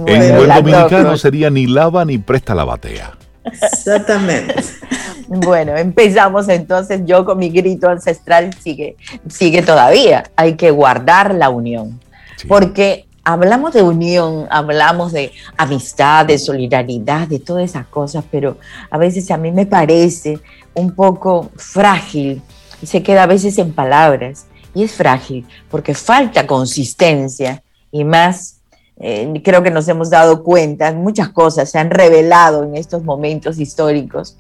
En 0.05 0.36
buen 0.36 0.49
dominicano 0.49 1.15
sería 1.17 1.51
ni 1.51 1.67
lava 1.67 2.05
ni 2.05 2.17
presta 2.17 2.55
la 2.55 2.65
batea. 2.65 3.13
Exactamente. 3.45 4.55
Bueno, 5.27 5.75
empezamos 5.75 6.49
entonces, 6.49 7.01
yo 7.05 7.25
con 7.25 7.37
mi 7.37 7.49
grito 7.49 7.89
ancestral 7.89 8.53
sigue, 8.61 8.95
sigue 9.27 9.61
todavía. 9.61 10.23
Hay 10.35 10.55
que 10.55 10.71
guardar 10.71 11.33
la 11.33 11.49
unión, 11.49 11.99
porque 12.47 13.05
hablamos 13.23 13.73
de 13.73 13.81
unión, 13.81 14.47
hablamos 14.51 15.11
de 15.11 15.31
amistad, 15.57 16.25
de 16.25 16.37
solidaridad, 16.37 17.27
de 17.27 17.39
todas 17.39 17.63
esas 17.63 17.87
cosas, 17.87 18.23
pero 18.29 18.57
a 18.89 18.97
veces 18.97 19.29
a 19.31 19.37
mí 19.37 19.51
me 19.51 19.65
parece 19.65 20.39
un 20.73 20.91
poco 20.91 21.49
frágil 21.55 22.41
y 22.81 22.85
se 22.85 23.01
queda 23.01 23.23
a 23.23 23.27
veces 23.27 23.57
en 23.57 23.73
palabras. 23.73 24.45
Y 24.75 24.83
es 24.83 24.93
frágil 24.93 25.47
porque 25.71 25.93
falta 25.93 26.45
consistencia 26.45 27.63
y 27.91 28.03
más 28.03 28.57
eh, 28.99 29.41
creo 29.43 29.61
que 29.63 29.71
nos 29.71 29.87
hemos 29.87 30.09
dado 30.09 30.43
cuenta, 30.43 30.91
muchas 30.93 31.29
cosas 31.29 31.69
se 31.69 31.79
han 31.79 31.89
revelado 31.89 32.63
en 32.63 32.75
estos 32.75 33.03
momentos 33.03 33.59
históricos 33.59 34.37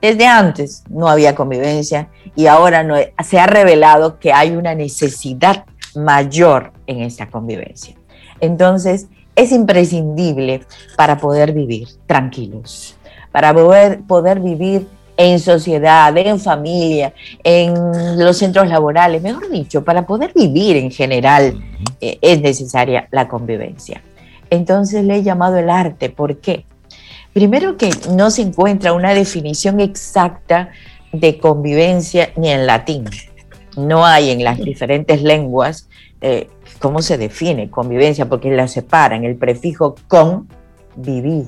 desde 0.00 0.26
antes 0.26 0.84
no 0.88 1.08
había 1.08 1.34
convivencia 1.34 2.08
y 2.36 2.46
ahora 2.46 2.84
no, 2.84 2.96
se 3.24 3.40
ha 3.40 3.46
revelado 3.46 4.18
que 4.18 4.32
hay 4.32 4.50
una 4.56 4.74
necesidad 4.74 5.64
mayor 5.94 6.72
en 6.86 7.00
esa 7.00 7.28
convivencia. 7.28 7.96
Entonces, 8.40 9.08
es 9.34 9.52
imprescindible 9.52 10.62
para 10.96 11.18
poder 11.18 11.52
vivir 11.52 11.88
tranquilos, 12.06 12.96
para 13.32 13.52
poder, 13.52 14.00
poder 14.02 14.40
vivir 14.40 14.86
en 15.16 15.40
sociedad, 15.40 16.16
en 16.16 16.38
familia, 16.38 17.12
en 17.42 17.74
los 18.18 18.38
centros 18.38 18.68
laborales, 18.68 19.20
mejor 19.20 19.50
dicho, 19.50 19.82
para 19.82 20.06
poder 20.06 20.32
vivir 20.32 20.76
en 20.76 20.92
general 20.92 21.60
eh, 22.00 22.18
es 22.20 22.40
necesaria 22.40 23.08
la 23.10 23.28
convivencia. 23.28 24.02
Entonces 24.50 25.04
le 25.04 25.16
he 25.16 25.22
llamado 25.22 25.56
el 25.56 25.70
arte, 25.70 26.10
¿por 26.10 26.38
qué? 26.38 26.64
Primero 27.32 27.76
que 27.76 27.90
no 28.10 28.30
se 28.30 28.42
encuentra 28.42 28.92
una 28.92 29.14
definición 29.14 29.80
exacta 29.80 30.70
de 31.12 31.38
convivencia 31.38 32.30
ni 32.36 32.50
en 32.50 32.66
latín. 32.66 33.04
No 33.76 34.04
hay 34.04 34.30
en 34.30 34.42
las 34.42 34.58
diferentes 34.58 35.22
lenguas 35.22 35.88
eh, 36.20 36.48
cómo 36.78 37.02
se 37.02 37.18
define 37.18 37.70
convivencia, 37.70 38.28
porque 38.28 38.50
la 38.50 38.68
separan 38.68 39.24
el 39.24 39.36
prefijo 39.36 39.94
con 40.08 40.48
vivir. 40.96 41.46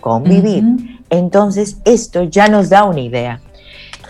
Convivir. 0.00 0.64
Entonces, 1.10 1.78
esto 1.84 2.24
ya 2.24 2.48
nos 2.48 2.68
da 2.68 2.84
una 2.84 3.00
idea. 3.00 3.40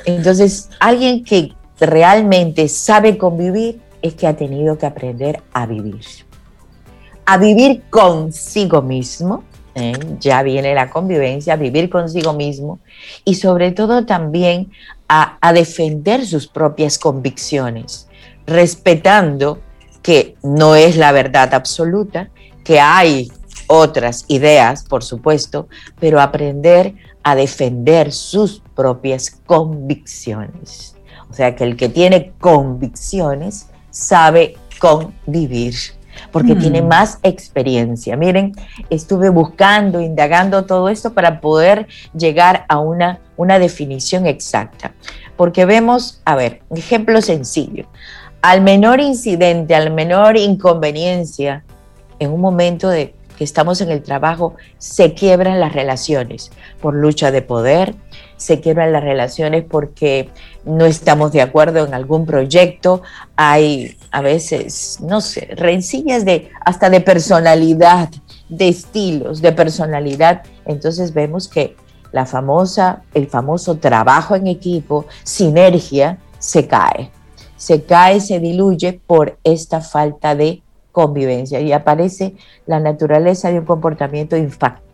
Entonces, 0.04 0.70
alguien 0.80 1.24
que 1.24 1.52
realmente 1.80 2.68
sabe 2.68 3.18
convivir 3.18 3.80
es 4.02 4.14
que 4.14 4.26
ha 4.26 4.36
tenido 4.36 4.78
que 4.78 4.86
aprender 4.86 5.42
a 5.52 5.66
vivir. 5.66 6.04
A 7.24 7.36
vivir 7.36 7.82
consigo 7.90 8.82
mismo, 8.82 9.44
¿eh? 9.74 9.92
ya 10.18 10.42
viene 10.42 10.74
la 10.74 10.90
convivencia, 10.90 11.56
vivir 11.56 11.90
consigo 11.90 12.32
mismo 12.32 12.80
y 13.24 13.34
sobre 13.34 13.72
todo 13.72 14.06
también 14.06 14.70
a, 15.08 15.38
a 15.40 15.52
defender 15.52 16.26
sus 16.26 16.46
propias 16.46 16.98
convicciones, 16.98 18.08
respetando 18.46 19.60
que 20.02 20.36
no 20.42 20.74
es 20.74 20.96
la 20.96 21.12
verdad 21.12 21.52
absoluta, 21.54 22.30
que 22.64 22.80
hay 22.80 23.30
otras 23.66 24.24
ideas, 24.28 24.84
por 24.84 25.04
supuesto, 25.04 25.68
pero 26.00 26.20
aprender 26.20 26.94
a 27.22 27.34
defender 27.34 28.12
sus 28.12 28.62
propias 28.74 29.30
convicciones. 29.44 30.96
O 31.30 31.34
sea 31.34 31.54
que 31.54 31.64
el 31.64 31.76
que 31.76 31.88
tiene 31.88 32.32
convicciones 32.40 33.68
sabe 33.90 34.56
convivir 34.78 35.74
porque 36.32 36.54
tiene 36.54 36.82
mm. 36.82 36.88
más 36.88 37.18
experiencia. 37.22 38.16
Miren, 38.16 38.52
estuve 38.90 39.30
buscando, 39.30 40.00
indagando 40.00 40.64
todo 40.64 40.88
esto 40.88 41.14
para 41.14 41.40
poder 41.40 41.86
llegar 42.16 42.64
a 42.68 42.78
una, 42.78 43.20
una 43.36 43.58
definición 43.58 44.26
exacta, 44.26 44.92
porque 45.36 45.64
vemos, 45.64 46.20
a 46.24 46.36
ver, 46.36 46.62
ejemplo 46.74 47.20
sencillo, 47.22 47.86
al 48.42 48.60
menor 48.62 49.00
incidente, 49.00 49.74
al 49.74 49.92
menor 49.92 50.36
inconveniencia, 50.36 51.64
en 52.18 52.32
un 52.32 52.40
momento 52.40 52.88
de 52.88 53.14
que 53.36 53.44
estamos 53.44 53.80
en 53.80 53.90
el 53.90 54.02
trabajo, 54.02 54.54
se 54.78 55.14
quiebran 55.14 55.60
las 55.60 55.72
relaciones 55.72 56.50
por 56.80 56.94
lucha 56.94 57.30
de 57.30 57.42
poder, 57.42 57.94
se 58.38 58.60
quiebran 58.60 58.92
las 58.92 59.04
relaciones 59.04 59.64
porque 59.64 60.30
no 60.64 60.86
estamos 60.86 61.32
de 61.32 61.42
acuerdo 61.42 61.84
en 61.84 61.92
algún 61.92 62.24
proyecto, 62.24 63.02
hay 63.36 63.96
a 64.10 64.22
veces, 64.22 64.98
no 65.02 65.20
sé, 65.20 65.50
rencillas 65.56 66.24
de 66.24 66.50
hasta 66.64 66.88
de 66.88 67.00
personalidad, 67.02 68.08
de 68.48 68.68
estilos, 68.68 69.42
de 69.42 69.52
personalidad. 69.52 70.42
Entonces 70.64 71.12
vemos 71.12 71.48
que 71.48 71.76
la 72.12 72.24
famosa, 72.24 73.02
el 73.12 73.26
famoso 73.26 73.76
trabajo 73.76 74.34
en 74.34 74.46
equipo, 74.46 75.04
sinergia, 75.24 76.18
se 76.38 76.66
cae. 76.66 77.10
Se 77.56 77.82
cae, 77.82 78.20
se 78.20 78.38
diluye 78.38 79.00
por 79.06 79.36
esta 79.42 79.80
falta 79.80 80.34
de 80.34 80.62
convivencia 80.92 81.60
y 81.60 81.72
aparece 81.72 82.36
la 82.66 82.80
naturaleza 82.80 83.50
de 83.50 83.58
un 83.58 83.66
comportamiento 83.66 84.36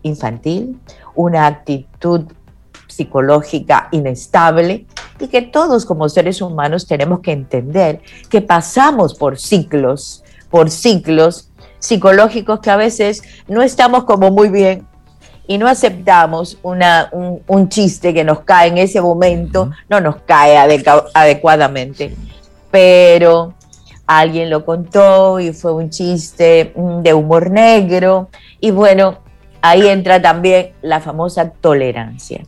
infantil, 0.02 0.80
una 1.14 1.46
actitud 1.46 2.24
psicológica 2.94 3.88
inestable 3.92 4.86
y 5.18 5.28
que 5.28 5.42
todos 5.42 5.84
como 5.84 6.08
seres 6.08 6.40
humanos 6.40 6.86
tenemos 6.86 7.20
que 7.20 7.32
entender 7.32 8.00
que 8.28 8.40
pasamos 8.40 9.14
por 9.14 9.38
ciclos, 9.38 10.22
por 10.50 10.70
ciclos 10.70 11.50
psicológicos 11.78 12.60
que 12.60 12.70
a 12.70 12.76
veces 12.76 13.22
no 13.46 13.62
estamos 13.62 14.04
como 14.04 14.30
muy 14.30 14.48
bien 14.48 14.86
y 15.46 15.58
no 15.58 15.68
aceptamos 15.68 16.58
una, 16.62 17.10
un, 17.12 17.68
chiste 17.68 18.14
que 18.14 18.24
nos 18.24 18.40
cae 18.40 18.68
en 18.68 18.78
ese 18.78 19.02
momento, 19.02 19.70
no 19.90 20.00
nos 20.00 20.16
cae 20.22 20.56
adecuadamente, 20.56 22.14
pero 22.70 23.52
alguien 24.06 24.48
lo 24.48 24.64
contó 24.64 25.38
y 25.40 25.52
fue 25.52 25.74
un 25.74 25.90
chiste 25.90 26.72
de 27.02 27.14
humor 27.14 27.50
negro 27.50 28.30
y 28.58 28.70
bueno, 28.70 29.18
ahí 29.60 29.86
entra 29.86 30.22
también 30.22 30.72
la 30.80 31.00
famosa 31.00 31.50
tolerancia 31.50 32.42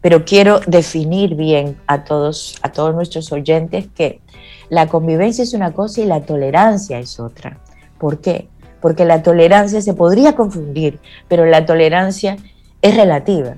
pero 0.00 0.24
quiero 0.24 0.60
definir 0.66 1.34
bien 1.34 1.76
a 1.86 2.04
todos, 2.04 2.58
a 2.62 2.70
todos 2.70 2.94
nuestros 2.94 3.32
oyentes 3.32 3.88
que 3.94 4.20
la 4.68 4.86
convivencia 4.86 5.42
es 5.42 5.54
una 5.54 5.72
cosa 5.72 6.00
y 6.00 6.06
la 6.06 6.20
tolerancia 6.20 6.98
es 6.98 7.18
otra. 7.18 7.58
¿Por 7.98 8.20
qué? 8.20 8.48
Porque 8.80 9.04
la 9.04 9.22
tolerancia 9.22 9.80
se 9.80 9.94
podría 9.94 10.34
confundir, 10.36 11.00
pero 11.26 11.46
la 11.46 11.66
tolerancia 11.66 12.36
es 12.80 12.96
relativa. 12.96 13.56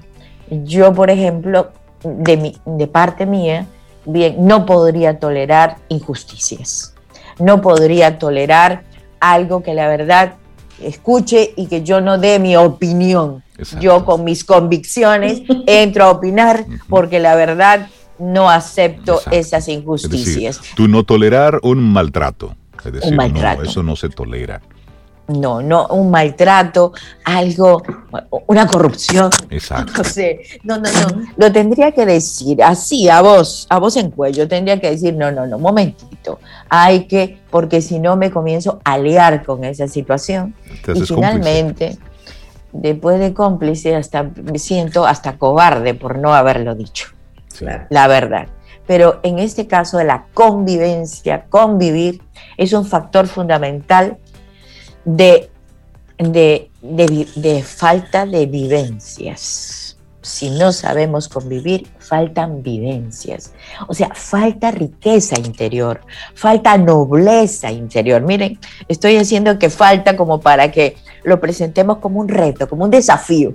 Yo, 0.50 0.94
por 0.94 1.10
ejemplo, 1.10 1.70
de, 2.02 2.56
de 2.64 2.86
parte 2.86 3.26
mía, 3.26 3.66
bien, 4.06 4.46
no 4.46 4.64
podría 4.64 5.18
tolerar 5.18 5.76
injusticias. 5.88 6.94
No 7.38 7.60
podría 7.60 8.18
tolerar 8.18 8.82
algo 9.20 9.62
que 9.62 9.74
la 9.74 9.88
verdad 9.88 10.34
escuche 10.82 11.52
y 11.56 11.66
que 11.66 11.82
yo 11.82 12.00
no 12.00 12.18
dé 12.18 12.38
mi 12.38 12.56
opinión. 12.56 13.42
Yo 13.80 14.04
con 14.04 14.24
mis 14.24 14.44
convicciones 14.44 15.42
entro 15.66 16.04
a 16.04 16.10
opinar 16.10 16.66
porque 16.88 17.18
la 17.18 17.34
verdad 17.34 17.88
no 18.18 18.50
acepto 18.50 19.20
esas 19.30 19.68
injusticias. 19.68 20.60
tú 20.76 20.88
no 20.88 21.04
tolerar 21.04 21.58
un 21.62 21.92
maltrato. 21.92 22.54
Es 22.84 22.92
decir, 22.92 23.10
un 23.10 23.16
maltrato. 23.16 23.62
eso 23.62 23.82
no 23.82 23.96
se 23.96 24.08
tolera. 24.08 24.60
No, 25.28 25.62
no 25.62 25.86
un 25.88 26.10
maltrato, 26.10 26.92
algo, 27.24 27.82
una 28.48 28.66
corrupción. 28.66 29.30
Exacto. 29.50 29.92
No 29.98 30.04
sé, 30.04 30.40
no, 30.64 30.78
no, 30.78 30.90
no. 30.90 31.22
Lo 31.36 31.52
tendría 31.52 31.92
que 31.92 32.04
decir 32.04 32.62
así, 32.62 33.08
a 33.08 33.20
vos, 33.20 33.66
a 33.70 33.78
vos 33.78 33.96
en 33.96 34.10
cuello. 34.10 34.48
Tendría 34.48 34.80
que 34.80 34.90
decir, 34.90 35.14
no, 35.14 35.30
no, 35.30 35.46
no, 35.46 35.58
momentito. 35.58 36.40
Hay 36.68 37.04
que, 37.04 37.38
porque 37.50 37.80
si 37.80 37.98
no 38.00 38.16
me 38.16 38.30
comienzo 38.30 38.80
a 38.82 38.98
liar 38.98 39.44
con 39.44 39.62
esa 39.64 39.86
situación. 39.86 40.54
y 40.94 41.00
finalmente, 41.02 41.96
después 42.72 43.18
de 43.18 43.34
cómplice, 43.34 43.96
hasta 43.96 44.22
me 44.22 44.58
siento 44.58 45.06
hasta 45.06 45.38
cobarde 45.38 45.94
por 45.94 46.18
no 46.18 46.34
haberlo 46.34 46.74
dicho. 46.74 47.08
La 47.90 48.08
verdad. 48.08 48.48
Pero 48.86 49.20
en 49.22 49.38
este 49.38 49.66
caso 49.66 49.98
de 49.98 50.04
la 50.04 50.26
convivencia, 50.34 51.46
convivir 51.48 52.22
es 52.56 52.72
un 52.72 52.84
factor 52.84 53.26
fundamental 53.28 54.18
de, 55.04 55.50
de, 56.18 57.64
falta 57.64 58.26
de 58.26 58.46
vivencias. 58.46 59.89
Si 60.22 60.50
no 60.50 60.72
sabemos 60.72 61.28
convivir, 61.28 61.88
faltan 61.98 62.62
vivencias. 62.62 63.52
O 63.88 63.94
sea, 63.94 64.10
falta 64.14 64.70
riqueza 64.70 65.38
interior, 65.38 66.00
falta 66.34 66.76
nobleza 66.76 67.70
interior. 67.70 68.22
Miren, 68.22 68.58
estoy 68.88 69.16
haciendo 69.16 69.58
que 69.58 69.70
falta 69.70 70.16
como 70.16 70.40
para 70.40 70.70
que 70.70 70.96
lo 71.24 71.40
presentemos 71.40 71.98
como 71.98 72.20
un 72.20 72.28
reto, 72.28 72.68
como 72.68 72.84
un 72.84 72.90
desafío. 72.90 73.54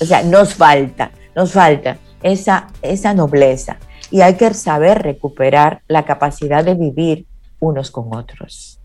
O 0.00 0.04
sea, 0.04 0.22
nos 0.22 0.54
falta, 0.54 1.12
nos 1.34 1.52
falta 1.52 1.98
esa, 2.22 2.68
esa 2.82 3.14
nobleza. 3.14 3.78
Y 4.10 4.22
hay 4.22 4.34
que 4.34 4.52
saber 4.54 5.02
recuperar 5.02 5.82
la 5.86 6.04
capacidad 6.04 6.64
de 6.64 6.74
vivir 6.74 7.26
unos 7.60 7.90
con 7.90 8.14
otros 8.14 8.80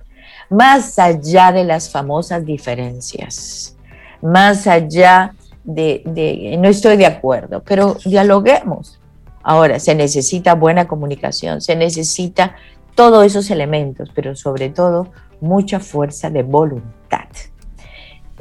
más 0.50 1.00
allá 1.00 1.52
de 1.52 1.64
las 1.64 1.90
famosas 1.90 2.46
diferencias, 2.46 3.76
más 4.22 4.68
allá 4.68 5.34
de, 5.66 6.58
no 6.60 6.70
estoy 6.70 6.98
de 6.98 7.06
acuerdo, 7.06 7.64
pero 7.64 7.98
dialoguemos. 8.06 9.00
Ahora, 9.44 9.80
se 9.80 9.94
necesita 9.94 10.56
buena 10.56 10.88
comunicación, 10.88 11.62
se 11.62 11.76
necesita 11.76 12.56
todos 12.96 13.26
esos 13.26 13.52
elementos, 13.52 14.10
pero 14.16 14.36
sobre 14.36 14.70
todo 14.70 15.12
mucha 15.42 15.80
fuerza 15.80 16.30
de 16.30 16.44
voluntad. 16.44 17.28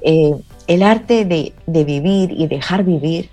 Eh, 0.02 0.34
el 0.66 0.82
arte 0.82 1.24
de, 1.24 1.52
de, 1.66 1.84
vivir 1.84 2.30
y 2.30 2.46
dejar 2.46 2.84
vivir, 2.84 3.30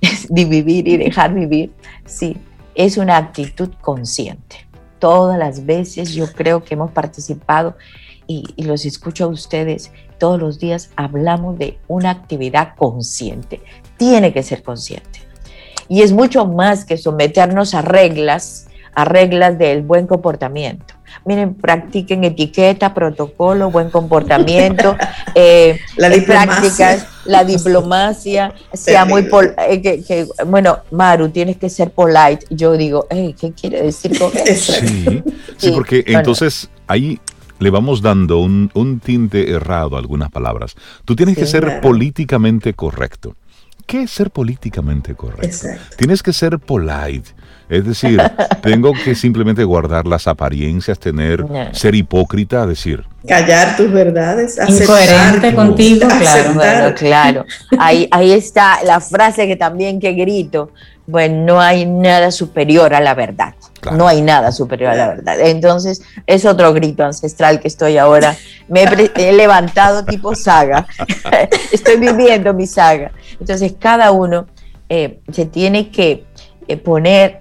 de 0.28 0.44
vivir 0.44 0.86
y 0.86 0.96
dejar 0.96 1.34
vivir, 1.34 1.72
sí, 2.04 2.36
es 2.74 2.96
una 2.96 3.16
actitud 3.16 3.70
consciente 3.80 4.70
todas 5.00 5.36
las 5.36 5.66
veces 5.66 6.14
yo 6.14 6.30
creo 6.30 6.62
que 6.62 6.74
hemos 6.74 6.92
participado 6.92 7.76
y, 8.30 8.62
los 8.62 8.84
escucho 8.86 9.24
a 9.24 9.28
ustedes 9.28 9.90
todos 10.18 10.38
los 10.38 10.60
días, 10.60 10.90
hablamos 10.94 11.58
de 11.58 11.78
una 11.88 12.10
actividad 12.10 12.74
consciente. 12.76 13.60
Tiene 13.96 14.32
que 14.32 14.44
ser 14.44 14.62
consciente. 14.62 15.22
Y 15.88 16.02
es 16.02 16.12
mucho 16.12 16.46
más 16.46 16.84
que 16.84 16.96
someternos 16.96 17.74
a 17.74 17.82
reglas, 17.82 18.68
a 18.94 19.04
reglas 19.04 19.58
del 19.58 19.82
buen 19.82 20.06
comportamiento. 20.06 20.94
Miren, 21.24 21.54
practiquen 21.54 22.22
etiqueta, 22.22 22.94
protocolo, 22.94 23.72
buen 23.72 23.90
comportamiento, 23.90 24.96
eh, 25.34 25.80
la 25.96 26.10
prácticas, 26.24 27.08
la 27.24 27.42
diplomacia, 27.56 28.54
sea 28.72 29.04
muy 29.04 29.28
eh, 29.68 29.82
que, 29.82 30.28
bueno, 30.46 30.78
Maru, 30.92 31.30
tienes 31.30 31.56
que 31.56 31.68
ser 31.68 31.90
polite. 31.90 32.46
Yo 32.50 32.74
digo, 32.76 33.08
¿qué 33.10 33.52
quiere 33.60 33.82
decir 33.82 34.16
con 34.16 34.30
eso? 34.46 34.74
Sí, 34.74 35.24
sí, 35.56 35.72
porque 35.72 36.04
entonces 36.06 36.70
ahí 36.86 37.18
le 37.60 37.70
vamos 37.70 38.02
dando 38.02 38.38
un, 38.38 38.70
un, 38.74 38.98
tinte 38.98 39.50
errado 39.50 39.96
a 39.96 39.98
algunas 40.00 40.30
palabras. 40.30 40.74
Tú 41.04 41.14
tienes 41.14 41.36
que 41.36 41.46
ser 41.46 41.80
políticamente 41.80 42.74
correcto. 42.74 43.36
¿Qué 43.86 44.02
es 44.02 44.10
ser 44.10 44.30
políticamente 44.30 45.14
correcto? 45.14 45.66
Tienes 45.96 46.22
que 46.22 46.32
ser 46.32 46.58
polite. 46.58 47.30
Es 47.68 47.84
decir, 47.84 48.20
tengo 48.62 48.92
que 48.92 49.14
simplemente 49.14 49.64
guardar 49.64 50.06
las 50.06 50.26
apariencias, 50.26 50.98
tener, 50.98 51.44
ser 51.72 51.94
hipócrita, 51.94 52.66
decir. 52.66 53.04
Callar 53.26 53.76
tus 53.76 53.90
verdades. 53.90 54.58
Incoherente 54.68 55.54
contigo, 55.54 56.08
claro. 56.08 56.94
claro. 56.94 57.46
Ahí, 57.78 58.08
ahí 58.10 58.32
está 58.32 58.82
la 58.84 59.00
frase 59.00 59.46
que 59.46 59.56
también 59.56 60.00
que 60.00 60.12
grito. 60.12 60.70
Bueno, 61.06 61.44
no 61.44 61.60
hay 61.60 61.86
nada 61.86 62.30
superior 62.30 62.94
a 62.94 63.00
la 63.00 63.14
verdad. 63.14 63.54
No 63.92 64.06
hay 64.06 64.22
nada 64.22 64.52
superior 64.52 64.90
a 64.90 64.94
la 64.94 65.08
verdad. 65.08 65.40
Entonces, 65.40 66.02
es 66.26 66.44
otro 66.44 66.72
grito 66.72 67.04
ancestral 67.04 67.60
que 67.60 67.68
estoy 67.68 67.98
ahora. 67.98 68.36
Me 68.68 68.82
he, 69.16 69.32
levantado 69.32 70.04
tipo 70.04 70.34
saga. 70.34 70.86
estoy 71.72 71.96
viviendo 71.96 72.52
mi 72.52 72.66
saga. 72.66 73.12
Entonces, 73.38 73.74
cada 73.78 74.10
uno 74.10 74.46
eh, 74.88 75.20
se 75.32 75.46
tiene 75.46 75.90
que 75.90 76.24
eh, 76.68 76.76
poner 76.76 77.40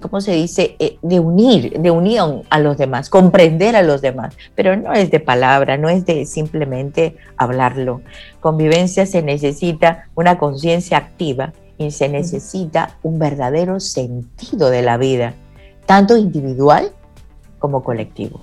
¿cómo 0.00 0.20
se 0.20 0.32
dice?, 0.32 0.76
eh, 0.78 0.98
de 1.02 1.20
unir, 1.20 1.80
de 1.80 1.90
unión 1.90 2.42
a 2.50 2.58
los 2.58 2.76
demás, 2.76 3.08
comprender 3.08 3.76
a 3.76 3.82
los 3.82 4.02
demás, 4.02 4.36
pero 4.54 4.76
no 4.76 4.92
es 4.92 5.10
de 5.10 5.20
palabra, 5.20 5.76
no 5.76 5.88
es 5.88 6.04
de 6.04 6.26
simplemente 6.26 7.16
hablarlo. 7.36 8.02
Convivencia 8.40 9.06
se 9.06 9.22
necesita 9.22 10.08
una 10.14 10.38
conciencia 10.38 10.98
activa 10.98 11.52
y 11.78 11.90
se 11.90 12.08
necesita 12.08 12.96
un 13.02 13.18
verdadero 13.18 13.80
sentido 13.80 14.70
de 14.70 14.82
la 14.82 14.96
vida, 14.96 15.34
tanto 15.86 16.16
individual 16.16 16.92
como 17.58 17.82
colectivo, 17.82 18.42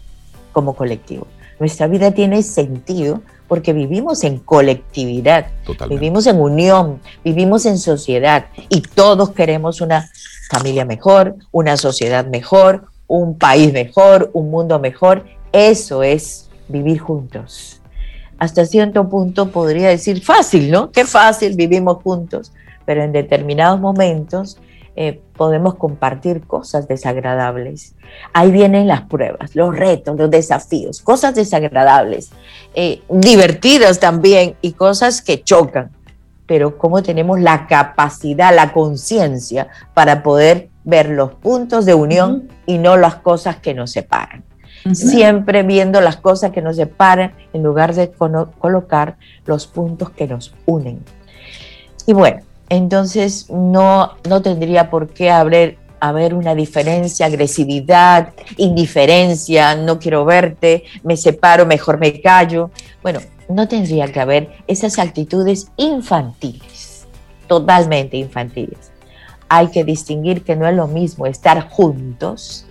como 0.51 0.75
colectivo. 0.75 1.27
Nuestra 1.59 1.87
vida 1.87 2.11
tiene 2.11 2.41
sentido 2.43 3.21
porque 3.47 3.73
vivimos 3.73 4.23
en 4.23 4.39
colectividad, 4.39 5.47
vivimos 5.89 6.25
en 6.25 6.41
unión, 6.41 6.99
vivimos 7.23 7.65
en 7.65 7.77
sociedad 7.77 8.47
y 8.69 8.81
todos 8.81 9.31
queremos 9.31 9.81
una 9.81 10.09
familia 10.49 10.85
mejor, 10.85 11.35
una 11.51 11.77
sociedad 11.77 12.25
mejor, 12.25 12.85
un 13.07 13.37
país 13.37 13.71
mejor, 13.71 14.31
un 14.33 14.49
mundo 14.49 14.79
mejor. 14.79 15.25
Eso 15.51 16.01
es 16.01 16.49
vivir 16.67 16.99
juntos. 16.99 17.79
Hasta 18.39 18.65
cierto 18.65 19.07
punto 19.07 19.51
podría 19.51 19.89
decir 19.89 20.23
fácil, 20.23 20.71
¿no? 20.71 20.91
Qué 20.91 21.05
fácil, 21.05 21.55
vivimos 21.55 22.01
juntos, 22.01 22.51
pero 22.85 23.03
en 23.03 23.11
determinados 23.11 23.79
momentos 23.79 24.57
eh, 24.95 25.21
podemos 25.35 25.75
compartir 25.75 26.41
cosas 26.41 26.87
desagradables. 26.87 27.95
Ahí 28.33 28.51
vienen 28.51 28.87
las 28.87 29.01
pruebas, 29.01 29.55
los 29.55 29.75
retos, 29.75 30.17
los 30.17 30.29
desafíos, 30.29 31.01
cosas 31.01 31.35
desagradables, 31.35 32.31
eh, 32.75 33.01
divertidas 33.09 33.99
también 33.99 34.55
y 34.61 34.73
cosas 34.73 35.21
que 35.21 35.43
chocan 35.43 35.91
pero 36.45 36.77
cómo 36.77 37.01
tenemos 37.01 37.39
la 37.39 37.67
capacidad, 37.67 38.53
la 38.53 38.73
conciencia 38.73 39.67
para 39.93 40.23
poder 40.23 40.69
ver 40.83 41.09
los 41.09 41.33
puntos 41.33 41.85
de 41.85 41.93
unión 41.93 42.49
y 42.65 42.77
no 42.77 42.97
las 42.97 43.15
cosas 43.15 43.57
que 43.57 43.73
nos 43.73 43.91
separan. 43.91 44.43
Siempre 44.91 45.63
viendo 45.63 46.01
las 46.01 46.17
cosas 46.17 46.51
que 46.51 46.61
nos 46.61 46.75
separan 46.75 47.33
en 47.53 47.63
lugar 47.63 47.95
de 47.95 48.11
colocar 48.11 49.15
los 49.45 49.65
puntos 49.65 50.09
que 50.09 50.27
nos 50.27 50.53
unen. 50.65 50.99
Y 52.05 52.11
bueno, 52.11 52.41
entonces 52.73 53.49
no, 53.49 54.13
no 54.27 54.41
tendría 54.41 54.89
por 54.89 55.09
qué 55.09 55.29
haber, 55.29 55.77
haber 55.99 56.33
una 56.33 56.55
diferencia, 56.55 57.27
agresividad, 57.27 58.33
indiferencia, 58.57 59.75
no 59.75 59.99
quiero 59.99 60.25
verte, 60.25 60.83
me 61.03 61.15
separo, 61.15 61.65
mejor 61.65 61.99
me 61.99 62.19
callo. 62.19 62.71
Bueno, 63.01 63.19
no 63.47 63.67
tendría 63.67 64.11
que 64.11 64.19
haber 64.19 64.49
esas 64.67 64.97
actitudes 64.97 65.67
infantiles, 65.77 67.05
totalmente 67.47 68.17
infantiles. 68.17 68.91
Hay 69.49 69.67
que 69.67 69.83
distinguir 69.83 70.43
que 70.43 70.55
no 70.55 70.67
es 70.67 70.75
lo 70.75 70.87
mismo 70.87 71.27
estar 71.27 71.69
juntos 71.69 72.65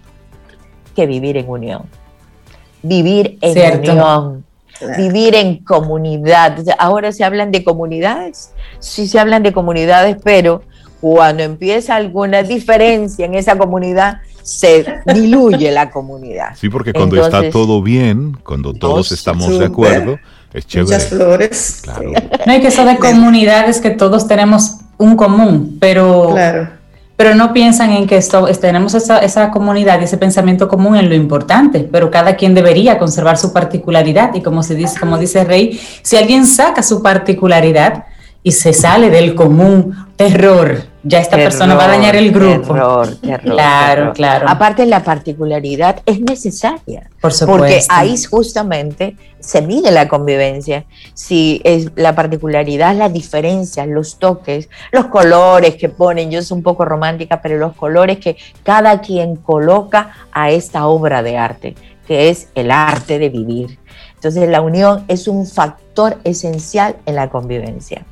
que 0.97 1.07
vivir 1.07 1.37
en 1.37 1.49
unión. 1.49 1.83
Vivir 2.83 3.39
en 3.41 3.79
unión, 3.79 4.45
vivir 4.97 5.35
en 5.35 5.59
comunidad. 5.59 6.59
Ahora 6.79 7.13
se 7.13 7.25
hablan 7.25 7.51
de 7.51 7.65
comunidades, 7.65 8.51
sí 8.79 9.09
se 9.09 9.19
hablan 9.19 9.43
de 9.43 9.53
comunidades, 9.53 10.17
pero 10.23 10.63
cuando 11.01 11.43
empieza 11.43 11.97
alguna 11.97 12.43
diferencia 12.43 13.27
en 13.27 13.35
esa 13.35 13.59
comunidad, 13.59 14.19
se 14.43 14.85
diluye 15.15 15.71
la 15.71 15.91
comunidad. 15.91 16.51
Sí, 16.57 16.69
porque 16.69 16.93
cuando 16.93 17.23
está 17.23 17.51
todo 17.51 17.83
bien, 17.83 18.37
cuando 18.45 18.73
todos 18.73 19.13
estamos 19.13 19.59
de 19.59 19.67
acuerdo, 19.67 20.19
es 20.53 20.67
chévere. 20.67 20.97
Muchas 20.97 21.09
flores. 21.09 21.81
Claro. 21.83 22.13
No 22.47 22.53
hay 22.53 22.61
que 22.61 22.71
ser 22.71 22.87
de 22.87 22.99
comunidades 22.99 23.81
que 23.81 23.91
todos 23.91 24.29
tenemos 24.29 24.79
un 24.99 25.17
común, 25.17 25.79
pero, 25.81 26.35
pero 27.23 27.37
no 27.37 27.53
piensan 27.53 27.93
en 27.93 28.09
que 28.09 28.17
esto, 28.17 28.47
tenemos 28.61 28.95
esa, 28.95 29.51
comunidad 29.53 30.01
y 30.01 30.05
ese 30.07 30.17
pensamiento 30.17 30.67
común 30.67 30.97
en 30.97 31.09
lo 31.09 31.15
importante, 31.15 31.89
pero 31.89 32.11
cada 32.11 32.35
quien 32.35 32.53
debería 32.53 32.99
conservar 32.99 33.39
su 33.39 33.53
particularidad 33.53 34.35
y 34.35 34.41
como, 34.41 34.65
se 34.65 34.75
dice, 34.75 34.99
como 34.99 35.17
dice 35.19 35.45
Rey, 35.45 35.81
si 36.03 36.17
alguien 36.17 36.45
saca 36.49 36.83
su 36.83 37.01
particularidad 37.01 38.07
y 38.43 38.51
se 38.51 38.73
sale 38.73 39.09
del 39.09 39.37
común 39.37 39.95
error 40.19 40.92
ya 41.05 41.19
esta 41.19 41.37
persona 41.37 41.75
va 41.75 41.85
a 41.85 41.89
dañar 41.89 42.15
el 42.15 42.31
grupo. 42.31 42.75
Terror, 42.75 43.17
terror. 43.17 43.41
Claro, 43.41 44.13
claro. 44.13 44.49
Aparte, 44.49 44.87
la 44.87 45.03
particularidad 45.03 46.01
es 46.07 46.21
necesaria. 46.21 47.11
Por 47.21 47.33
supuesto. 47.33 47.59
Porque 47.59 47.83
ahí 47.89 48.17
justamente 48.23 49.17
se 49.41 49.63
mide 49.63 49.91
la 49.91 50.07
convivencia. 50.07 50.85
Si 51.15 51.61
es 51.65 51.91
la 51.97 52.15
particularidad, 52.15 52.95
las 52.95 53.13
diferencias, 53.13 53.89
los 53.89 54.19
toques, 54.19 54.69
los 54.93 55.07
colores 55.07 55.75
que 55.75 55.89
ponen. 55.89 56.31
Yo 56.31 56.41
soy 56.43 56.59
un 56.59 56.63
poco 56.63 56.85
romántica, 56.85 57.43
pero 57.43 57.59
los 57.59 57.75
colores 57.75 58.19
que 58.19 58.37
cada 58.63 59.01
quien 59.01 59.37
coloca 59.37 60.13
a 60.31 60.51
esta 60.51 60.87
obra 60.87 61.23
de 61.23 61.37
arte, 61.37 61.75
que 62.07 62.29
es 62.29 62.49
el 62.55 62.71
arte 62.71 63.19
de 63.19 63.29
vivir. 63.29 63.79
Entonces, 64.15 64.49
la 64.49 64.61
unión 64.61 65.05
es 65.09 65.27
un 65.27 65.47
factor 65.47 66.19
esencial 66.23 66.95
en 67.07 67.17
la 67.17 67.29
convivencia. 67.29 68.07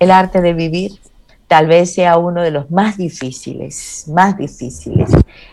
El 0.00 0.10
arte 0.10 0.40
de 0.40 0.54
vivir 0.54 0.98
tal 1.50 1.66
vez 1.66 1.92
sea 1.92 2.16
uno 2.16 2.42
de 2.42 2.52
los 2.52 2.70
más 2.70 2.96
difíciles, 2.96 4.04
más 4.06 4.38
difíciles. 4.38 5.10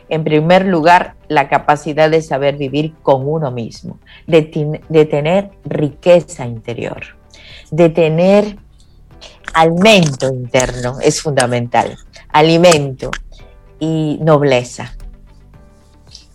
En 0.10 0.24
primer 0.24 0.64
lugar, 0.64 1.16
la 1.28 1.50
capacidad 1.50 2.08
de 2.08 2.22
saber 2.22 2.56
vivir 2.56 2.94
con 3.02 3.28
uno 3.28 3.50
mismo, 3.50 3.98
de, 4.28 4.44
tener 5.10 5.50
riqueza 5.66 6.46
interior, 6.46 7.02
de 7.72 7.90
tener 7.90 8.58
alimento 9.56 10.32
interno, 10.32 11.00
es 11.02 11.20
fundamental, 11.20 11.98
alimento 12.30 13.10
y 13.80 14.20
nobleza. 14.22 14.96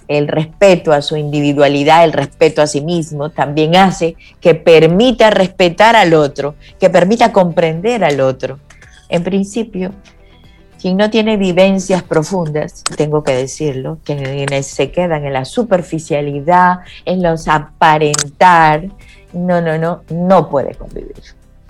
El 0.09 0.27
respeto 0.27 0.93
a 0.93 1.03
su 1.03 1.17
individualidad, 1.17 2.03
el 2.03 2.13
respeto 2.13 2.63
a 2.63 2.67
sí 2.67 2.81
mismo, 2.81 3.31
también 3.31 3.77
hace 3.77 4.17
que 4.41 4.57
permita 4.57 5.31
respetar 5.31 5.95
al 5.95 6.15
otro, 6.15 6.57
que 6.81 6.91
permita 6.91 7.31
comprender 7.31 8.03
al 8.03 8.21
otro 8.21 8.59
en 9.13 9.23
principio, 9.23 9.93
quien 10.81 10.97
no 10.97 11.11
tiene 11.11 11.37
vivencias 11.37 12.03
profundas, 12.03 12.83
tengo 12.97 13.23
que 13.23 13.35
decirlo, 13.35 13.99
quienes 14.05 14.67
se 14.69 14.91
quedan 14.91 15.27
en 15.27 15.35
la 15.35 15.45
superficialidad, 15.45 16.79
en 17.05 17.23
los 17.23 17.47
aparentar, 17.47 18.89
no, 19.35 19.61
no, 19.61 19.77
no, 19.77 20.03
no 20.09 20.49
puede 20.49 20.75
convivir. 20.75 21.23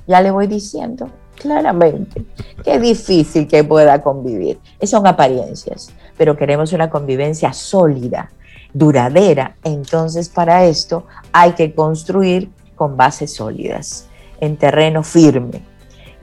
Ya 0.07 0.21
le 0.21 0.31
voy 0.31 0.47
diciendo 0.47 1.11
claramente, 1.35 2.25
qué 2.63 2.79
difícil 2.79 3.49
que 3.49 3.65
pueda 3.65 4.01
convivir. 4.03 4.61
Son 4.85 5.05
apariencias, 5.09 5.91
pero 6.17 6.37
queremos 6.37 6.73
una 6.73 6.91
convivencia 6.91 7.53
sólida, 7.53 8.31
duradera. 8.73 9.57
Entonces, 9.65 10.29
para 10.29 10.65
esto 10.65 11.09
hay 11.33 11.53
que 11.53 11.75
construir 11.75 12.51
con 12.77 12.97
bases 12.97 13.35
sólidas, 13.35 14.07
en 14.41 14.57
terreno 14.57 15.03
firme 15.03 15.72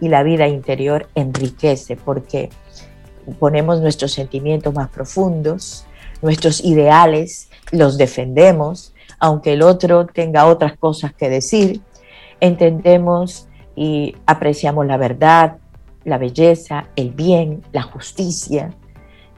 y 0.01 0.07
la 0.09 0.23
vida 0.23 0.47
interior 0.47 1.07
enriquece 1.15 1.95
porque 1.95 2.49
ponemos 3.39 3.81
nuestros 3.81 4.11
sentimientos 4.11 4.73
más 4.73 4.89
profundos, 4.89 5.85
nuestros 6.21 6.63
ideales, 6.63 7.49
los 7.71 7.97
defendemos, 7.97 8.93
aunque 9.19 9.53
el 9.53 9.61
otro 9.61 10.05
tenga 10.05 10.45
otras 10.45 10.77
cosas 10.77 11.13
que 11.13 11.29
decir, 11.29 11.81
entendemos 12.39 13.47
y 13.75 14.15
apreciamos 14.25 14.85
la 14.85 14.97
verdad, 14.97 15.57
la 16.05 16.17
belleza, 16.17 16.87
el 16.95 17.11
bien, 17.11 17.61
la 17.71 17.83
justicia. 17.83 18.73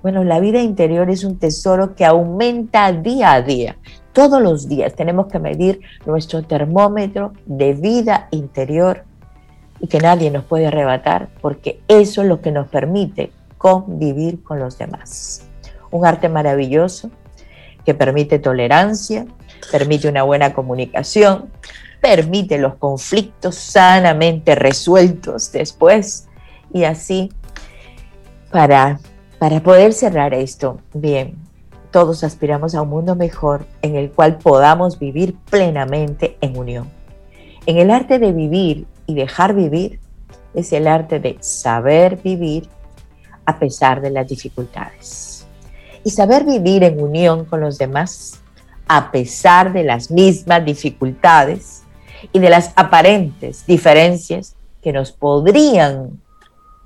Bueno, 0.01 0.23
la 0.23 0.39
vida 0.39 0.61
interior 0.61 1.09
es 1.09 1.23
un 1.23 1.37
tesoro 1.37 1.95
que 1.95 2.05
aumenta 2.05 2.91
día 2.91 3.33
a 3.33 3.41
día. 3.41 3.77
Todos 4.13 4.41
los 4.41 4.67
días 4.67 4.95
tenemos 4.95 5.27
que 5.27 5.39
medir 5.39 5.81
nuestro 6.05 6.43
termómetro 6.43 7.33
de 7.45 7.73
vida 7.73 8.27
interior 8.31 9.05
y 9.81 9.87
que 9.87 9.99
nadie 9.99 10.29
nos 10.29 10.45
puede 10.45 10.67
arrebatar 10.67 11.29
porque 11.41 11.81
eso 11.87 12.21
es 12.21 12.27
lo 12.27 12.41
que 12.41 12.51
nos 12.51 12.67
permite 12.67 13.31
convivir 13.57 14.43
con 14.43 14.59
los 14.59 14.77
demás. 14.77 15.43
Un 15.89 16.05
arte 16.05 16.29
maravilloso 16.29 17.09
que 17.83 17.93
permite 17.93 18.39
tolerancia, 18.39 19.25
permite 19.71 20.07
una 20.07 20.23
buena 20.23 20.53
comunicación, 20.53 21.49
permite 21.99 22.57
los 22.59 22.75
conflictos 22.75 23.55
sanamente 23.55 24.55
resueltos 24.55 25.51
después 25.51 26.27
y 26.73 26.83
así 26.83 27.31
para, 28.51 28.99
para 29.39 29.61
poder 29.61 29.93
cerrar 29.93 30.33
esto, 30.33 30.79
bien, 30.93 31.35
todos 31.91 32.23
aspiramos 32.23 32.75
a 32.75 32.81
un 32.81 32.89
mundo 32.89 33.15
mejor 33.15 33.65
en 33.81 33.95
el 33.95 34.11
cual 34.11 34.37
podamos 34.37 34.99
vivir 34.99 35.35
plenamente 35.49 36.37
en 36.41 36.57
unión. 36.57 36.89
En 37.65 37.77
el 37.77 37.91
arte 37.91 38.17
de 38.17 38.31
vivir 38.31 38.87
y 39.11 39.13
dejar 39.13 39.53
vivir 39.53 39.99
es 40.53 40.71
el 40.71 40.87
arte 40.87 41.19
de 41.19 41.37
saber 41.41 42.21
vivir 42.23 42.69
a 43.45 43.59
pesar 43.59 43.99
de 43.99 44.09
las 44.09 44.25
dificultades. 44.25 45.45
Y 46.05 46.11
saber 46.11 46.45
vivir 46.45 46.83
en 46.83 47.01
unión 47.01 47.43
con 47.43 47.59
los 47.59 47.77
demás 47.77 48.39
a 48.87 49.11
pesar 49.11 49.73
de 49.73 49.83
las 49.83 50.11
mismas 50.11 50.63
dificultades 50.63 51.83
y 52.31 52.39
de 52.39 52.49
las 52.49 52.71
aparentes 52.77 53.65
diferencias 53.65 54.55
que 54.81 54.93
nos 54.93 55.11
podrían 55.11 56.21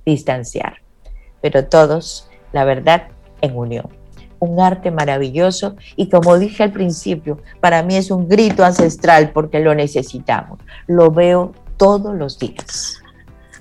distanciar. 0.04 0.82
Pero 1.42 1.66
todos, 1.66 2.28
la 2.52 2.64
verdad, 2.66 3.10
en 3.42 3.56
unión 3.56 3.88
un 4.40 4.60
arte 4.60 4.92
maravilloso 4.92 5.76
y 5.96 6.10
como 6.10 6.38
dije 6.38 6.64
al 6.64 6.72
principio, 6.72 7.40
para 7.60 7.84
mí 7.84 7.96
es 7.96 8.12
un 8.12 8.28
grito 8.28 8.64
ancestral 8.64 9.32
porque 9.32 9.60
lo 9.60 9.74
necesitamos. 9.74 10.60
Lo 10.88 11.12
veo 11.12 11.54
todos 11.78 12.16
los 12.16 12.40
días, 12.40 13.02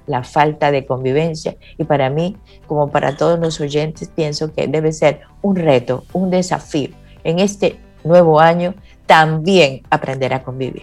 la 0.07 0.23
falta 0.23 0.71
de 0.71 0.87
convivencia 0.87 1.57
y 1.79 1.85
para 1.85 2.11
mí, 2.11 2.37
como 2.67 2.91
para 2.91 3.17
todos 3.17 3.39
los 3.39 3.61
oyentes, 3.61 4.09
pienso 4.15 4.53
que 4.53 4.67
debe 4.67 4.93
ser 4.93 5.21
un 5.43 5.57
reto, 5.57 6.05
un 6.12 6.31
desafío 6.31 6.91
en 7.25 7.39
este 7.39 7.79
nuevo 8.05 8.41
año 8.41 8.75
también 9.07 9.83
aprender 9.91 10.33
a 10.35 10.43
convivir. 10.43 10.83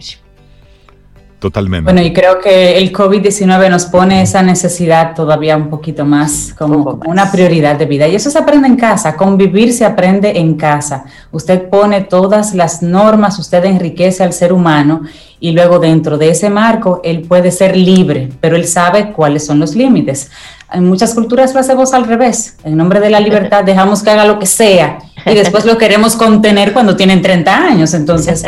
Totalmente. 1.41 1.91
Bueno, 1.91 2.05
y 2.05 2.13
creo 2.13 2.39
que 2.39 2.77
el 2.77 2.93
COVID-19 2.93 3.67
nos 3.71 3.85
pone 3.85 4.21
esa 4.21 4.43
necesidad 4.43 5.15
todavía 5.15 5.57
un 5.57 5.71
poquito 5.71 6.05
más 6.05 6.53
como 6.55 6.99
una 7.07 7.31
prioridad 7.31 7.77
de 7.77 7.87
vida. 7.87 8.07
Y 8.07 8.13
eso 8.13 8.29
se 8.29 8.37
aprende 8.37 8.67
en 8.67 8.75
casa, 8.75 9.17
convivir 9.17 9.73
se 9.73 9.83
aprende 9.83 10.37
en 10.37 10.53
casa. 10.53 11.03
Usted 11.31 11.67
pone 11.67 12.01
todas 12.01 12.53
las 12.53 12.83
normas, 12.83 13.39
usted 13.39 13.65
enriquece 13.65 14.23
al 14.23 14.33
ser 14.33 14.53
humano 14.53 15.01
y 15.39 15.53
luego 15.53 15.79
dentro 15.79 16.19
de 16.19 16.29
ese 16.29 16.51
marco 16.51 17.01
él 17.03 17.21
puede 17.21 17.49
ser 17.49 17.75
libre, 17.75 18.29
pero 18.39 18.55
él 18.55 18.67
sabe 18.67 19.11
cuáles 19.11 19.43
son 19.43 19.59
los 19.59 19.75
límites. 19.75 20.29
En 20.71 20.87
muchas 20.87 21.15
culturas 21.15 21.55
lo 21.55 21.59
hacemos 21.59 21.95
al 21.95 22.05
revés. 22.05 22.57
En 22.63 22.77
nombre 22.77 22.99
de 22.99 23.09
la 23.09 23.19
libertad 23.19 23.63
dejamos 23.63 24.03
que 24.03 24.11
haga 24.11 24.25
lo 24.25 24.37
que 24.37 24.45
sea 24.45 24.99
y 25.25 25.33
después 25.33 25.65
lo 25.65 25.79
queremos 25.79 26.15
contener 26.15 26.71
cuando 26.71 26.95
tienen 26.95 27.23
30 27.23 27.57
años. 27.57 27.95
Entonces... 27.95 28.45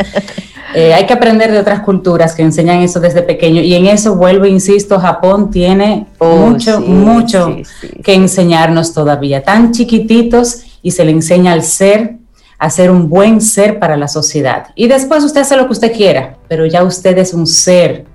Eh, 0.74 0.92
hay 0.92 1.06
que 1.06 1.12
aprender 1.12 1.52
de 1.52 1.58
otras 1.58 1.80
culturas 1.80 2.34
que 2.34 2.42
enseñan 2.42 2.80
eso 2.80 2.98
desde 2.98 3.22
pequeño 3.22 3.62
y 3.62 3.74
en 3.74 3.86
eso 3.86 4.16
vuelvo, 4.16 4.44
insisto, 4.44 4.98
Japón 4.98 5.50
tiene 5.50 6.08
oh, 6.18 6.34
mucho, 6.34 6.80
mucho 6.80 7.56
que 8.02 8.14
enseñarnos 8.14 8.92
todavía. 8.92 9.42
Tan 9.42 9.70
chiquititos 9.70 10.62
y 10.82 10.90
se 10.90 11.04
le 11.04 11.12
enseña 11.12 11.52
al 11.52 11.62
ser, 11.62 12.16
a 12.58 12.70
ser 12.70 12.90
un 12.90 13.08
buen 13.08 13.40
ser 13.40 13.78
para 13.78 13.96
la 13.96 14.08
sociedad. 14.08 14.68
Y 14.74 14.88
después 14.88 15.22
usted 15.22 15.42
hace 15.42 15.56
lo 15.56 15.66
que 15.66 15.72
usted 15.72 15.92
quiera, 15.92 16.38
pero 16.48 16.66
ya 16.66 16.82
usted 16.82 17.16
es 17.18 17.32
un 17.32 17.46
ser 17.46 18.06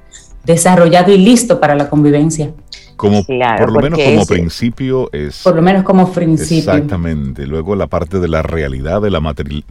desarrollado 0.44 1.12
y 1.12 1.18
listo 1.18 1.60
para 1.60 1.76
la 1.76 1.90
convivencia. 1.90 2.52
Como, 3.00 3.24
por 3.24 3.72
lo 3.72 3.80
menos 3.80 3.98
como 3.98 4.26
principio 4.26 5.10
es... 5.14 5.42
Por 5.42 5.56
lo 5.56 5.62
menos 5.62 5.84
como 5.84 6.12
principio. 6.12 6.74
Exactamente. 6.74 7.48
Luego 7.48 7.74
la 7.78 7.88
parte 7.88 8.20
de 8.20 8.28
la 8.28 8.42
realidad, 8.42 9.02
de 9.02 9.10
la, 9.10 9.22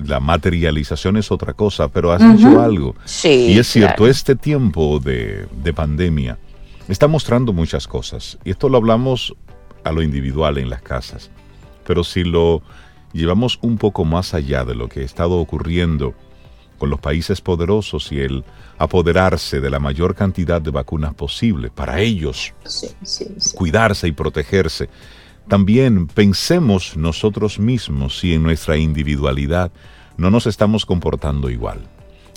la 0.03 0.21
materialización 0.21 1.19
es 1.19 1.31
otra 1.31 1.53
cosa, 1.53 1.89
pero 1.89 2.11
has 2.11 2.23
dicho 2.23 2.59
algo. 2.59 2.95
Sí, 3.05 3.49
y 3.51 3.59
es 3.59 3.67
cierto, 3.67 4.07
este 4.07 4.35
tiempo 4.35 4.99
de, 4.99 5.47
de 5.63 5.75
pandemia 5.75 6.39
está 6.89 7.07
mostrando 7.07 7.53
muchas 7.53 7.87
cosas. 7.87 8.39
Y 8.47 8.51
esto 8.51 8.71
lo 8.71 8.79
hablamos 8.79 9.35
a 9.85 9.93
lo 9.93 10.01
individual 10.01 10.57
en 10.57 10.71
las 10.71 10.81
casas. 10.81 11.31
Pero 11.87 12.05
si 12.05 12.25
lo 12.25 12.63
llevamos 13.13 13.59
un 13.61 13.77
poco 13.77 14.07
más 14.07 14.33
allá 14.33 14.65
de 14.65 14.75
lo 14.75 14.89
que 14.89 15.01
ha 15.01 15.05
estado 15.05 15.37
ocurriendo 15.37 16.15
con 16.79 16.91
los 16.91 17.01
países 17.01 17.41
poderosos 17.41 18.11
y 18.13 18.21
el 18.21 18.45
apoderarse 18.79 19.61
de 19.61 19.71
la 19.71 19.81
mayor 19.81 20.15
cantidad 20.15 20.63
de 20.63 20.71
vacunas 20.71 21.15
posible 21.15 21.71
para 21.71 22.01
ellos 22.01 22.55
cuidarse 23.55 24.09
y 24.09 24.13
protegerse. 24.13 24.89
También 25.49 26.07
pensemos 26.07 26.97
nosotros 26.97 27.59
mismos 27.59 28.19
si 28.19 28.35
en 28.35 28.43
nuestra 28.43 28.77
individualidad 28.77 29.73
no 30.17 30.31
nos 30.31 30.47
estamos 30.47 30.87
comportando 30.87 31.51
igual. 31.51 31.81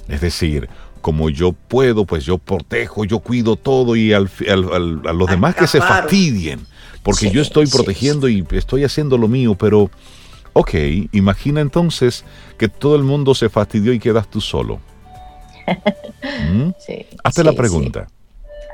Es 0.08 0.22
decir, 0.22 0.70
como 1.02 1.30
yo 1.30 1.52
puedo, 1.52 2.06
pues 2.06 2.26
yo 2.26 2.38
protejo, 2.38 3.06
yo 3.06 3.20
cuido 3.20 3.56
todo 3.56 3.96
y 3.96 4.14
al, 4.14 4.30
a 4.48 5.14
los 5.14 5.30
demás 5.30 5.56
que 5.56 5.68
se 5.68 5.80
fastidien, 5.80 6.62
porque 7.04 7.32
yo 7.32 7.42
estoy 7.42 7.68
protegiendo 7.68 8.30
y 8.30 8.46
estoy 8.52 8.84
haciendo 8.84 9.18
lo 9.18 9.28
mío, 9.28 9.56
pero 9.56 9.90
Ok, 10.54 10.74
imagina 11.12 11.62
entonces 11.62 12.26
que 12.58 12.68
todo 12.68 12.96
el 12.96 13.04
mundo 13.04 13.34
se 13.36 13.50
fastidió 13.50 13.94
y 13.94 14.00
quedas 14.00 14.30
tú 14.30 14.42
solo. 14.42 14.80
¿Mm? 16.52 16.72
Hazte 17.24 17.44
la 17.44 17.54
pregunta. 17.54 18.08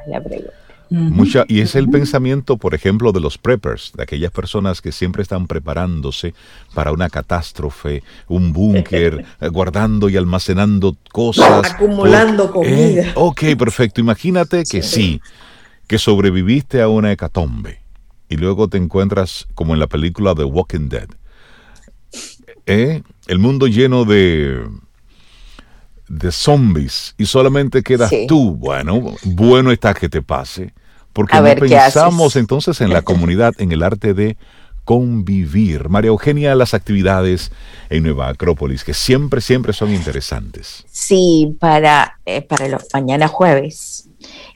La 0.07 0.21
pregunta. 0.21 0.53
Mucha, 0.89 1.43
y 1.49 1.59
es 1.59 1.75
el 1.75 1.89
pensamiento, 1.89 2.55
por 2.55 2.73
ejemplo, 2.73 3.11
de 3.11 3.19
los 3.19 3.38
preppers, 3.38 3.91
de 3.95 4.03
aquellas 4.03 4.32
personas 4.32 4.82
que 4.82 4.93
siempre 4.93 5.21
están 5.21 5.45
preparándose 5.45 6.34
para 6.73 6.93
una 6.93 7.09
catástrofe, 7.09 8.03
un 8.30 8.53
búnker, 8.53 9.25
eh, 9.41 9.47
guardando 9.49 10.07
y 10.07 10.15
almacenando 10.15 10.95
cosas. 11.11 11.73
Acumulando 11.73 12.51
comida. 12.51 13.01
Eh, 13.01 13.11
ok, 13.15 13.43
perfecto. 13.57 13.99
Imagínate 13.99 14.63
que 14.63 14.82
sí, 14.82 15.21
que 15.88 15.99
sobreviviste 15.99 16.82
a 16.82 16.88
una 16.88 17.11
hecatombe 17.11 17.82
y 18.30 18.38
luego 18.38 18.69
te 18.69 18.78
encuentras 18.78 19.47
como 19.55 19.73
en 19.73 19.80
la 19.80 19.88
película 19.88 20.36
The 20.36 20.45
Walking 20.45 20.88
Dead. 20.88 21.09
Eh, 22.68 23.01
el 23.28 23.39
mundo 23.39 23.65
lleno 23.65 24.05
de 24.05 24.61
de 26.07 26.32
zombies. 26.32 27.15
Y 27.18 27.26
solamente 27.26 27.84
quedas 27.84 28.11
tú, 28.28 28.55
bueno, 28.55 29.15
bueno 29.24 29.72
está 29.72 29.93
que 29.93 30.09
te 30.09 30.22
pase, 30.22 30.74
porque 31.13 31.38
no 31.38 31.55
pensamos 31.55 32.36
entonces 32.36 32.82
en 32.82 32.91
la 32.91 33.01
comunidad, 33.01 33.53
en 33.59 33.72
el 33.72 33.84
arte 33.84 34.13
de 34.13 34.38
convivir. 34.86 35.89
María 35.89 36.09
Eugenia, 36.09 36.55
las 36.55 36.74
actividades 36.74 37.51
en 37.89 38.03
Nueva 38.03 38.30
Acrópolis, 38.30 38.86
que 38.86 38.93
siempre, 38.93 39.41
siempre 39.41 39.74
son 39.74 39.93
interesantes. 39.93 40.86
Sí, 40.89 41.57
para, 41.59 42.20
eh, 42.26 42.41
para 42.41 42.70
los 42.70 42.84
mañana 42.93 43.28
jueves, 43.28 44.07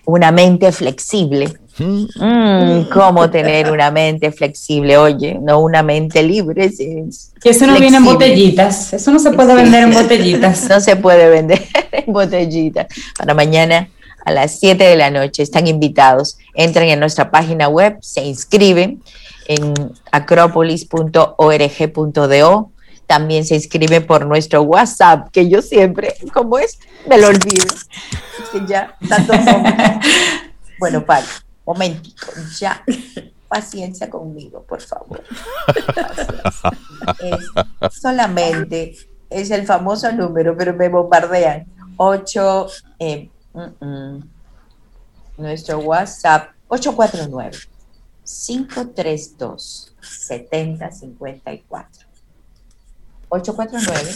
una 0.05 0.31
mente 0.31 0.71
flexible 0.71 1.53
Mm, 1.81 2.83
¿Cómo 2.93 3.29
tener 3.31 3.71
una 3.71 3.89
mente 3.91 4.31
flexible? 4.31 4.97
Oye, 4.97 5.39
no 5.41 5.59
una 5.59 5.81
mente 5.81 6.21
libre. 6.21 6.65
eso 6.65 7.67
no 7.67 7.79
viene 7.79 7.97
en 7.97 8.05
botellitas, 8.05 8.93
eso 8.93 9.11
no 9.11 9.17
se 9.19 9.31
puede 9.31 9.55
vender 9.55 9.83
en 9.83 9.93
botellitas. 9.93 10.65
No 10.69 10.79
se 10.79 10.95
puede 10.95 11.27
vender 11.29 11.61
en 11.91 12.13
botellitas. 12.13 12.87
Para 13.17 13.33
mañana 13.33 13.89
a 14.23 14.31
las 14.31 14.59
7 14.59 14.83
de 14.83 14.95
la 14.95 15.09
noche 15.09 15.41
están 15.43 15.67
invitados. 15.67 16.37
Entren 16.53 16.89
en 16.89 16.99
nuestra 16.99 17.31
página 17.31 17.67
web, 17.67 17.97
se 18.01 18.23
inscriben 18.23 19.01
en 19.47 19.73
acropolis.org.do. 20.11 22.71
También 23.07 23.45
se 23.45 23.55
inscriben 23.55 24.05
por 24.05 24.25
nuestro 24.25 24.61
WhatsApp, 24.61 25.29
que 25.31 25.49
yo 25.49 25.61
siempre, 25.61 26.15
como 26.33 26.59
es, 26.59 26.79
me 27.09 27.17
lo 27.17 27.27
olvido. 27.27 27.65
que 28.51 28.61
ya 28.67 28.95
tanto 29.09 29.33
Bueno, 30.79 31.05
Pablo 31.05 31.27
momentico, 31.65 32.31
ya. 32.59 32.83
Paciencia 33.47 34.09
conmigo, 34.09 34.63
por 34.63 34.81
favor. 34.81 35.23
solamente 37.91 38.95
es 39.29 39.51
el 39.51 39.65
famoso 39.65 40.11
número, 40.11 40.55
pero 40.55 40.73
me 40.73 40.89
bombardean. 40.89 41.65
8, 41.97 42.67
eh, 42.99 43.29
mm, 43.53 43.85
mm. 43.85 44.29
nuestro 45.37 45.79
WhatsApp, 45.79 46.51
849 46.69 47.57
532 48.23 49.93
7054. 50.01 52.07
849 53.29 54.15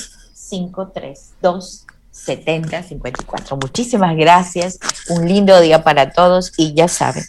532 0.49 1.85
7054. 2.11 3.57
Muchísimas 3.57 4.15
gracias. 4.15 4.79
Un 5.09 5.27
lindo 5.27 5.59
día 5.59 5.83
para 5.83 6.11
todos 6.11 6.53
y 6.57 6.73
ya 6.73 6.87
saben, 6.87 7.25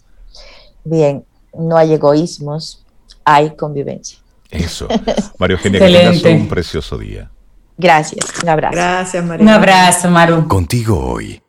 Bien, 0.86 1.24
no 1.52 1.76
hay 1.76 1.92
egoísmos, 1.94 2.86
hay 3.24 3.56
convivencia. 3.56 4.18
Eso. 4.50 4.86
Mario 5.38 5.56
Eugenia, 5.56 5.80
que 5.80 5.86
tengas 5.86 6.40
un 6.40 6.48
precioso 6.48 6.96
día. 6.96 7.30
Gracias, 7.76 8.24
un 8.42 8.48
abrazo. 8.48 8.76
Gracias, 8.76 9.24
Mario. 9.24 9.44
Un 9.44 9.50
abrazo, 9.50 10.08
Maru. 10.10 10.48
Contigo 10.48 10.98
hoy, 10.98 11.42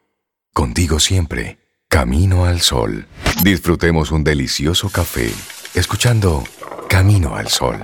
contigo 0.53 0.99
siempre, 0.99 1.59
camino 1.87 2.45
al 2.45 2.61
sol. 2.61 3.07
Disfrutemos 3.43 4.11
un 4.11 4.23
delicioso 4.23 4.89
café, 4.89 5.31
escuchando 5.75 6.43
Camino 6.89 7.35
al 7.35 7.47
Sol. 7.47 7.77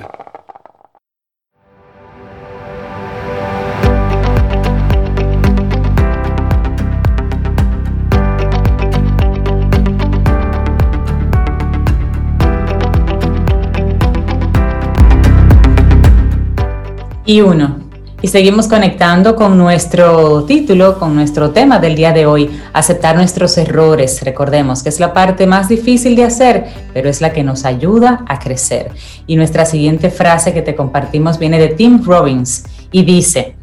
Y 17.25 17.41
uno. 17.41 17.83
Y 18.21 18.29
seguimos 18.29 18.69
conectando 18.69 19.35
con 19.35 19.57
nuestro 19.57 20.45
título, 20.45 20.97
con 20.97 21.13
nuestro 21.13 21.51
tema 21.51 21.79
del 21.79 21.93
día 21.93 22.13
de 22.13 22.25
hoy, 22.25 22.49
aceptar 22.71 23.17
nuestros 23.17 23.57
errores. 23.57 24.23
Recordemos 24.23 24.81
que 24.81 24.87
es 24.87 25.01
la 25.01 25.11
parte 25.11 25.45
más 25.45 25.67
difícil 25.67 26.15
de 26.15 26.23
hacer, 26.23 26.67
pero 26.93 27.09
es 27.09 27.19
la 27.19 27.33
que 27.33 27.43
nos 27.43 27.65
ayuda 27.65 28.23
a 28.29 28.39
crecer. 28.39 28.91
Y 29.27 29.35
nuestra 29.35 29.65
siguiente 29.65 30.09
frase 30.09 30.53
que 30.53 30.61
te 30.61 30.73
compartimos 30.73 31.37
viene 31.37 31.59
de 31.59 31.67
Tim 31.67 32.01
Robbins 32.01 32.63
y 32.93 33.03
dice, 33.03 33.55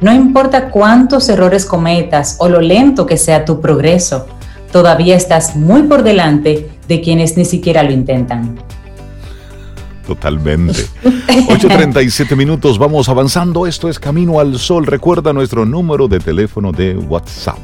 no 0.00 0.12
importa 0.12 0.70
cuántos 0.70 1.28
errores 1.28 1.64
cometas 1.64 2.34
o 2.40 2.48
lo 2.48 2.60
lento 2.60 3.06
que 3.06 3.16
sea 3.16 3.44
tu 3.44 3.60
progreso, 3.60 4.26
todavía 4.72 5.14
estás 5.14 5.54
muy 5.54 5.84
por 5.84 6.02
delante 6.02 6.68
de 6.88 7.00
quienes 7.00 7.36
ni 7.36 7.44
siquiera 7.44 7.84
lo 7.84 7.92
intentan. 7.92 8.58
Totalmente. 10.10 10.72
8.37 11.04 12.34
minutos, 12.34 12.78
vamos 12.78 13.08
avanzando. 13.08 13.68
Esto 13.68 13.88
es 13.88 14.00
Camino 14.00 14.40
al 14.40 14.58
Sol. 14.58 14.84
Recuerda 14.84 15.32
nuestro 15.32 15.64
número 15.64 16.08
de 16.08 16.18
teléfono 16.18 16.72
de 16.72 16.96
WhatsApp. 16.96 17.58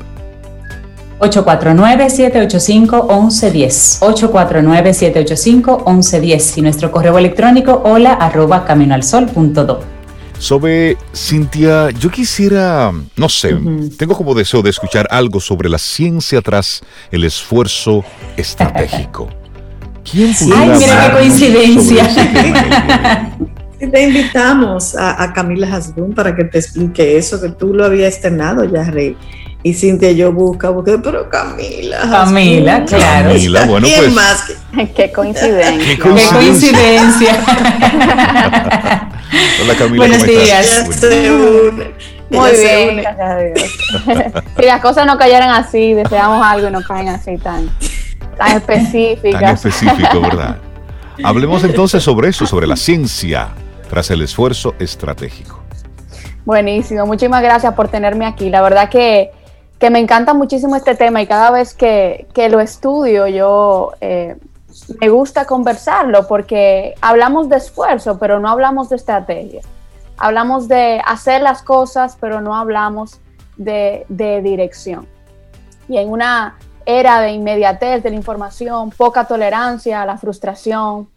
849-785-1110. 1.18 3.98
849-785-1110. 3.98 6.58
Y 6.58 6.62
nuestro 6.62 6.92
correo 6.92 7.18
electrónico 7.18 7.82
hola 7.84 8.12
arroba 8.12 8.64
caminoalsol.do. 8.64 9.80
Sobre 10.38 10.96
Cintia, 11.12 11.90
yo 11.90 12.12
quisiera, 12.12 12.92
no 13.16 13.28
sé, 13.28 13.58
tengo 13.98 14.14
como 14.14 14.34
deseo 14.34 14.62
de 14.62 14.70
escuchar 14.70 15.08
algo 15.10 15.40
sobre 15.40 15.68
la 15.68 15.78
ciencia 15.78 16.40
tras 16.42 16.84
el 17.10 17.24
esfuerzo 17.24 18.04
estratégico. 18.36 19.26
¿Quién 20.10 20.34
Ay, 20.54 20.68
mira 20.78 21.06
qué 21.06 21.12
coincidencia. 21.12 22.08
Te 23.78 24.02
invitamos 24.02 24.96
a, 24.96 25.32
Camila 25.34 25.66
Hasbun 25.74 26.14
para 26.14 26.34
que 26.34 26.44
te 26.44 26.58
explique 26.58 27.18
eso, 27.18 27.38
que 27.40 27.50
tú 27.50 27.74
lo 27.74 27.84
habías 27.84 28.14
externado 28.14 28.64
ya, 28.64 28.84
Rey. 28.84 29.14
Y 29.62 29.74
Cintia 29.74 30.12
yo 30.12 30.32
busca, 30.32 30.70
busca, 30.70 30.98
pero 31.02 31.28
Camila. 31.28 31.98
Camila, 32.10 32.84
claro. 32.86 33.32
Camila, 33.32 33.66
bueno, 33.66 33.86
pues. 33.94 34.14
Más 34.14 34.50
Qué 34.94 35.12
coincidencia. 35.12 35.94
Qué 35.94 35.98
coincidencia. 35.98 37.34
Hola 39.62 39.74
Camila. 39.76 40.06
Buenos 40.06 40.22
días. 40.24 40.86
Muy 42.30 42.50
bien, 42.52 42.96
gracias 42.96 43.30
a 43.30 43.36
Dios. 43.38 43.60
si 44.58 44.64
las 44.64 44.80
cosas 44.80 45.04
no 45.06 45.18
cayeran 45.18 45.50
así, 45.50 45.92
deseamos 45.92 46.44
algo 46.46 46.68
y 46.68 46.70
no 46.70 46.80
caen 46.80 47.08
así 47.10 47.36
tan 47.36 47.68
tan 48.36 48.56
específica. 48.56 49.38
Tan 49.40 49.54
específico, 49.54 50.20
¿verdad? 50.20 50.58
Hablemos 51.24 51.64
entonces 51.64 52.02
sobre 52.02 52.28
eso, 52.28 52.46
sobre 52.46 52.66
la 52.66 52.76
ciencia 52.76 53.48
tras 53.88 54.10
el 54.10 54.22
esfuerzo 54.22 54.74
estratégico. 54.78 55.60
Buenísimo, 56.44 57.06
muchísimas 57.06 57.42
gracias 57.42 57.74
por 57.74 57.88
tenerme 57.88 58.26
aquí. 58.26 58.50
La 58.50 58.62
verdad 58.62 58.88
que, 58.88 59.32
me 59.90 59.98
encanta 59.98 60.34
muchísimo 60.34 60.76
este 60.76 60.94
tema 60.94 61.20
y 61.22 61.26
cada 61.26 61.50
vez 61.50 61.74
que, 61.74 62.26
lo 62.50 62.60
estudio 62.60 63.26
yo 63.26 63.92
eh, 64.00 64.36
me 65.00 65.08
gusta 65.08 65.44
conversarlo 65.44 66.26
porque 66.28 66.94
hablamos 67.00 67.48
de 67.48 67.56
esfuerzo, 67.56 68.18
pero 68.18 68.38
no 68.38 68.48
hablamos 68.48 68.88
de 68.90 68.96
estrategia. 68.96 69.60
Hablamos 70.18 70.68
de 70.68 71.02
hacer 71.04 71.42
las 71.42 71.62
cosas, 71.62 72.16
pero 72.20 72.40
no 72.40 72.54
hablamos 72.54 73.20
de, 73.56 74.06
de 74.08 74.40
dirección. 74.40 75.06
Y 75.88 75.98
en 75.98 76.10
una 76.10 76.56
era 76.86 77.20
de 77.20 77.32
inmediatez 77.32 78.02
de 78.02 78.10
la 78.10 78.16
información, 78.16 78.90
poca 78.90 79.24
tolerancia 79.24 80.02
a 80.02 80.06
la 80.06 80.16
frustración, 80.16 81.08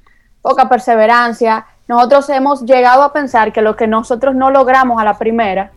poca 0.41 0.67
perseverancia, 0.67 1.65
nosotros 1.87 2.29
hemos 2.29 2.61
llegado 2.65 3.03
a 3.03 3.13
pensar 3.13 3.51
que 3.53 3.61
lo 3.61 3.75
que 3.75 3.87
nosotros 3.87 4.35
no 4.35 4.51
logramos 4.51 5.01
a 5.01 5.03
la 5.03 5.17
primera, 5.17 5.71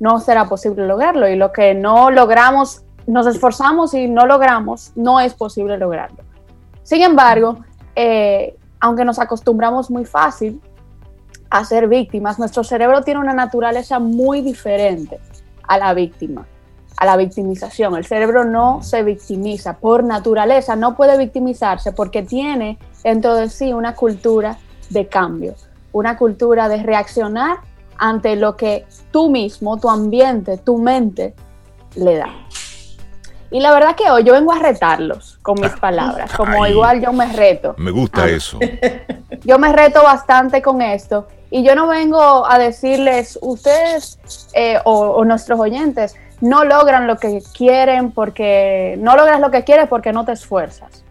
no 0.00 0.20
será 0.20 0.46
posible 0.46 0.86
lograrlo. 0.86 1.28
Y 1.28 1.36
lo 1.36 1.52
que 1.52 1.74
no 1.74 2.10
logramos, 2.10 2.84
nos 3.06 3.26
esforzamos 3.26 3.92
y 3.94 4.08
no 4.08 4.26
logramos, 4.26 4.92
no 4.96 5.20
es 5.20 5.34
posible 5.34 5.76
lograrlo. 5.76 6.24
Sin 6.82 7.02
embargo, 7.02 7.58
eh, 7.96 8.56
aunque 8.80 9.04
nos 9.04 9.18
acostumbramos 9.18 9.90
muy 9.90 10.06
fácil 10.06 10.60
a 11.50 11.64
ser 11.64 11.86
víctimas, 11.88 12.38
nuestro 12.38 12.64
cerebro 12.64 13.02
tiene 13.02 13.20
una 13.20 13.34
naturaleza 13.34 13.98
muy 13.98 14.40
diferente 14.40 15.18
a 15.66 15.76
la 15.76 15.92
víctima 15.92 16.46
a 16.98 17.06
la 17.06 17.16
victimización. 17.16 17.96
El 17.96 18.04
cerebro 18.04 18.44
no 18.44 18.82
se 18.82 19.04
victimiza 19.04 19.76
por 19.76 20.02
naturaleza, 20.02 20.74
no 20.74 20.96
puede 20.96 21.16
victimizarse 21.16 21.92
porque 21.92 22.24
tiene 22.24 22.76
dentro 23.04 23.36
de 23.36 23.48
sí 23.48 23.72
una 23.72 23.94
cultura 23.94 24.58
de 24.90 25.06
cambio, 25.06 25.54
una 25.92 26.18
cultura 26.18 26.68
de 26.68 26.82
reaccionar 26.82 27.58
ante 27.98 28.34
lo 28.34 28.56
que 28.56 28.84
tú 29.12 29.30
mismo, 29.30 29.76
tu 29.76 29.88
ambiente, 29.88 30.58
tu 30.58 30.78
mente 30.78 31.34
le 31.94 32.16
da. 32.16 32.34
Y 33.50 33.60
la 33.60 33.72
verdad 33.72 33.94
que 33.94 34.10
hoy 34.10 34.24
yo 34.24 34.32
vengo 34.32 34.52
a 34.52 34.58
retarlos 34.58 35.38
con 35.40 35.60
mis 35.60 35.70
palabras, 35.76 36.32
como 36.36 36.66
igual 36.66 37.00
yo 37.00 37.12
me 37.12 37.32
reto. 37.32 37.76
Me 37.78 37.92
gusta 37.92 38.24
ah. 38.24 38.28
eso. 38.28 38.58
Yo 39.44 39.56
me 39.56 39.72
reto 39.72 40.02
bastante 40.02 40.60
con 40.60 40.82
esto 40.82 41.28
y 41.50 41.62
yo 41.62 41.74
no 41.74 41.86
vengo 41.86 42.44
a 42.44 42.58
decirles, 42.58 43.38
ustedes 43.40 44.18
eh, 44.52 44.78
o, 44.84 45.24
nuestros 45.24 45.58
oyentes 45.60 46.16
no 46.40 46.64
logran 46.64 47.06
lo 47.06 47.16
que 47.16 47.42
quieren 47.56 48.12
porque 48.12 48.96
no 49.00 49.16
logras 49.16 49.40
lo 49.40 49.50
que 49.50 49.64
quieres 49.64 49.88
porque 49.88 50.12
no 50.12 50.24
te 50.24 50.32
esfuerzas. 50.32 51.04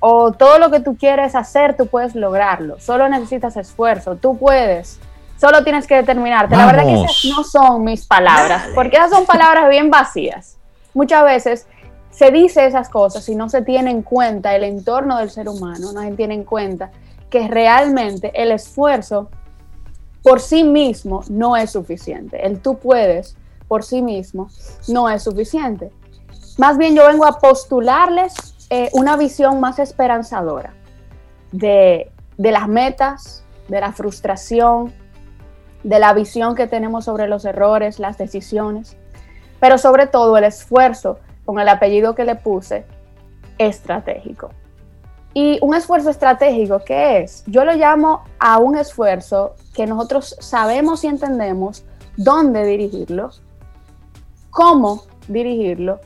O 0.00 0.32
todo 0.32 0.58
lo 0.58 0.70
que 0.70 0.80
tú 0.80 0.96
quieres 0.96 1.34
hacer, 1.34 1.76
tú 1.76 1.86
puedes 1.86 2.14
lograrlo. 2.14 2.78
Solo 2.78 3.08
necesitas 3.08 3.56
esfuerzo, 3.56 4.16
tú 4.16 4.36
puedes. 4.36 5.00
Solo 5.40 5.64
tienes 5.64 5.86
que 5.86 5.96
determinarte. 5.96 6.56
La 6.56 6.66
verdad 6.66 6.84
que 6.84 7.02
esas 7.02 7.24
no 7.24 7.42
son 7.44 7.84
mis 7.84 8.06
palabras, 8.06 8.66
porque 8.74 8.96
esas 8.96 9.10
son 9.10 9.24
palabras 9.24 9.68
bien 9.68 9.90
vacías. 9.90 10.58
Muchas 10.92 11.24
veces 11.24 11.66
se 12.10 12.30
dice 12.30 12.66
esas 12.66 12.88
cosas 12.88 13.28
y 13.28 13.34
no 13.34 13.48
se 13.48 13.62
tiene 13.62 13.90
en 13.90 14.02
cuenta 14.02 14.54
el 14.54 14.62
entorno 14.62 15.18
del 15.18 15.30
ser 15.30 15.48
humano, 15.48 15.92
no 15.92 16.02
se 16.02 16.12
tiene 16.12 16.34
en 16.34 16.44
cuenta 16.44 16.90
que 17.28 17.48
realmente 17.48 18.30
el 18.34 18.52
esfuerzo 18.52 19.30
por 20.22 20.40
sí 20.40 20.64
mismo 20.64 21.24
no 21.28 21.56
es 21.56 21.70
suficiente. 21.70 22.46
El 22.46 22.60
tú 22.60 22.78
puedes 22.78 23.36
por 23.68 23.84
sí 23.84 24.02
mismo 24.02 24.48
no 24.88 25.08
es 25.08 25.22
suficiente. 25.22 25.90
Más 26.58 26.78
bien 26.78 26.94
yo 26.94 27.06
vengo 27.06 27.26
a 27.26 27.38
postularles 27.38 28.34
eh, 28.70 28.90
una 28.92 29.16
visión 29.16 29.60
más 29.60 29.78
esperanzadora 29.78 30.74
de, 31.52 32.10
de 32.38 32.52
las 32.52 32.68
metas, 32.68 33.44
de 33.68 33.80
la 33.80 33.92
frustración, 33.92 34.92
de 35.82 35.98
la 35.98 36.12
visión 36.14 36.54
que 36.54 36.66
tenemos 36.66 37.04
sobre 37.04 37.28
los 37.28 37.44
errores, 37.44 37.98
las 37.98 38.18
decisiones, 38.18 38.96
pero 39.60 39.78
sobre 39.78 40.06
todo 40.06 40.36
el 40.36 40.44
esfuerzo 40.44 41.18
con 41.44 41.58
el 41.58 41.68
apellido 41.68 42.14
que 42.14 42.24
le 42.24 42.36
puse, 42.36 42.86
estratégico. 43.58 44.50
Y 45.34 45.58
un 45.62 45.74
esfuerzo 45.74 46.10
estratégico, 46.10 46.80
¿qué 46.84 47.18
es? 47.18 47.44
Yo 47.46 47.64
lo 47.64 47.72
llamo 47.74 48.22
a 48.38 48.58
un 48.58 48.76
esfuerzo 48.76 49.56
que 49.74 49.86
nosotros 49.86 50.36
sabemos 50.38 51.02
y 51.04 51.08
entendemos 51.08 51.84
dónde 52.16 52.64
dirigirlo, 52.64 53.30
cómo 54.54 55.02
dirigirlo 55.26 56.00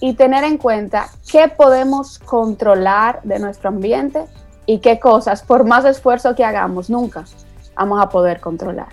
y 0.00 0.14
tener 0.14 0.42
en 0.42 0.58
cuenta 0.58 1.10
qué 1.30 1.46
podemos 1.46 2.18
controlar 2.18 3.22
de 3.22 3.38
nuestro 3.38 3.68
ambiente 3.68 4.26
y 4.66 4.80
qué 4.80 4.98
cosas, 4.98 5.42
por 5.42 5.64
más 5.64 5.84
esfuerzo 5.84 6.34
que 6.34 6.44
hagamos, 6.44 6.90
nunca 6.90 7.24
vamos 7.76 8.02
a 8.02 8.08
poder 8.08 8.40
controlar. 8.40 8.88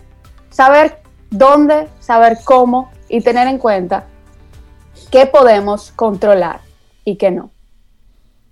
Saber 0.51 1.01
dónde, 1.31 1.89
saber 1.99 2.37
cómo 2.45 2.91
y 3.09 3.21
tener 3.21 3.47
en 3.47 3.57
cuenta 3.57 4.05
qué 5.11 5.25
podemos 5.25 5.91
controlar 5.91 6.61
y 7.03 7.17
qué 7.17 7.31
no. 7.31 7.49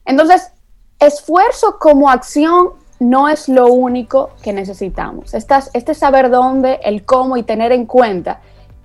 Entonces, 0.03 0.51
esfuerzo 0.99 1.77
como 1.79 2.09
acción 2.09 2.71
no 2.99 3.29
es 3.29 3.47
lo 3.47 3.67
único 3.67 4.31
que 4.41 4.51
necesitamos. 4.51 5.35
este 5.35 5.93
saber 5.93 6.31
dónde, 6.31 6.79
el 6.83 7.05
cómo 7.05 7.37
y 7.37 7.43
tener 7.43 7.71
en 7.71 7.85
cuenta 7.85 8.41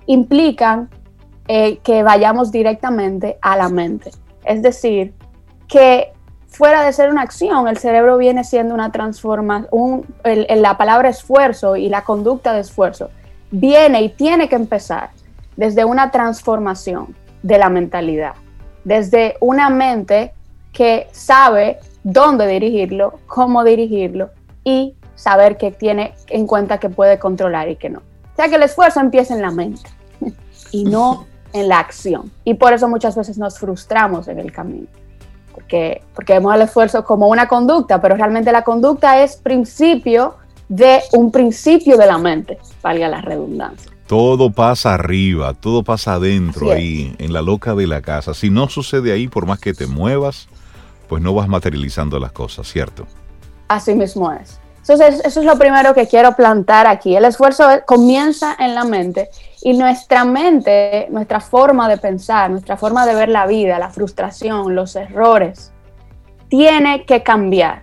implican 0.07 0.90
eh, 1.49 1.78
que 1.78 2.03
vayamos 2.03 2.53
directamente 2.53 3.38
a 3.40 3.57
la 3.57 3.68
mente. 3.68 4.11
Es 4.44 4.62
decir, 4.62 5.14
que 5.66 6.12
fuera 6.46 6.84
de 6.84 6.92
ser 6.92 7.11
una 7.11 7.22
acción, 7.22 7.68
el 7.68 7.78
cerebro 7.78 8.18
viene 8.18 8.44
siendo 8.44 8.74
una 8.74 8.92
transformación, 8.92 10.05
la 10.24 10.76
palabra 10.76 11.09
esfuerzo 11.09 11.76
y 11.76 11.88
la 11.88 12.05
conducta 12.05 12.53
de 12.53 12.61
esfuerzo 12.61 13.11
viene 13.51 14.03
y 14.03 14.09
tiene 14.11 14.49
que 14.49 14.57
empezar 14.57 15.11
desde 15.57 15.84
una 15.84 16.11
transformación 16.11 17.14
de 17.42 17.59
la 17.59 17.68
mentalidad, 17.68 18.34
desde 18.84 19.36
una 19.40 19.70
mente 19.70 20.32
que 20.72 21.09
sabe 21.12 21.78
dónde 22.05 22.46
dirigirlo, 22.46 23.20
cómo 23.26 23.64
dirigirlo 23.64 24.30
y 24.64 24.94
saber 25.14 25.57
que 25.57 25.70
tiene 25.70 26.14
en 26.28 26.46
cuenta 26.46 26.78
que 26.78 26.90
puede 26.90 27.18
controlar 27.18 27.68
y 27.68 27.76
que 27.76 27.90
no. 27.90 28.01
O 28.01 28.36
sea 28.36 28.49
que 28.49 28.57
el 28.57 28.62
esfuerzo 28.62 29.01
empieza 29.01 29.34
en 29.34 29.42
la 29.42 29.51
mente 29.51 29.88
y 30.72 30.84
no 30.84 31.26
en 31.53 31.68
la 31.68 31.78
acción. 31.78 32.30
Y 32.44 32.55
por 32.55 32.72
eso 32.72 32.88
muchas 32.88 33.16
veces 33.16 33.38
nos 33.38 33.59
frustramos 33.59 34.28
en 34.28 34.38
el 34.38 34.53
camino. 34.53 34.86
Porque, 35.53 36.03
porque 36.14 36.34
vemos 36.34 36.55
el 36.55 36.62
esfuerzo 36.62 37.05
como 37.05 37.28
una 37.28 37.49
conducta, 37.49 38.01
pero 38.01 38.16
realmente 38.16 38.53
la 38.53 38.62
conducta 38.62 39.22
es 39.22 39.36
principio 39.36 40.36
de 40.68 41.01
un 41.12 41.32
principio 41.32 41.96
de 41.96 42.07
la 42.07 42.18
mente, 42.18 42.59
valga 42.82 43.09
la 43.09 43.20
redundancia. 43.20 43.90
Todo 44.07 44.51
pasa 44.51 44.94
arriba, 44.94 45.53
todo 45.55 45.82
pasa 45.82 46.14
adentro, 46.14 46.72
ahí, 46.72 47.14
en 47.18 47.32
la 47.32 47.42
loca 47.42 47.74
de 47.74 47.86
la 47.86 48.01
casa. 48.01 48.32
Si 48.32 48.49
no 48.49 48.68
sucede 48.68 49.12
ahí, 49.12 49.28
por 49.28 49.44
más 49.44 49.59
que 49.59 49.74
te 49.74 49.86
muevas, 49.86 50.49
pues 51.09 51.22
no 51.22 51.34
vas 51.34 51.49
materializando 51.49 52.18
las 52.18 52.32
cosas, 52.32 52.66
¿cierto? 52.68 53.07
Así 53.68 53.94
mismo 53.94 54.32
es. 54.32 54.61
Entonces, 54.78 55.20
eso 55.24 55.40
es 55.40 55.46
lo 55.46 55.59
primero 55.59 55.92
que 55.92 56.07
quiero 56.07 56.34
plantar 56.34 56.86
aquí. 56.86 57.14
El 57.14 57.26
esfuerzo 57.26 57.64
comienza 57.86 58.57
en 58.59 58.74
la 58.74 58.84
mente 58.84 59.28
y 59.63 59.77
nuestra 59.77 60.25
mente, 60.25 61.09
nuestra 61.11 61.41
forma 61.41 61.89
de 61.89 61.97
pensar, 61.97 62.51
nuestra 62.51 62.77
forma 62.77 63.07
de 63.07 63.15
ver 63.15 63.29
la 63.29 63.47
vida, 63.47 63.79
la 63.79 63.91
frustración, 63.91 64.75
los 64.75 64.95
errores, 64.97 65.73
tiene 66.49 67.05
que 67.05 67.23
cambiar. 67.23 67.83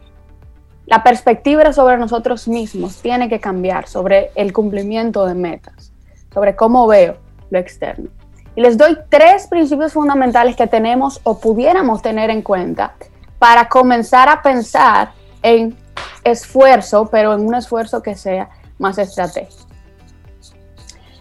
La 0.86 1.04
perspectiva 1.04 1.74
sobre 1.74 1.98
nosotros 1.98 2.48
mismos 2.48 3.02
tiene 3.02 3.28
que 3.28 3.40
cambiar, 3.40 3.88
sobre 3.88 4.32
el 4.36 4.54
cumplimiento 4.54 5.26
de 5.26 5.34
metas, 5.34 5.92
sobre 6.34 6.56
cómo 6.56 6.88
veo 6.88 7.18
lo 7.50 7.60
externo. 7.60 8.10
Y 8.56 8.62
les 8.62 8.78
doy 8.78 8.98
tres 9.10 9.48
principios 9.48 9.94
fundamentales 9.94 10.56
que 10.56 10.68
tenemos 10.68 11.20
o 11.24 11.40
pudiéramos 11.40 12.02
tener 12.02 12.30
en 12.30 12.42
cuenta 12.42 12.94
para 13.40 13.68
comenzar 13.68 14.30
a 14.30 14.42
pensar 14.42 15.12
en 15.42 15.76
esfuerzo, 16.24 17.10
pero 17.12 17.34
en 17.34 17.46
un 17.46 17.56
esfuerzo 17.56 18.02
que 18.02 18.16
sea 18.16 18.50
más 18.80 18.98
estratégico. 18.98 19.64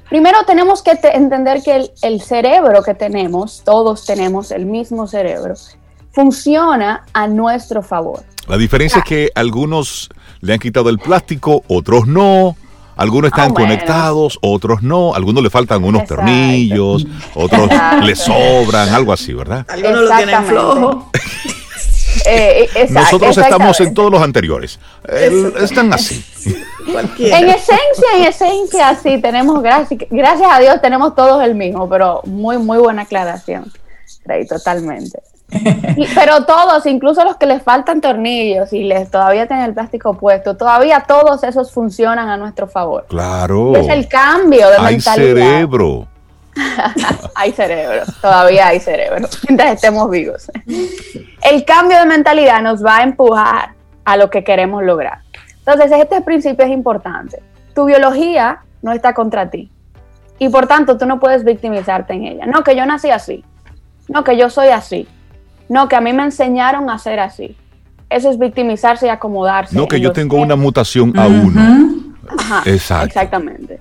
Primero 0.08 0.38
tenemos 0.46 0.82
que 0.82 0.98
entender 1.14 1.62
que 1.62 1.90
el, 2.02 2.20
cerebro 2.20 2.82
que 2.82 2.94
tenemos, 2.94 3.62
todos 3.64 4.04
tenemos 4.04 4.50
el 4.50 4.66
mismo 4.66 5.06
cerebro, 5.06 5.54
funciona 6.12 7.04
a 7.12 7.26
nuestro 7.26 7.82
favor. 7.82 8.22
La 8.46 8.56
diferencia 8.56 8.98
es 8.98 9.04
que 9.04 9.30
algunos 9.34 10.10
le 10.40 10.52
han 10.52 10.58
quitado 10.58 10.90
el 10.90 10.98
plástico, 10.98 11.62
otros 11.68 12.06
no. 12.06 12.56
Algunos 12.96 13.32
están 13.32 13.50
ah, 13.50 13.54
conectados, 13.54 14.38
otros 14.40 14.82
no. 14.82 15.14
Algunos 15.14 15.42
le 15.42 15.50
faltan 15.50 15.82
unos 15.82 16.04
tornillos, 16.04 17.06
otros 17.34 17.68
le 18.04 18.14
sobran, 18.14 18.90
algo 18.90 19.12
así, 19.12 19.32
¿verdad? 19.32 19.66
Algunos 19.68 20.02
lo 20.02 20.16
tienen 20.16 20.44
flojo. 20.44 21.10
Eh, 22.26 22.88
Nosotros 22.90 23.36
estamos 23.36 23.80
en 23.80 23.94
todos 23.94 24.10
los 24.10 24.22
anteriores. 24.22 24.78
están 25.60 25.92
así. 25.92 26.24
En 26.86 27.48
esencia, 27.48 28.08
en 28.16 28.24
esencia, 28.24 28.94
sí, 29.02 29.18
tenemos, 29.18 29.62
gracias, 29.62 30.00
gracias 30.10 30.48
a 30.52 30.60
Dios, 30.60 30.82
tenemos 30.82 31.14
todos 31.14 31.42
el 31.42 31.54
mismo, 31.54 31.88
pero 31.88 32.20
muy, 32.24 32.58
muy 32.58 32.76
buena 32.76 33.02
aclaración. 33.02 33.72
Rey, 34.26 34.46
totalmente. 34.46 35.22
pero 36.14 36.44
todos, 36.44 36.84
incluso 36.86 37.24
los 37.24 37.36
que 37.36 37.46
les 37.46 37.62
faltan 37.62 38.00
tornillos 38.00 38.72
y 38.72 38.84
les 38.84 39.10
todavía 39.10 39.46
tienen 39.46 39.66
el 39.66 39.74
plástico 39.74 40.14
puesto, 40.14 40.56
todavía 40.56 41.04
todos 41.06 41.42
esos 41.44 41.72
funcionan 41.72 42.28
a 42.28 42.36
nuestro 42.36 42.66
favor. 42.66 43.06
Claro. 43.08 43.74
Es 43.76 43.88
el 43.88 44.08
cambio 44.08 44.68
de 44.68 44.76
Hay 44.78 45.00
cerebro. 45.00 46.08
hay 47.34 47.52
cerebro, 47.52 48.02
todavía 48.20 48.68
hay 48.68 48.80
cerebro, 48.80 49.28
mientras 49.48 49.74
estemos 49.74 50.10
vivos. 50.10 50.50
El 51.42 51.64
cambio 51.64 51.98
de 51.98 52.06
mentalidad 52.06 52.62
nos 52.62 52.84
va 52.84 52.98
a 52.98 53.02
empujar 53.02 53.74
a 54.04 54.16
lo 54.16 54.30
que 54.30 54.44
queremos 54.44 54.82
lograr. 54.82 55.18
Entonces, 55.58 55.90
este 55.92 56.20
principio 56.20 56.64
es 56.64 56.70
importante. 56.70 57.42
Tu 57.74 57.84
biología 57.86 58.60
no 58.82 58.92
está 58.92 59.14
contra 59.14 59.50
ti. 59.50 59.70
Y 60.38 60.48
por 60.48 60.66
tanto, 60.66 60.98
tú 60.98 61.06
no 61.06 61.20
puedes 61.20 61.44
victimizarte 61.44 62.12
en 62.12 62.24
ella. 62.24 62.46
No, 62.46 62.62
que 62.62 62.76
yo 62.76 62.84
nací 62.84 63.10
así. 63.10 63.44
No, 64.08 64.24
que 64.24 64.36
yo 64.36 64.50
soy 64.50 64.68
así. 64.68 65.08
No, 65.68 65.88
que 65.88 65.96
a 65.96 66.00
mí 66.00 66.12
me 66.12 66.24
enseñaron 66.24 66.90
a 66.90 66.98
ser 66.98 67.20
así. 67.20 67.56
Eso 68.10 68.30
es 68.30 68.38
victimizarse 68.38 69.06
y 69.06 69.08
acomodarse. 69.08 69.74
No, 69.74 69.88
que 69.88 70.00
yo 70.00 70.12
tengo 70.12 70.36
una 70.36 70.56
mutación 70.56 71.18
a 71.18 71.26
uno. 71.26 72.14
Exacto. 72.66 73.06
Exactamente. 73.06 73.80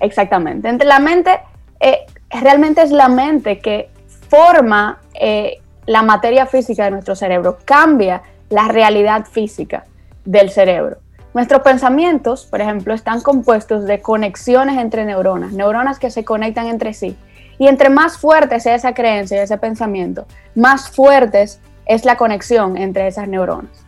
Exactamente. 0.00 0.68
Entre 0.68 0.86
la 0.86 0.98
mente 0.98 1.40
eh, 1.80 2.06
realmente 2.30 2.82
es 2.82 2.90
la 2.90 3.08
mente 3.08 3.58
que 3.58 3.90
forma 4.28 5.00
eh, 5.14 5.60
la 5.86 6.02
materia 6.02 6.46
física 6.46 6.84
de 6.84 6.90
nuestro 6.90 7.14
cerebro, 7.14 7.58
cambia 7.64 8.22
la 8.50 8.68
realidad 8.68 9.24
física 9.24 9.84
del 10.24 10.50
cerebro. 10.50 10.98
Nuestros 11.34 11.62
pensamientos, 11.62 12.46
por 12.46 12.60
ejemplo, 12.60 12.94
están 12.94 13.20
compuestos 13.20 13.84
de 13.84 14.00
conexiones 14.00 14.78
entre 14.78 15.04
neuronas, 15.04 15.52
neuronas 15.52 15.98
que 15.98 16.10
se 16.10 16.24
conectan 16.24 16.66
entre 16.66 16.94
sí. 16.94 17.16
Y 17.58 17.68
entre 17.68 17.90
más 17.90 18.18
fuerte 18.18 18.58
sea 18.60 18.74
esa 18.74 18.94
creencia 18.94 19.38
y 19.38 19.40
ese 19.40 19.58
pensamiento, 19.58 20.26
más 20.54 20.90
fuertes 20.90 21.60
es 21.86 22.04
la 22.04 22.16
conexión 22.16 22.76
entre 22.76 23.06
esas 23.06 23.28
neuronas. 23.28 23.84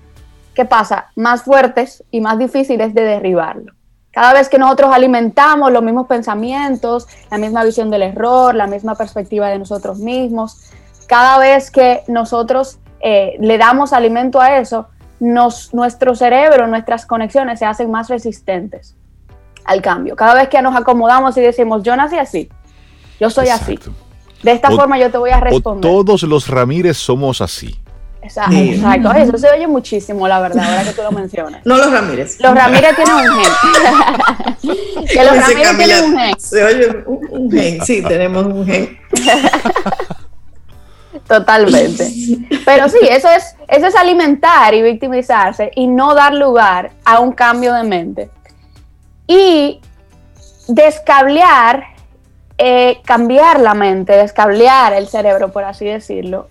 ¿Qué 0.54 0.64
pasa? 0.64 1.06
Más 1.16 1.42
fuertes 1.42 2.04
y 2.10 2.20
más 2.20 2.38
difíciles 2.38 2.94
de 2.94 3.02
derribarlo. 3.02 3.72
Cada 4.10 4.32
vez 4.32 4.48
que 4.48 4.58
nosotros 4.58 4.90
alimentamos 4.92 5.70
los 5.70 5.82
mismos 5.82 6.06
pensamientos, 6.06 7.06
la 7.30 7.38
misma 7.38 7.62
visión 7.64 7.90
del 7.90 8.02
error, 8.02 8.54
la 8.54 8.66
misma 8.66 8.94
perspectiva 8.94 9.48
de 9.48 9.58
nosotros 9.58 9.98
mismos, 9.98 10.70
cada 11.06 11.38
vez 11.38 11.70
que 11.70 12.02
nosotros 12.08 12.78
eh, 13.00 13.36
le 13.40 13.58
damos 13.58 13.92
alimento 13.92 14.40
a 14.40 14.58
eso, 14.58 14.88
nos, 15.20 15.74
nuestro 15.74 16.14
cerebro, 16.14 16.66
nuestras 16.66 17.06
conexiones 17.06 17.58
se 17.58 17.66
hacen 17.66 17.90
más 17.90 18.08
resistentes 18.08 18.96
al 19.64 19.82
cambio. 19.82 20.16
Cada 20.16 20.34
vez 20.34 20.48
que 20.48 20.60
nos 20.62 20.74
acomodamos 20.74 21.36
y 21.36 21.40
decimos, 21.40 21.82
yo 21.82 21.96
nací 21.96 22.16
así, 22.16 22.48
yo 23.20 23.30
soy 23.30 23.48
así. 23.48 23.78
De 24.42 24.52
esta 24.52 24.70
forma 24.70 24.98
yo 24.98 25.10
te 25.10 25.18
voy 25.18 25.30
a 25.30 25.40
responder. 25.40 25.82
todos 25.82 26.22
los 26.22 26.48
Ramírez 26.48 26.96
somos 26.96 27.40
así. 27.40 27.78
Exacto, 28.22 28.56
exacto, 28.56 29.12
eso 29.12 29.38
se 29.38 29.50
oye 29.50 29.66
muchísimo, 29.66 30.26
la 30.26 30.40
verdad, 30.40 30.64
ahora 30.68 30.84
que 30.84 30.92
tú 30.92 31.02
lo 31.02 31.12
mencionas. 31.12 31.60
No 31.64 31.76
los 31.76 31.90
Ramírez. 31.90 32.40
Los 32.40 32.54
Ramírez 32.54 32.96
tienen 32.96 33.14
un 33.14 33.40
gen. 33.40 35.06
que 35.06 35.24
los 35.24 35.36
Ramírez 35.36 35.76
tienen 35.76 36.04
un 36.04 36.18
gen. 36.18 36.40
Se 36.40 36.64
oye 36.64 37.04
un, 37.06 37.50
gen, 37.50 37.84
sí, 37.84 38.02
tenemos 38.02 38.46
un 38.46 38.66
gen. 38.66 38.98
Totalmente. 41.26 42.10
Pero 42.64 42.88
sí, 42.88 42.98
eso 43.02 43.28
es, 43.30 43.54
eso 43.68 43.86
es 43.86 43.94
alimentar 43.94 44.74
y 44.74 44.82
victimizarse 44.82 45.70
y 45.74 45.86
no 45.86 46.14
dar 46.14 46.34
lugar 46.34 46.90
a 47.04 47.20
un 47.20 47.32
cambio 47.32 47.74
de 47.74 47.84
mente. 47.84 48.30
Y 49.26 49.80
descablear, 50.68 51.84
eh, 52.56 53.00
cambiar 53.04 53.60
la 53.60 53.74
mente, 53.74 54.14
descablear 54.14 54.94
el 54.94 55.08
cerebro, 55.08 55.52
por 55.52 55.64
así 55.64 55.84
decirlo, 55.84 56.48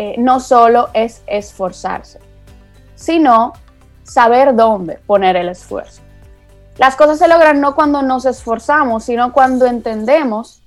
eh, 0.00 0.14
no 0.16 0.38
solo 0.38 0.90
es 0.94 1.24
esforzarse, 1.26 2.20
sino 2.94 3.52
saber 4.04 4.54
dónde 4.54 5.00
poner 5.04 5.34
el 5.34 5.48
esfuerzo. 5.48 6.02
Las 6.76 6.94
cosas 6.94 7.18
se 7.18 7.26
logran 7.26 7.60
no 7.60 7.74
cuando 7.74 8.00
nos 8.02 8.24
esforzamos, 8.24 9.02
sino 9.02 9.32
cuando 9.32 9.66
entendemos 9.66 10.62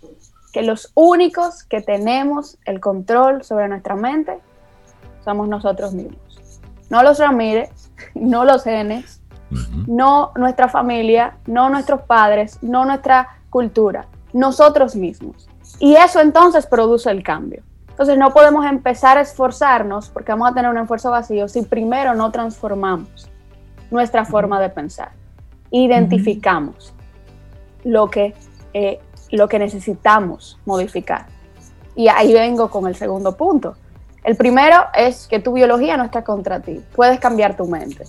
que 0.52 0.64
los 0.64 0.92
únicos 0.96 1.64
que 1.64 1.80
tenemos 1.80 2.58
el 2.66 2.82
control 2.82 3.46
sobre 3.46 3.70
nuestra 3.70 3.96
mente 3.96 4.38
somos 5.24 5.48
nosotros 5.48 5.94
mismos. 5.94 6.60
No 6.90 7.02
los 7.02 7.18
Ramírez, 7.18 7.70
no 8.14 8.44
los 8.44 8.66
genes, 8.66 9.22
no 9.88 10.34
nuestra 10.36 10.68
familia, 10.68 11.38
no 11.46 11.70
nuestros 11.70 12.02
padres, 12.02 12.58
no 12.62 12.84
nuestra 12.84 13.40
cultura, 13.50 14.08
nosotros 14.34 14.94
mismos. 14.94 15.48
Y 15.80 15.96
eso 15.96 16.20
entonces 16.20 16.66
produce 16.66 17.10
el 17.10 17.24
cambio. 17.24 17.64
Entonces 18.02 18.18
no 18.18 18.34
podemos 18.34 18.66
empezar 18.66 19.20
a 19.20 19.22
esforzarnos 19.22 20.10
porque 20.10 20.32
vamos 20.32 20.50
a 20.50 20.56
tener 20.56 20.72
un 20.72 20.78
esfuerzo 20.80 21.12
vacío 21.12 21.48
si 21.48 21.62
primero 21.62 22.16
no 22.16 22.32
transformamos 22.32 23.30
nuestra 23.92 24.26
forma 24.26 24.60
de 24.60 24.70
pensar. 24.70 25.12
Identificamos 25.70 26.96
lo 27.84 28.10
que, 28.10 28.34
eh, 28.74 29.00
lo 29.30 29.48
que 29.48 29.60
necesitamos 29.60 30.58
modificar. 30.66 31.28
Y 31.96 32.08
ahí 32.08 32.34
vengo 32.34 32.72
con 32.72 32.88
el 32.88 32.96
segundo 32.96 33.38
punto. 33.38 33.76
El 34.24 34.36
primero 34.36 34.78
es 34.96 35.28
que 35.28 35.38
tu 35.38 35.54
biología 35.54 35.96
no 35.96 36.06
está 36.06 36.24
contra 36.24 36.60
ti. 36.60 36.82
Puedes 36.96 37.20
cambiar 37.20 37.56
tu 37.56 37.68
mente. 37.68 38.06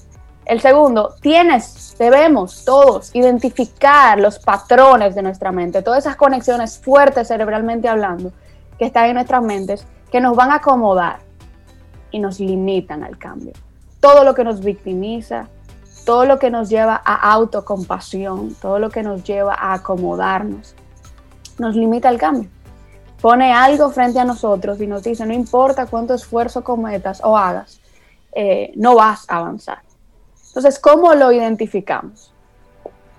El 0.46 0.62
segundo, 0.62 1.16
tienes, 1.20 1.94
debemos 1.98 2.64
todos 2.64 3.14
identificar 3.14 4.18
los 4.18 4.38
patrones 4.38 5.14
de 5.14 5.20
nuestra 5.20 5.52
mente, 5.52 5.82
todas 5.82 6.06
esas 6.06 6.16
conexiones 6.16 6.78
fuertes 6.78 7.28
cerebralmente 7.28 7.88
hablando 7.88 8.32
que 8.82 8.86
están 8.86 9.04
en 9.04 9.14
nuestras 9.14 9.44
mentes 9.44 9.86
que 10.10 10.20
nos 10.20 10.34
van 10.34 10.50
a 10.50 10.56
acomodar 10.56 11.20
y 12.10 12.18
nos 12.18 12.40
limitan 12.40 13.04
al 13.04 13.16
cambio. 13.16 13.52
Todo 14.00 14.24
lo 14.24 14.34
que 14.34 14.42
nos 14.42 14.58
victimiza, 14.58 15.46
todo 16.04 16.24
lo 16.24 16.40
que 16.40 16.50
nos 16.50 16.68
lleva 16.68 17.00
a 17.04 17.32
autocompasión, 17.32 18.56
todo 18.60 18.80
lo 18.80 18.90
que 18.90 19.04
nos 19.04 19.22
lleva 19.22 19.54
a 19.54 19.74
acomodarnos, 19.74 20.74
nos 21.60 21.76
limita 21.76 22.08
al 22.08 22.18
cambio. 22.18 22.50
Pone 23.20 23.52
algo 23.52 23.88
frente 23.90 24.18
a 24.18 24.24
nosotros 24.24 24.80
y 24.80 24.88
nos 24.88 25.04
dice, 25.04 25.24
no 25.26 25.32
importa 25.32 25.86
cuánto 25.86 26.14
esfuerzo 26.14 26.64
cometas 26.64 27.20
o 27.22 27.38
hagas, 27.38 27.80
eh, 28.32 28.72
no 28.74 28.96
vas 28.96 29.26
a 29.28 29.36
avanzar. 29.36 29.78
Entonces, 30.48 30.80
¿cómo 30.80 31.14
lo 31.14 31.30
identificamos? 31.30 32.34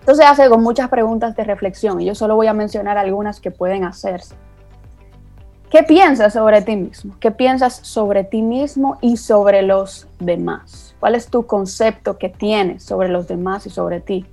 Entonces 0.02 0.26
hace 0.26 0.50
con 0.50 0.62
muchas 0.62 0.90
preguntas 0.90 1.38
de 1.38 1.46
reflexión 1.46 2.02
y 2.02 2.06
yo 2.06 2.16
solo 2.16 2.36
voy 2.36 2.48
a 2.48 2.54
mencionar 2.54 2.98
algunas 2.98 3.40
que 3.40 3.50
pueden 3.50 3.86
hacerse. 3.86 4.36
¿Qué 5.74 5.82
piensas 5.82 6.34
sobre 6.34 6.62
ti 6.62 6.76
mismo? 6.76 7.16
¿Qué 7.20 7.32
piensas 7.32 7.80
sobre 7.82 8.24
ti 8.24 8.44
mismo 8.44 9.00
y 9.02 9.18
sobre 9.18 9.64
los 9.64 10.08
demás? 10.20 10.94
¿Cuál 11.00 11.16
es 11.16 11.30
tu 11.30 11.48
concepto 11.48 12.20
que 12.20 12.30
tienes 12.30 12.84
sobre 12.84 13.10
los 13.10 13.28
demás 13.28 13.66
y 13.66 13.72
sobre 13.72 14.00
ti? 14.00 14.24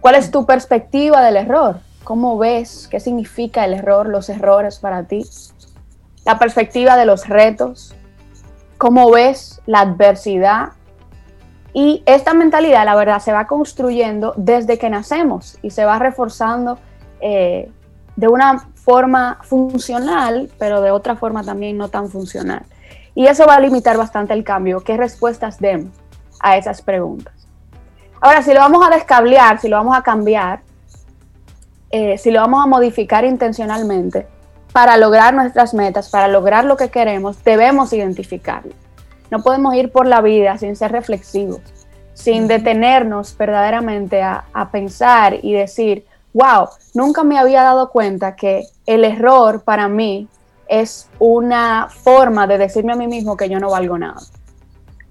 ¿Cuál 0.00 0.16
es 0.16 0.32
tu 0.32 0.46
perspectiva 0.46 1.22
del 1.22 1.36
error? 1.36 1.78
¿Cómo 2.02 2.38
ves? 2.38 2.88
¿Qué 2.90 2.98
significa 2.98 3.64
el 3.64 3.72
error, 3.72 4.08
los 4.08 4.28
errores 4.30 4.80
para 4.80 5.04
ti? 5.04 5.24
La 6.24 6.40
perspectiva 6.40 6.96
de 6.96 7.06
los 7.06 7.28
retos. 7.28 7.94
¿Cómo 8.78 9.12
ves 9.12 9.62
la 9.64 9.82
adversidad? 9.82 10.70
Y 11.72 12.02
esta 12.04 12.34
mentalidad, 12.34 12.84
la 12.84 12.96
verdad, 12.96 13.20
se 13.20 13.30
va 13.30 13.46
construyendo 13.46 14.34
desde 14.36 14.76
que 14.76 14.90
nacemos 14.90 15.56
y 15.62 15.70
se 15.70 15.84
va 15.84 16.00
reforzando 16.00 16.80
eh, 17.20 17.70
de 18.18 18.26
una 18.26 18.58
forma 18.74 19.38
funcional, 19.42 20.50
pero 20.58 20.80
de 20.80 20.90
otra 20.90 21.14
forma 21.14 21.44
también 21.44 21.78
no 21.78 21.88
tan 21.88 22.10
funcional. 22.10 22.62
Y 23.14 23.28
eso 23.28 23.46
va 23.46 23.54
a 23.54 23.60
limitar 23.60 23.96
bastante 23.96 24.34
el 24.34 24.42
cambio. 24.42 24.80
¿Qué 24.80 24.96
respuestas 24.96 25.60
demos 25.60 25.92
a 26.40 26.56
esas 26.56 26.82
preguntas? 26.82 27.32
Ahora, 28.20 28.42
si 28.42 28.52
lo 28.52 28.58
vamos 28.58 28.84
a 28.84 28.90
descablear, 28.90 29.60
si 29.60 29.68
lo 29.68 29.76
vamos 29.76 29.96
a 29.96 30.02
cambiar, 30.02 30.62
eh, 31.90 32.18
si 32.18 32.32
lo 32.32 32.40
vamos 32.40 32.64
a 32.64 32.66
modificar 32.66 33.24
intencionalmente, 33.24 34.26
para 34.72 34.96
lograr 34.96 35.32
nuestras 35.32 35.72
metas, 35.72 36.10
para 36.10 36.26
lograr 36.26 36.64
lo 36.64 36.76
que 36.76 36.88
queremos, 36.88 37.44
debemos 37.44 37.92
identificarlo. 37.92 38.72
No 39.30 39.44
podemos 39.44 39.76
ir 39.76 39.92
por 39.92 40.08
la 40.08 40.20
vida 40.22 40.58
sin 40.58 40.74
ser 40.74 40.90
reflexivos, 40.90 41.60
sin 42.14 42.48
detenernos 42.48 43.36
verdaderamente 43.38 44.22
a, 44.22 44.46
a 44.52 44.72
pensar 44.72 45.38
y 45.40 45.52
decir, 45.52 46.04
wow, 46.32 46.68
nunca 46.94 47.24
me 47.24 47.38
había 47.38 47.62
dado 47.62 47.90
cuenta 47.90 48.36
que 48.36 48.64
el 48.86 49.04
error 49.04 49.62
para 49.62 49.88
mí 49.88 50.28
es 50.68 51.08
una 51.18 51.88
forma 51.88 52.46
de 52.46 52.58
decirme 52.58 52.92
a 52.92 52.96
mí 52.96 53.06
mismo 53.06 53.36
que 53.36 53.48
yo 53.48 53.58
no 53.58 53.70
valgo 53.70 53.98
nada. 53.98 54.20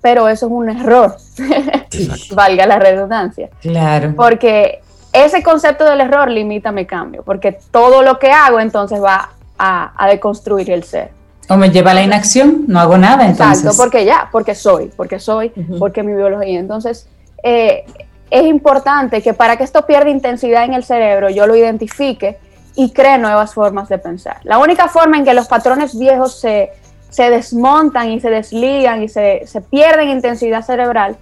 Pero 0.02 0.30
eso 0.30 0.46
es 0.46 0.52
un 0.52 0.70
error, 0.70 1.18
valga 2.36 2.66
la 2.66 2.80
redundancia. 2.80 3.50
Claro. 3.62 4.14
Porque 4.16 4.82
ese 5.12 5.42
concepto 5.42 5.86
del 5.86 6.02
error 6.02 6.30
limita 6.30 6.72
mi 6.72 6.86
cambio, 6.86 7.24
porque 7.24 7.58
todo 7.72 8.04
lo 8.04 8.20
que 8.20 8.32
hago 8.32 8.60
entonces 8.60 9.02
va 9.02 9.32
a, 9.58 10.08
deconstruir 10.08 10.70
el 10.70 10.84
ser. 10.84 11.12
O 11.50 11.58
me 11.58 11.72
lleva 11.72 11.92
a 11.92 11.94
la 11.96 12.04
inacción, 12.04 12.66
no 12.68 12.80
hago 12.80 12.98
nada 12.98 13.26
entonces. 13.26 13.60
Exacto, 13.64 13.78
porque 13.78 14.06
ya, 14.06 14.30
porque 14.32 14.54
soy, 14.54 14.92
porque 14.96 15.20
soy, 15.20 15.50
porque 15.80 16.04
mi 16.04 16.14
biología. 16.14 16.60
Entonces, 16.60 17.08
eh, 17.42 17.86
es 18.30 18.46
importante 18.46 19.22
que 19.22 19.34
para 19.34 19.58
que 19.58 19.64
esto 19.64 19.86
pierda 19.86 20.10
intensidad 20.10 20.66
en 20.66 20.74
el 20.74 20.84
cerebro, 20.84 21.30
yo 21.30 21.48
lo 21.48 21.56
identifique 21.56 22.38
y 22.76 22.92
cree 22.92 23.18
nuevas 23.18 23.54
formas 23.54 23.90
de 23.90 23.98
pensar. 23.98 24.40
La 24.44 24.58
única 24.58 24.88
forma 24.88 25.18
en 25.18 25.26
que 25.26 25.34
los 25.34 25.48
patrones 25.48 25.98
viejos 25.98 26.40
se, 26.40 26.72
desmontan 27.18 28.12
y 28.12 28.20
se 28.20 28.30
desligan 28.30 29.02
y 29.02 29.10
se, 29.10 29.46
pierden 29.70 30.10
intensidad 30.10 30.62
cerebral 30.62 31.18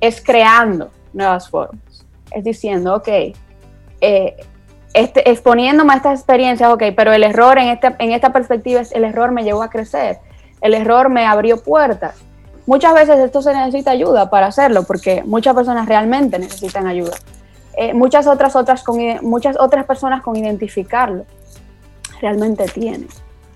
es 0.00 0.20
creando 0.20 0.90
nuevas 1.12 1.48
formas. 1.48 2.06
Es 2.30 2.44
diciendo, 2.44 2.96
ok, 2.96 3.08
eh, 4.00 4.36
este, 4.94 5.30
exponiéndome 5.30 5.92
a 5.92 5.96
estas 5.96 6.18
experiencias, 6.18 6.70
ok, 6.70 6.82
pero 6.96 7.12
el 7.12 7.22
error 7.22 7.58
en, 7.58 7.68
este, 7.68 7.94
en 7.98 8.12
esta 8.12 8.32
perspectiva 8.32 8.80
es 8.80 8.92
el 8.92 9.04
error 9.04 9.30
me 9.32 9.44
llevó 9.44 9.62
a 9.62 9.70
crecer, 9.70 10.18
el 10.60 10.74
error 10.74 11.10
me 11.10 11.26
abrió 11.26 11.62
puertas, 11.62 12.16
Muchas 12.68 12.92
veces 12.92 13.18
esto 13.20 13.40
se 13.40 13.54
necesita 13.54 13.92
ayuda 13.92 14.28
para 14.28 14.48
hacerlo, 14.48 14.82
porque 14.82 15.22
muchas 15.24 15.54
personas 15.54 15.88
realmente 15.88 16.38
necesitan 16.38 16.86
ayuda. 16.86 17.16
Eh, 17.78 17.94
muchas, 17.94 18.26
otras, 18.26 18.54
otras 18.56 18.84
muchas 19.22 19.56
otras 19.58 19.86
personas 19.86 20.20
con 20.20 20.36
identificarlo 20.36 21.24
realmente 22.20 22.66
tienen. 22.66 23.08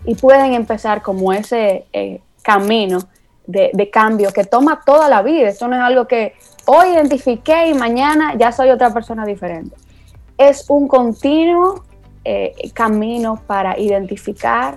Y 0.07 0.15
pueden 0.15 0.55
empezar 0.55 1.03
como 1.03 1.31
ese 1.31 1.85
eh, 1.93 2.23
camino 2.41 3.01
de, 3.47 3.91
cambio 3.93 4.33
que 4.33 4.45
toma 4.45 4.81
toda 4.83 5.11
la 5.11 5.21
vida. 5.21 5.51
Esto 5.51 5.69
no 5.69 5.77
es 5.77 5.83
algo 5.83 6.07
que 6.07 6.33
hoy 6.65 6.95
identifiqué 6.95 7.69
y 7.69 7.75
mañana 7.75 8.35
ya 8.39 8.51
soy 8.51 8.71
otra 8.71 8.95
persona 8.95 9.27
diferente. 9.27 9.77
Es 10.39 10.65
un 10.71 10.89
continuo 10.89 11.85
eh, 12.25 12.55
camino 12.73 13.43
para 13.47 13.79
identificar 13.79 14.77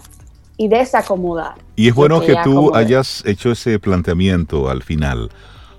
y 0.58 0.68
desacomodar. 0.68 1.56
Y 1.76 1.88
es 1.88 1.94
bueno 1.94 2.22
que 2.22 2.36
tú 2.44 2.74
hayas 2.76 3.24
hecho 3.26 3.52
ese 3.52 3.80
planteamiento 3.80 4.70
al 4.70 4.84
final, 4.84 5.30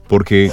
porque 0.08 0.52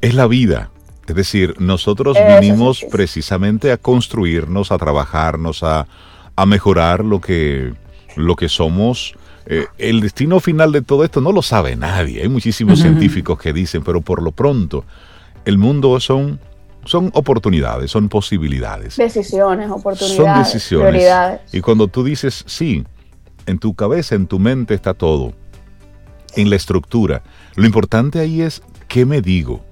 es 0.00 0.14
la 0.14 0.26
vida. 0.26 0.70
Es 1.06 1.14
decir, 1.14 1.54
nosotros 1.60 2.16
vinimos 2.40 2.84
precisamente 2.90 3.72
a 3.72 3.76
construirnos, 3.76 4.72
a 4.72 4.78
trabajarnos, 4.78 5.62
a, 5.62 5.86
mejorar 6.46 7.04
lo 7.04 7.20
que, 7.20 7.74
lo 8.16 8.36
que 8.36 8.48
somos. 8.48 9.14
Eh, 9.46 9.66
el 9.76 10.00
destino 10.00 10.40
final 10.40 10.72
de 10.72 10.80
todo 10.80 11.04
esto 11.04 11.20
no 11.20 11.32
lo 11.32 11.42
sabe 11.42 11.76
nadie. 11.76 12.22
Hay 12.22 12.28
muchísimos 12.28 12.80
científicos 12.80 13.38
que 13.38 13.52
dicen, 13.52 13.84
pero 13.84 14.00
por 14.00 14.22
lo 14.22 14.32
pronto, 14.32 14.84
el 15.44 15.58
mundo 15.58 16.00
son, 16.00 16.40
son 16.86 17.10
oportunidades, 17.12 17.90
son 17.90 18.08
posibilidades. 18.08 18.96
Decisiones, 18.96 19.70
oportunidades. 19.70 20.16
Son 20.16 20.38
decisiones. 20.42 21.04
Y 21.52 21.60
cuando 21.60 21.88
tú 21.88 22.02
dices, 22.02 22.44
sí, 22.46 22.84
en 23.46 23.58
tu 23.58 23.74
cabeza, 23.74 24.14
en 24.14 24.26
tu 24.26 24.38
mente 24.38 24.74
está 24.74 24.94
todo. 24.94 25.32
en 26.36 26.50
la 26.50 26.56
estructura. 26.56 27.22
Lo 27.54 27.64
importante 27.64 28.18
ahí 28.18 28.42
es 28.42 28.60
qué 28.88 29.06
me 29.06 29.20
digo, 29.22 29.64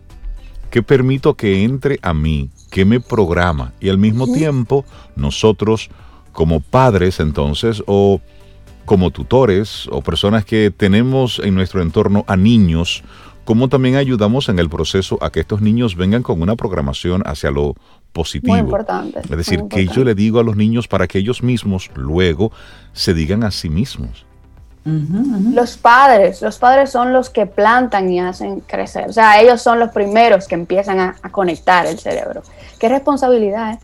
qué 0.70 0.80
permito 0.80 1.34
que 1.34 1.64
entre 1.64 1.98
a 2.02 2.14
mí, 2.14 2.50
qué 2.70 2.84
me 2.84 3.00
programa. 3.00 3.72
Y 3.80 3.88
al 3.88 3.98
mismo 3.98 4.32
tiempo, 4.32 4.84
nosotros 5.16 5.90
como 6.32 6.60
padres 6.60 7.18
entonces, 7.18 7.82
o 7.86 8.20
como 8.84 9.10
tutores, 9.10 9.88
o 9.90 10.02
personas 10.02 10.44
que 10.44 10.70
tenemos 10.70 11.40
en 11.40 11.54
nuestro 11.54 11.82
entorno 11.82 12.24
a 12.28 12.36
niños, 12.36 13.02
cómo 13.44 13.68
también 13.68 13.96
ayudamos 13.96 14.48
en 14.48 14.58
el 14.58 14.68
proceso 14.68 15.18
a 15.20 15.30
que 15.30 15.40
estos 15.40 15.60
niños 15.60 15.96
vengan 15.96 16.22
con 16.22 16.42
una 16.42 16.56
programación 16.56 17.22
hacia 17.26 17.50
lo 17.50 17.74
positivo. 18.12 18.52
Muy 18.52 18.60
importante. 18.60 19.20
Es 19.20 19.36
decir, 19.36 19.64
que 19.68 19.86
yo 19.86 20.04
le 20.04 20.14
digo 20.14 20.40
a 20.40 20.42
los 20.42 20.56
niños 20.56 20.88
para 20.88 21.06
que 21.06 21.18
ellos 21.18 21.42
mismos 21.42 21.90
luego 21.94 22.52
se 22.92 23.14
digan 23.14 23.44
a 23.44 23.50
sí 23.50 23.68
mismos. 23.68 24.26
Los 24.84 25.76
padres, 25.76 26.42
los 26.42 26.58
padres 26.58 26.90
son 26.90 27.12
los 27.12 27.30
que 27.30 27.46
plantan 27.46 28.10
y 28.10 28.18
hacen 28.18 28.60
crecer. 28.60 29.08
O 29.08 29.12
sea, 29.12 29.40
ellos 29.40 29.62
son 29.62 29.78
los 29.78 29.90
primeros 29.92 30.48
que 30.48 30.56
empiezan 30.56 30.98
a, 30.98 31.14
conectar 31.30 31.86
el 31.86 31.98
cerebro. 31.98 32.42
Qué 32.80 32.88
responsabilidad, 32.88 33.74
¿eh? 33.74 33.78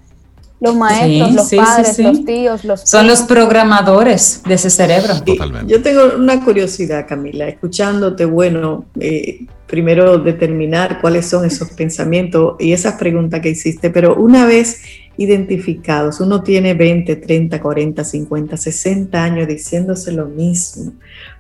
Los 0.61 0.75
maestros, 0.75 1.35
los 1.35 1.51
padres, 1.55 1.99
los 1.99 2.25
tíos, 2.25 2.65
los... 2.65 2.81
Son 2.81 3.07
los 3.07 3.23
programadores 3.23 4.43
de 4.45 4.55
ese 4.55 4.71
cerebro. 4.71 5.23
Totalmente. 5.23 5.73
Yo 5.73 5.81
tengo 5.83 6.17
una 6.17 6.45
curiosidad, 6.45 7.07
Camila, 7.09 7.47
escuchándote, 7.47 8.25
bueno, 8.25 8.87
eh, 8.99 9.47
primero 9.69 10.19
determinar 10.19 11.01
cuáles 11.01 11.27
son 11.27 11.45
esos 11.45 11.71
pensamientos 11.71 12.57
y 12.59 12.73
esas 12.73 12.95
preguntas 12.95 13.41
que 13.41 13.51
hiciste, 13.51 13.91
pero 13.91 14.17
una 14.17 14.47
vez 14.47 14.83
identificados, 15.17 16.21
uno 16.21 16.43
tiene 16.43 16.75
20, 16.75 17.17
30, 17.17 17.61
40, 17.61 18.05
50, 18.05 18.57
60 18.57 19.23
años 19.23 19.47
diciéndose 19.47 20.11
lo 20.13 20.27
mismo, 20.27 20.93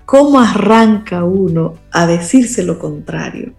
¿cómo 0.04 0.38
arranca 0.40 1.24
uno 1.24 1.74
a 1.90 2.06
decirse 2.06 2.62
lo 2.62 2.78
contrario? 2.78 3.52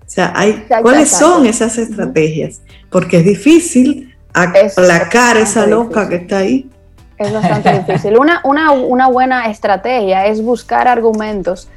O 0.00 0.10
sea, 0.14 0.32
hay, 0.36 0.64
¿cuáles 0.82 1.08
son 1.08 1.46
esas 1.46 1.76
estrategias? 1.76 2.60
Porque 2.90 3.18
es 3.18 3.24
difícil 3.24 4.13
aplacar 4.34 5.36
esa 5.36 5.66
loca 5.66 6.08
que 6.08 6.16
está 6.16 6.38
ahí. 6.38 6.70
Es 7.16 7.32
bastante 7.32 7.72
difícil. 7.78 8.18
Una, 8.18 8.40
una, 8.44 8.72
una 8.72 9.06
buena 9.06 9.48
estrategia 9.48 10.26
es 10.26 10.42
buscar 10.42 10.88
argumentos 10.88 11.68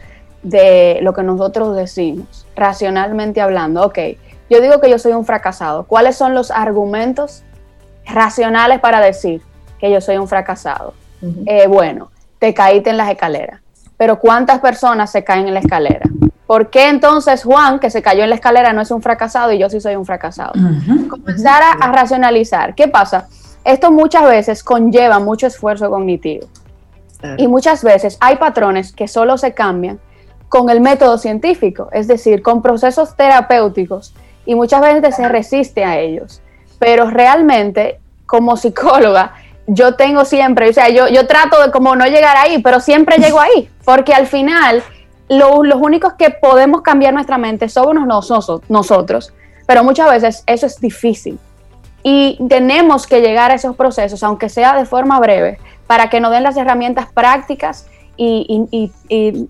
de 0.42 1.00
lo 1.02 1.14
que 1.14 1.24
nosotros 1.24 1.76
decimos, 1.76 2.48
racionalmente 2.56 3.40
hablando. 3.42 3.86
Ok, 3.86 4.00
yo 4.50 4.62
digo 4.62 4.82
que 4.82 4.90
yo 4.90 4.98
soy 4.98 5.14
un 5.14 5.26
fracasado. 5.26 5.86
¿Cuáles 5.86 6.16
son 6.16 6.34
los 6.34 6.52
argumentos 6.52 7.44
racionales 8.06 8.80
para 8.80 9.00
decir 9.00 9.42
que 9.80 9.92
yo 9.92 10.02
soy 10.02 10.18
un 10.18 10.28
fracasado? 10.28 10.94
Eh, 11.46 11.68
bueno, 11.68 12.12
te 12.40 12.54
caíste 12.54 12.90
en 12.90 12.98
las 12.98 13.10
escaleras. 13.10 13.62
Pero 13.98 14.20
¿cuántas 14.20 14.60
personas 14.60 15.12
se 15.12 15.24
caen 15.24 15.48
en 15.48 15.54
la 15.54 15.60
escalera? 15.60 16.08
¿Por 16.48 16.70
qué 16.70 16.88
entonces 16.88 17.44
Juan, 17.44 17.80
que 17.80 17.90
se 17.90 18.02
cayó 18.02 18.24
en 18.24 18.30
la 18.30 18.36
escalera, 18.36 18.72
no 18.72 18.82
es 18.82 18.90
un 18.90 19.02
fracasado 19.02 19.52
y 19.52 19.60
yo 19.60 19.70
sí 19.70 19.82
soy 19.82 19.98
un 19.98 20.06
fracasado? 20.06 20.54
Comenzar 21.10 21.62
a, 21.62 21.92
racionalizar. 21.92 22.74
¿Qué 22.74 22.88
pasa? 22.88 23.28
Esto 23.66 23.92
muchas 23.92 24.24
veces 24.24 24.64
conlleva 24.64 25.20
mucho 25.20 25.46
esfuerzo 25.46 25.90
cognitivo. 25.90 26.48
Y 27.38 27.48
muchas 27.48 27.84
veces 27.84 28.18
hay 28.22 28.38
patrones 28.38 28.94
que 28.94 29.10
solo 29.10 29.38
se 29.38 29.54
cambian 29.54 30.00
con 30.48 30.70
el 30.70 30.80
método 30.80 31.18
científico, 31.18 31.90
es 31.92 32.08
decir, 32.08 32.42
con 32.42 32.62
procesos 32.62 33.18
terapéuticos, 33.18 34.14
y 34.46 34.56
muchas 34.56 34.80
veces 34.82 35.16
se 35.16 35.28
resiste 35.28 35.84
a 35.84 36.00
ellos. 36.00 36.42
Pero 36.80 37.10
realmente, 37.10 38.00
como 38.26 38.56
psicóloga, 38.56 39.34
yo 39.66 39.96
tengo 39.96 40.24
siempre, 40.24 40.70
o 40.70 40.74
sea, 40.74 40.88
yo, 40.88 41.10
yo 41.10 41.28
trato 41.28 41.62
de 41.62 41.72
como 41.72 41.98
no 41.98 42.06
llegar 42.06 42.38
ahí, 42.38 42.62
pero 42.62 42.80
siempre 42.80 43.18
llego 43.18 43.42
ahí, 43.42 43.70
porque 43.84 44.14
al 44.14 44.28
final 44.28 44.82
los 45.30 45.82
únicos 45.82 46.14
que 46.14 46.30
podemos 46.30 46.82
cambiar 46.82 47.14
nuestra 47.14 47.38
mente 47.38 47.70
somos 47.70 48.08
nosotros, 48.08 48.62
nosotros, 48.70 49.34
pero 49.66 49.84
muchas 49.84 50.10
veces 50.10 50.44
eso 50.46 50.66
es 50.66 50.80
difícil. 50.80 51.40
Y 52.04 52.40
tenemos 52.48 53.06
que 53.06 53.22
llegar 53.22 53.52
a 53.52 53.56
esos 53.56 53.76
procesos, 53.76 54.24
aunque 54.24 54.50
sea 54.50 54.76
de 54.78 54.86
forma 54.86 55.20
breve, 55.20 55.60
para 55.88 56.10
que 56.10 56.20
nos 56.20 56.32
den 56.32 56.44
las 56.44 56.56
herramientas 56.56 57.08
prácticas 57.12 57.88
y, 58.16 58.92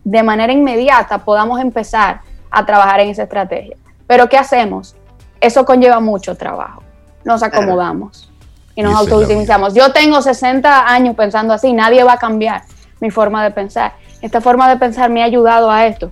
de 0.03 0.23
manera 0.23 0.51
inmediata 0.51 1.19
podamos 1.19 1.59
empezar 1.61 2.21
a 2.49 2.65
trabajar 2.65 2.99
en 2.99 3.09
esa 3.09 3.23
estrategia. 3.23 3.77
Pero 4.07 4.27
¿qué 4.27 4.37
hacemos? 4.37 4.95
Eso 5.39 5.65
conlleva 5.65 5.99
mucho 5.99 6.35
trabajo. 6.35 6.83
Nos 7.23 7.43
acomodamos 7.43 8.31
y 8.75 8.81
nos 8.81 8.95
autoutilizamos. 8.95 9.73
Yo 9.73 9.91
tengo 9.91 10.21
60 10.21 10.87
años 10.87 11.15
pensando 11.15 11.53
así, 11.53 11.73
nadie 11.73 12.03
va 12.03 12.13
a 12.13 12.17
cambiar 12.17 12.63
mi 12.99 13.11
forma 13.11 13.43
de 13.43 13.51
pensar. 13.51 13.93
Esta 14.21 14.41
forma 14.41 14.69
de 14.69 14.77
pensar 14.77 15.09
me 15.09 15.21
ha 15.21 15.25
ayudado 15.25 15.69
a 15.69 15.85
esto, 15.85 16.11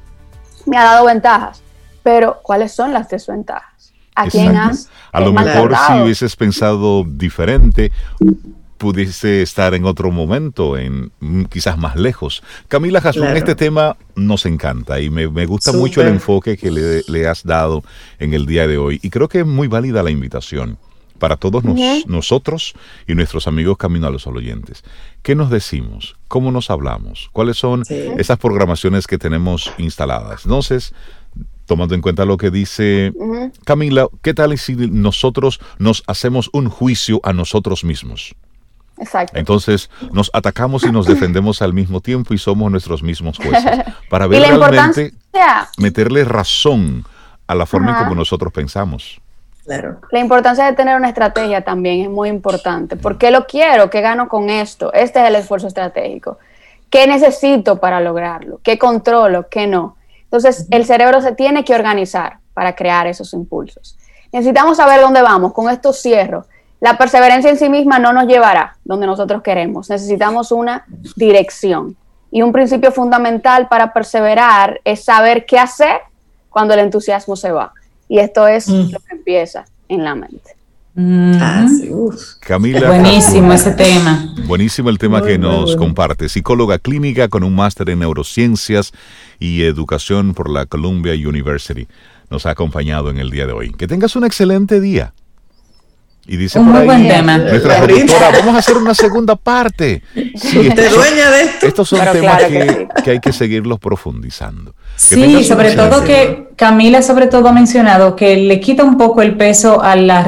me 0.66 0.78
ha 0.78 0.84
dado 0.84 1.06
ventajas, 1.06 1.62
pero 2.04 2.40
¿cuáles 2.44 2.72
son 2.72 2.94
las 2.94 3.10
desventajas? 3.10 3.94
¿A 4.16 4.28
quién 4.28 4.56
has? 4.56 4.90
A 5.12 5.20
lo 5.20 5.34
mejor 5.34 5.76
si 5.76 5.94
hubieses 6.02 6.36
pensado 6.36 7.04
diferente, 7.04 7.92
pudiese 8.78 9.42
estar 9.42 9.74
en 9.74 9.86
otro 9.86 10.12
momento, 10.12 10.78
en 10.78 11.12
mm, 11.20 11.46
quizás 11.46 11.78
más 11.78 11.96
lejos. 11.96 12.44
Camila 12.68 13.02
Jasón, 13.02 13.36
este 13.36 13.56
tema 13.56 13.98
nos 14.16 14.46
encanta 14.46 15.00
y 15.00 15.10
me, 15.10 15.26
gusta 15.46 15.72
mucho 15.74 16.02
el 16.02 16.08
enfoque 16.10 16.58
que 16.58 16.72
le, 16.72 17.28
has 17.28 17.44
dado 17.44 17.84
en 18.20 18.34
el 18.34 18.46
día 18.46 18.68
de 18.68 18.78
hoy. 18.78 19.00
Y 19.02 19.10
creo 19.10 19.28
que 19.28 19.40
es 19.40 19.46
muy 19.46 19.68
válida 19.68 20.04
la 20.04 20.12
invitación 20.12 20.78
para 21.20 21.38
todos 21.38 21.64
nosotros 22.08 22.74
y 23.08 23.16
nuestros 23.16 23.48
amigos 23.48 23.78
Camino 23.78 24.08
a 24.08 24.10
los 24.10 24.28
oyentes. 24.28 24.84
¿Qué 25.22 25.36
nos 25.36 25.50
decimos? 25.50 26.16
¿Cómo 26.28 26.52
nos 26.52 26.70
hablamos? 26.70 27.30
¿Cuáles 27.32 27.58
son 27.58 27.84
esas 27.90 28.38
programaciones 28.38 29.08
que 29.08 29.18
tenemos 29.18 29.72
instaladas? 29.78 30.46
Entonces, 30.46 30.94
tomando 31.66 31.96
en 31.96 32.02
cuenta 32.02 32.26
lo 32.26 32.38
que 32.38 32.52
dice 32.52 33.14
Camila, 33.64 34.08
¿qué 34.22 34.34
tal 34.34 34.58
si 34.58 34.76
nosotros 34.76 35.60
nos 35.80 36.04
hacemos 36.08 36.50
un 36.54 36.70
juicio 36.70 37.20
a 37.24 37.34
nosotros 37.34 37.84
mismos? 37.84 38.36
Exacto. 38.98 39.38
Entonces 39.38 39.90
nos 40.12 40.32
atacamos 40.34 40.84
y 40.84 40.92
nos 40.92 41.06
defendemos 41.06 41.62
al 41.62 41.74
mismo 41.74 42.00
tiempo 42.00 42.34
y 42.34 42.38
somos 42.38 42.72
nuestros 42.72 43.04
mismos 43.04 43.38
jueces. 43.38 43.84
Para 44.10 44.28
ver 44.28 44.42
realmente 44.42 45.14
meterle 45.78 46.24
razón 46.24 47.06
a 47.48 47.56
la 47.56 47.66
forma 47.66 47.92
en 47.92 48.04
como 48.04 48.16
nosotros 48.16 48.54
pensamos. 48.54 49.22
La 50.12 50.20
importancia 50.20 50.66
de 50.66 50.74
tener 50.74 50.96
una 50.96 51.10
estrategia 51.10 51.62
también 51.62 52.02
es 52.02 52.10
muy 52.10 52.30
importante. 52.30 52.96
¿Por 52.96 53.18
qué 53.18 53.32
lo 53.32 53.48
quiero? 53.48 53.90
¿Qué 53.90 54.02
gano 54.02 54.28
con 54.28 54.50
esto? 54.50 54.94
Este 54.94 55.22
es 55.22 55.28
el 55.28 55.36
esfuerzo 55.36 55.68
estratégico. 55.68 56.38
¿Qué 56.90 57.08
necesito 57.08 57.80
para 57.80 58.00
lograrlo? 58.00 58.60
¿Qué 58.64 58.78
controlo? 58.78 59.50
¿Qué 59.50 59.68
no? 59.68 59.98
Entonces, 60.24 60.68
el 60.70 60.86
cerebro 60.86 61.22
se 61.22 61.34
tiene 61.34 61.64
que 61.64 61.74
organizar 61.74 62.38
para 62.54 62.76
crear 62.76 63.08
esos 63.08 63.34
impulsos. 63.34 63.98
Necesitamos 64.32 64.78
saber 64.78 65.02
dónde 65.02 65.22
vamos. 65.22 65.54
Con 65.54 65.70
esto 65.70 65.94
cierro. 65.94 66.46
La 66.80 66.98
perseverancia 66.98 67.50
en 67.50 67.58
sí 67.58 67.70
misma 67.70 68.00
no 68.00 68.14
nos 68.14 68.28
llevará 68.28 68.78
donde 68.84 69.08
nosotros 69.08 69.42
queremos. 69.42 69.90
Necesitamos 69.90 70.52
una 70.52 70.86
dirección. 71.16 71.96
Y 72.32 72.42
un 72.42 72.52
principio 72.52 72.92
fundamental 72.92 73.68
para 73.68 73.94
perseverar 73.94 74.82
es 74.84 75.04
saber 75.04 75.46
qué 75.46 75.58
hacer 75.58 76.02
cuando 76.50 76.74
el 76.74 76.82
entusiasmo 76.82 77.36
se 77.36 77.52
va. 77.52 77.74
Y 78.08 78.20
esto 78.20 78.48
es 78.48 78.68
mm. 78.70 78.92
lo 78.92 79.00
que 79.00 79.16
empieza 79.16 79.66
en 79.90 80.04
la 80.04 80.16
mente. 80.16 80.56
Ah, 80.98 81.68
Camila. 82.40 82.88
Buenísimo 82.88 83.52
ese 83.52 83.72
tema. 83.72 84.34
Buenísimo 84.48 84.90
el 84.90 84.98
tema 84.98 85.22
que 85.22 85.38
nos 85.38 85.76
comparte. 85.76 86.30
Psicóloga 86.30 86.80
clínica 86.80 87.28
con 87.28 87.44
un 87.44 87.54
máster 87.54 87.90
en 87.90 88.00
neurociencias 88.00 88.94
y 89.38 89.64
educación 89.64 90.34
por 90.34 90.50
la 90.50 90.66
Columbia 90.66 91.14
University. 91.14 91.88
Nos 92.30 92.46
ha 92.46 92.52
acompañado 92.52 93.10
en 93.10 93.18
el 93.18 93.30
día 93.30 93.46
de 93.46 93.52
hoy. 93.52 93.74
Que 93.74 93.88
tengas 93.88 94.16
un 94.16 94.24
excelente 94.24 94.80
día. 94.80 95.14
Y 96.28 96.38
dice 96.38 96.60
un 96.60 96.72
muy 96.72 96.86
buen 96.86 97.08
tema. 97.08 97.38
nuestra 97.38 97.82
productora, 97.82 98.32
vamos 98.32 98.56
a 98.56 98.58
hacer 98.58 98.78
una 98.78 98.96
segunda 98.96 99.36
parte. 99.36 100.02
Sí, 100.36 100.70
Usted 100.70 100.92
dueña 100.92 101.30
de 101.30 101.42
esto. 101.42 101.68
Estos 101.68 101.90
son 101.90 102.00
temas 102.12 102.44
que, 102.44 102.88
que, 103.04 103.12
hay 103.12 103.20
que 103.20 103.32
seguirlos 103.32 103.80
profundizando. 103.80 104.74
Sí, 104.96 105.44
sobre 105.44 105.76
todo 105.76 106.04
que 106.04 106.50
Camila 106.56 107.02
sobre 107.02 107.28
todo 107.28 107.50
ha 107.50 107.52
mencionado 107.52 108.16
que 108.16 108.38
le 108.38 108.60
quita 108.60 108.84
un 108.84 108.98
poco 108.98 109.22
el 109.22 109.36
peso 109.38 109.84
a 109.84 109.96
la 109.96 110.24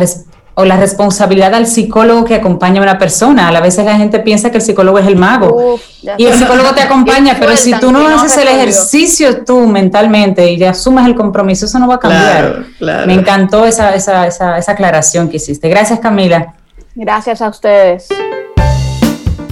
o 0.59 0.65
la 0.65 0.75
responsabilidad 0.75 1.53
al 1.53 1.67
psicólogo 1.67 2.25
que 2.25 2.33
acompaña 2.33 2.79
a 2.79 2.83
una 2.83 2.97
persona. 2.97 3.47
A 3.47 3.51
la 3.51 3.61
veces 3.61 3.85
la 3.85 3.95
gente 3.95 4.19
piensa 4.19 4.49
que 4.49 4.57
el 4.57 4.63
psicólogo 4.63 4.97
es 4.97 5.05
el 5.05 5.15
mago 5.15 5.79
y 6.17 6.25
el 6.25 6.33
psicólogo 6.33 6.73
te 6.73 6.81
acompaña, 6.81 7.37
pero 7.39 7.55
si 7.55 7.73
tú 7.73 7.91
no, 7.91 8.07
haces 8.07 8.37
el 8.37 8.47
ejercicio 8.47 9.45
tú 9.45 9.67
mentalmente 9.67 10.51
y 10.51 10.57
ya 10.57 10.71
asumas 10.71 11.05
el 11.05 11.13
compromiso, 11.13 11.67
eso 11.67 11.77
no 11.77 11.87
va 11.87 11.95
a 11.95 11.99
cambiar. 11.99 12.65
Me 13.05 13.13
encantó 13.13 13.65
esa, 13.65 13.93
esa, 13.93 14.25
esa, 14.25 14.57
esa 14.57 14.71
aclaración 14.71 15.29
que 15.29 15.37
hiciste. 15.37 15.69
Gracias 15.69 15.99
Camila. 15.99 16.55
Gracias 16.95 17.39
a 17.43 17.49
ustedes. 17.49 18.07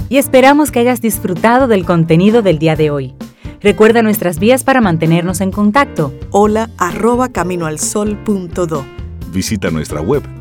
Y 0.08 0.18
esperamos 0.18 0.72
que 0.72 0.80
hayas 0.80 1.00
disfrutado 1.00 1.68
del 1.68 1.84
contenido 1.84 2.42
del 2.42 2.58
día 2.58 2.74
de 2.74 2.90
hoy. 2.90 3.14
Recuerda 3.60 4.02
nuestras 4.02 4.40
vías 4.40 4.64
para 4.64 4.80
mantenernos 4.80 5.40
en 5.40 5.52
contacto. 5.52 6.12
Hola 6.32 6.68
arroba 6.78 7.28
caminoalsol.do. 7.28 8.84
Visita 9.30 9.70
nuestra 9.70 10.00
web 10.00 10.35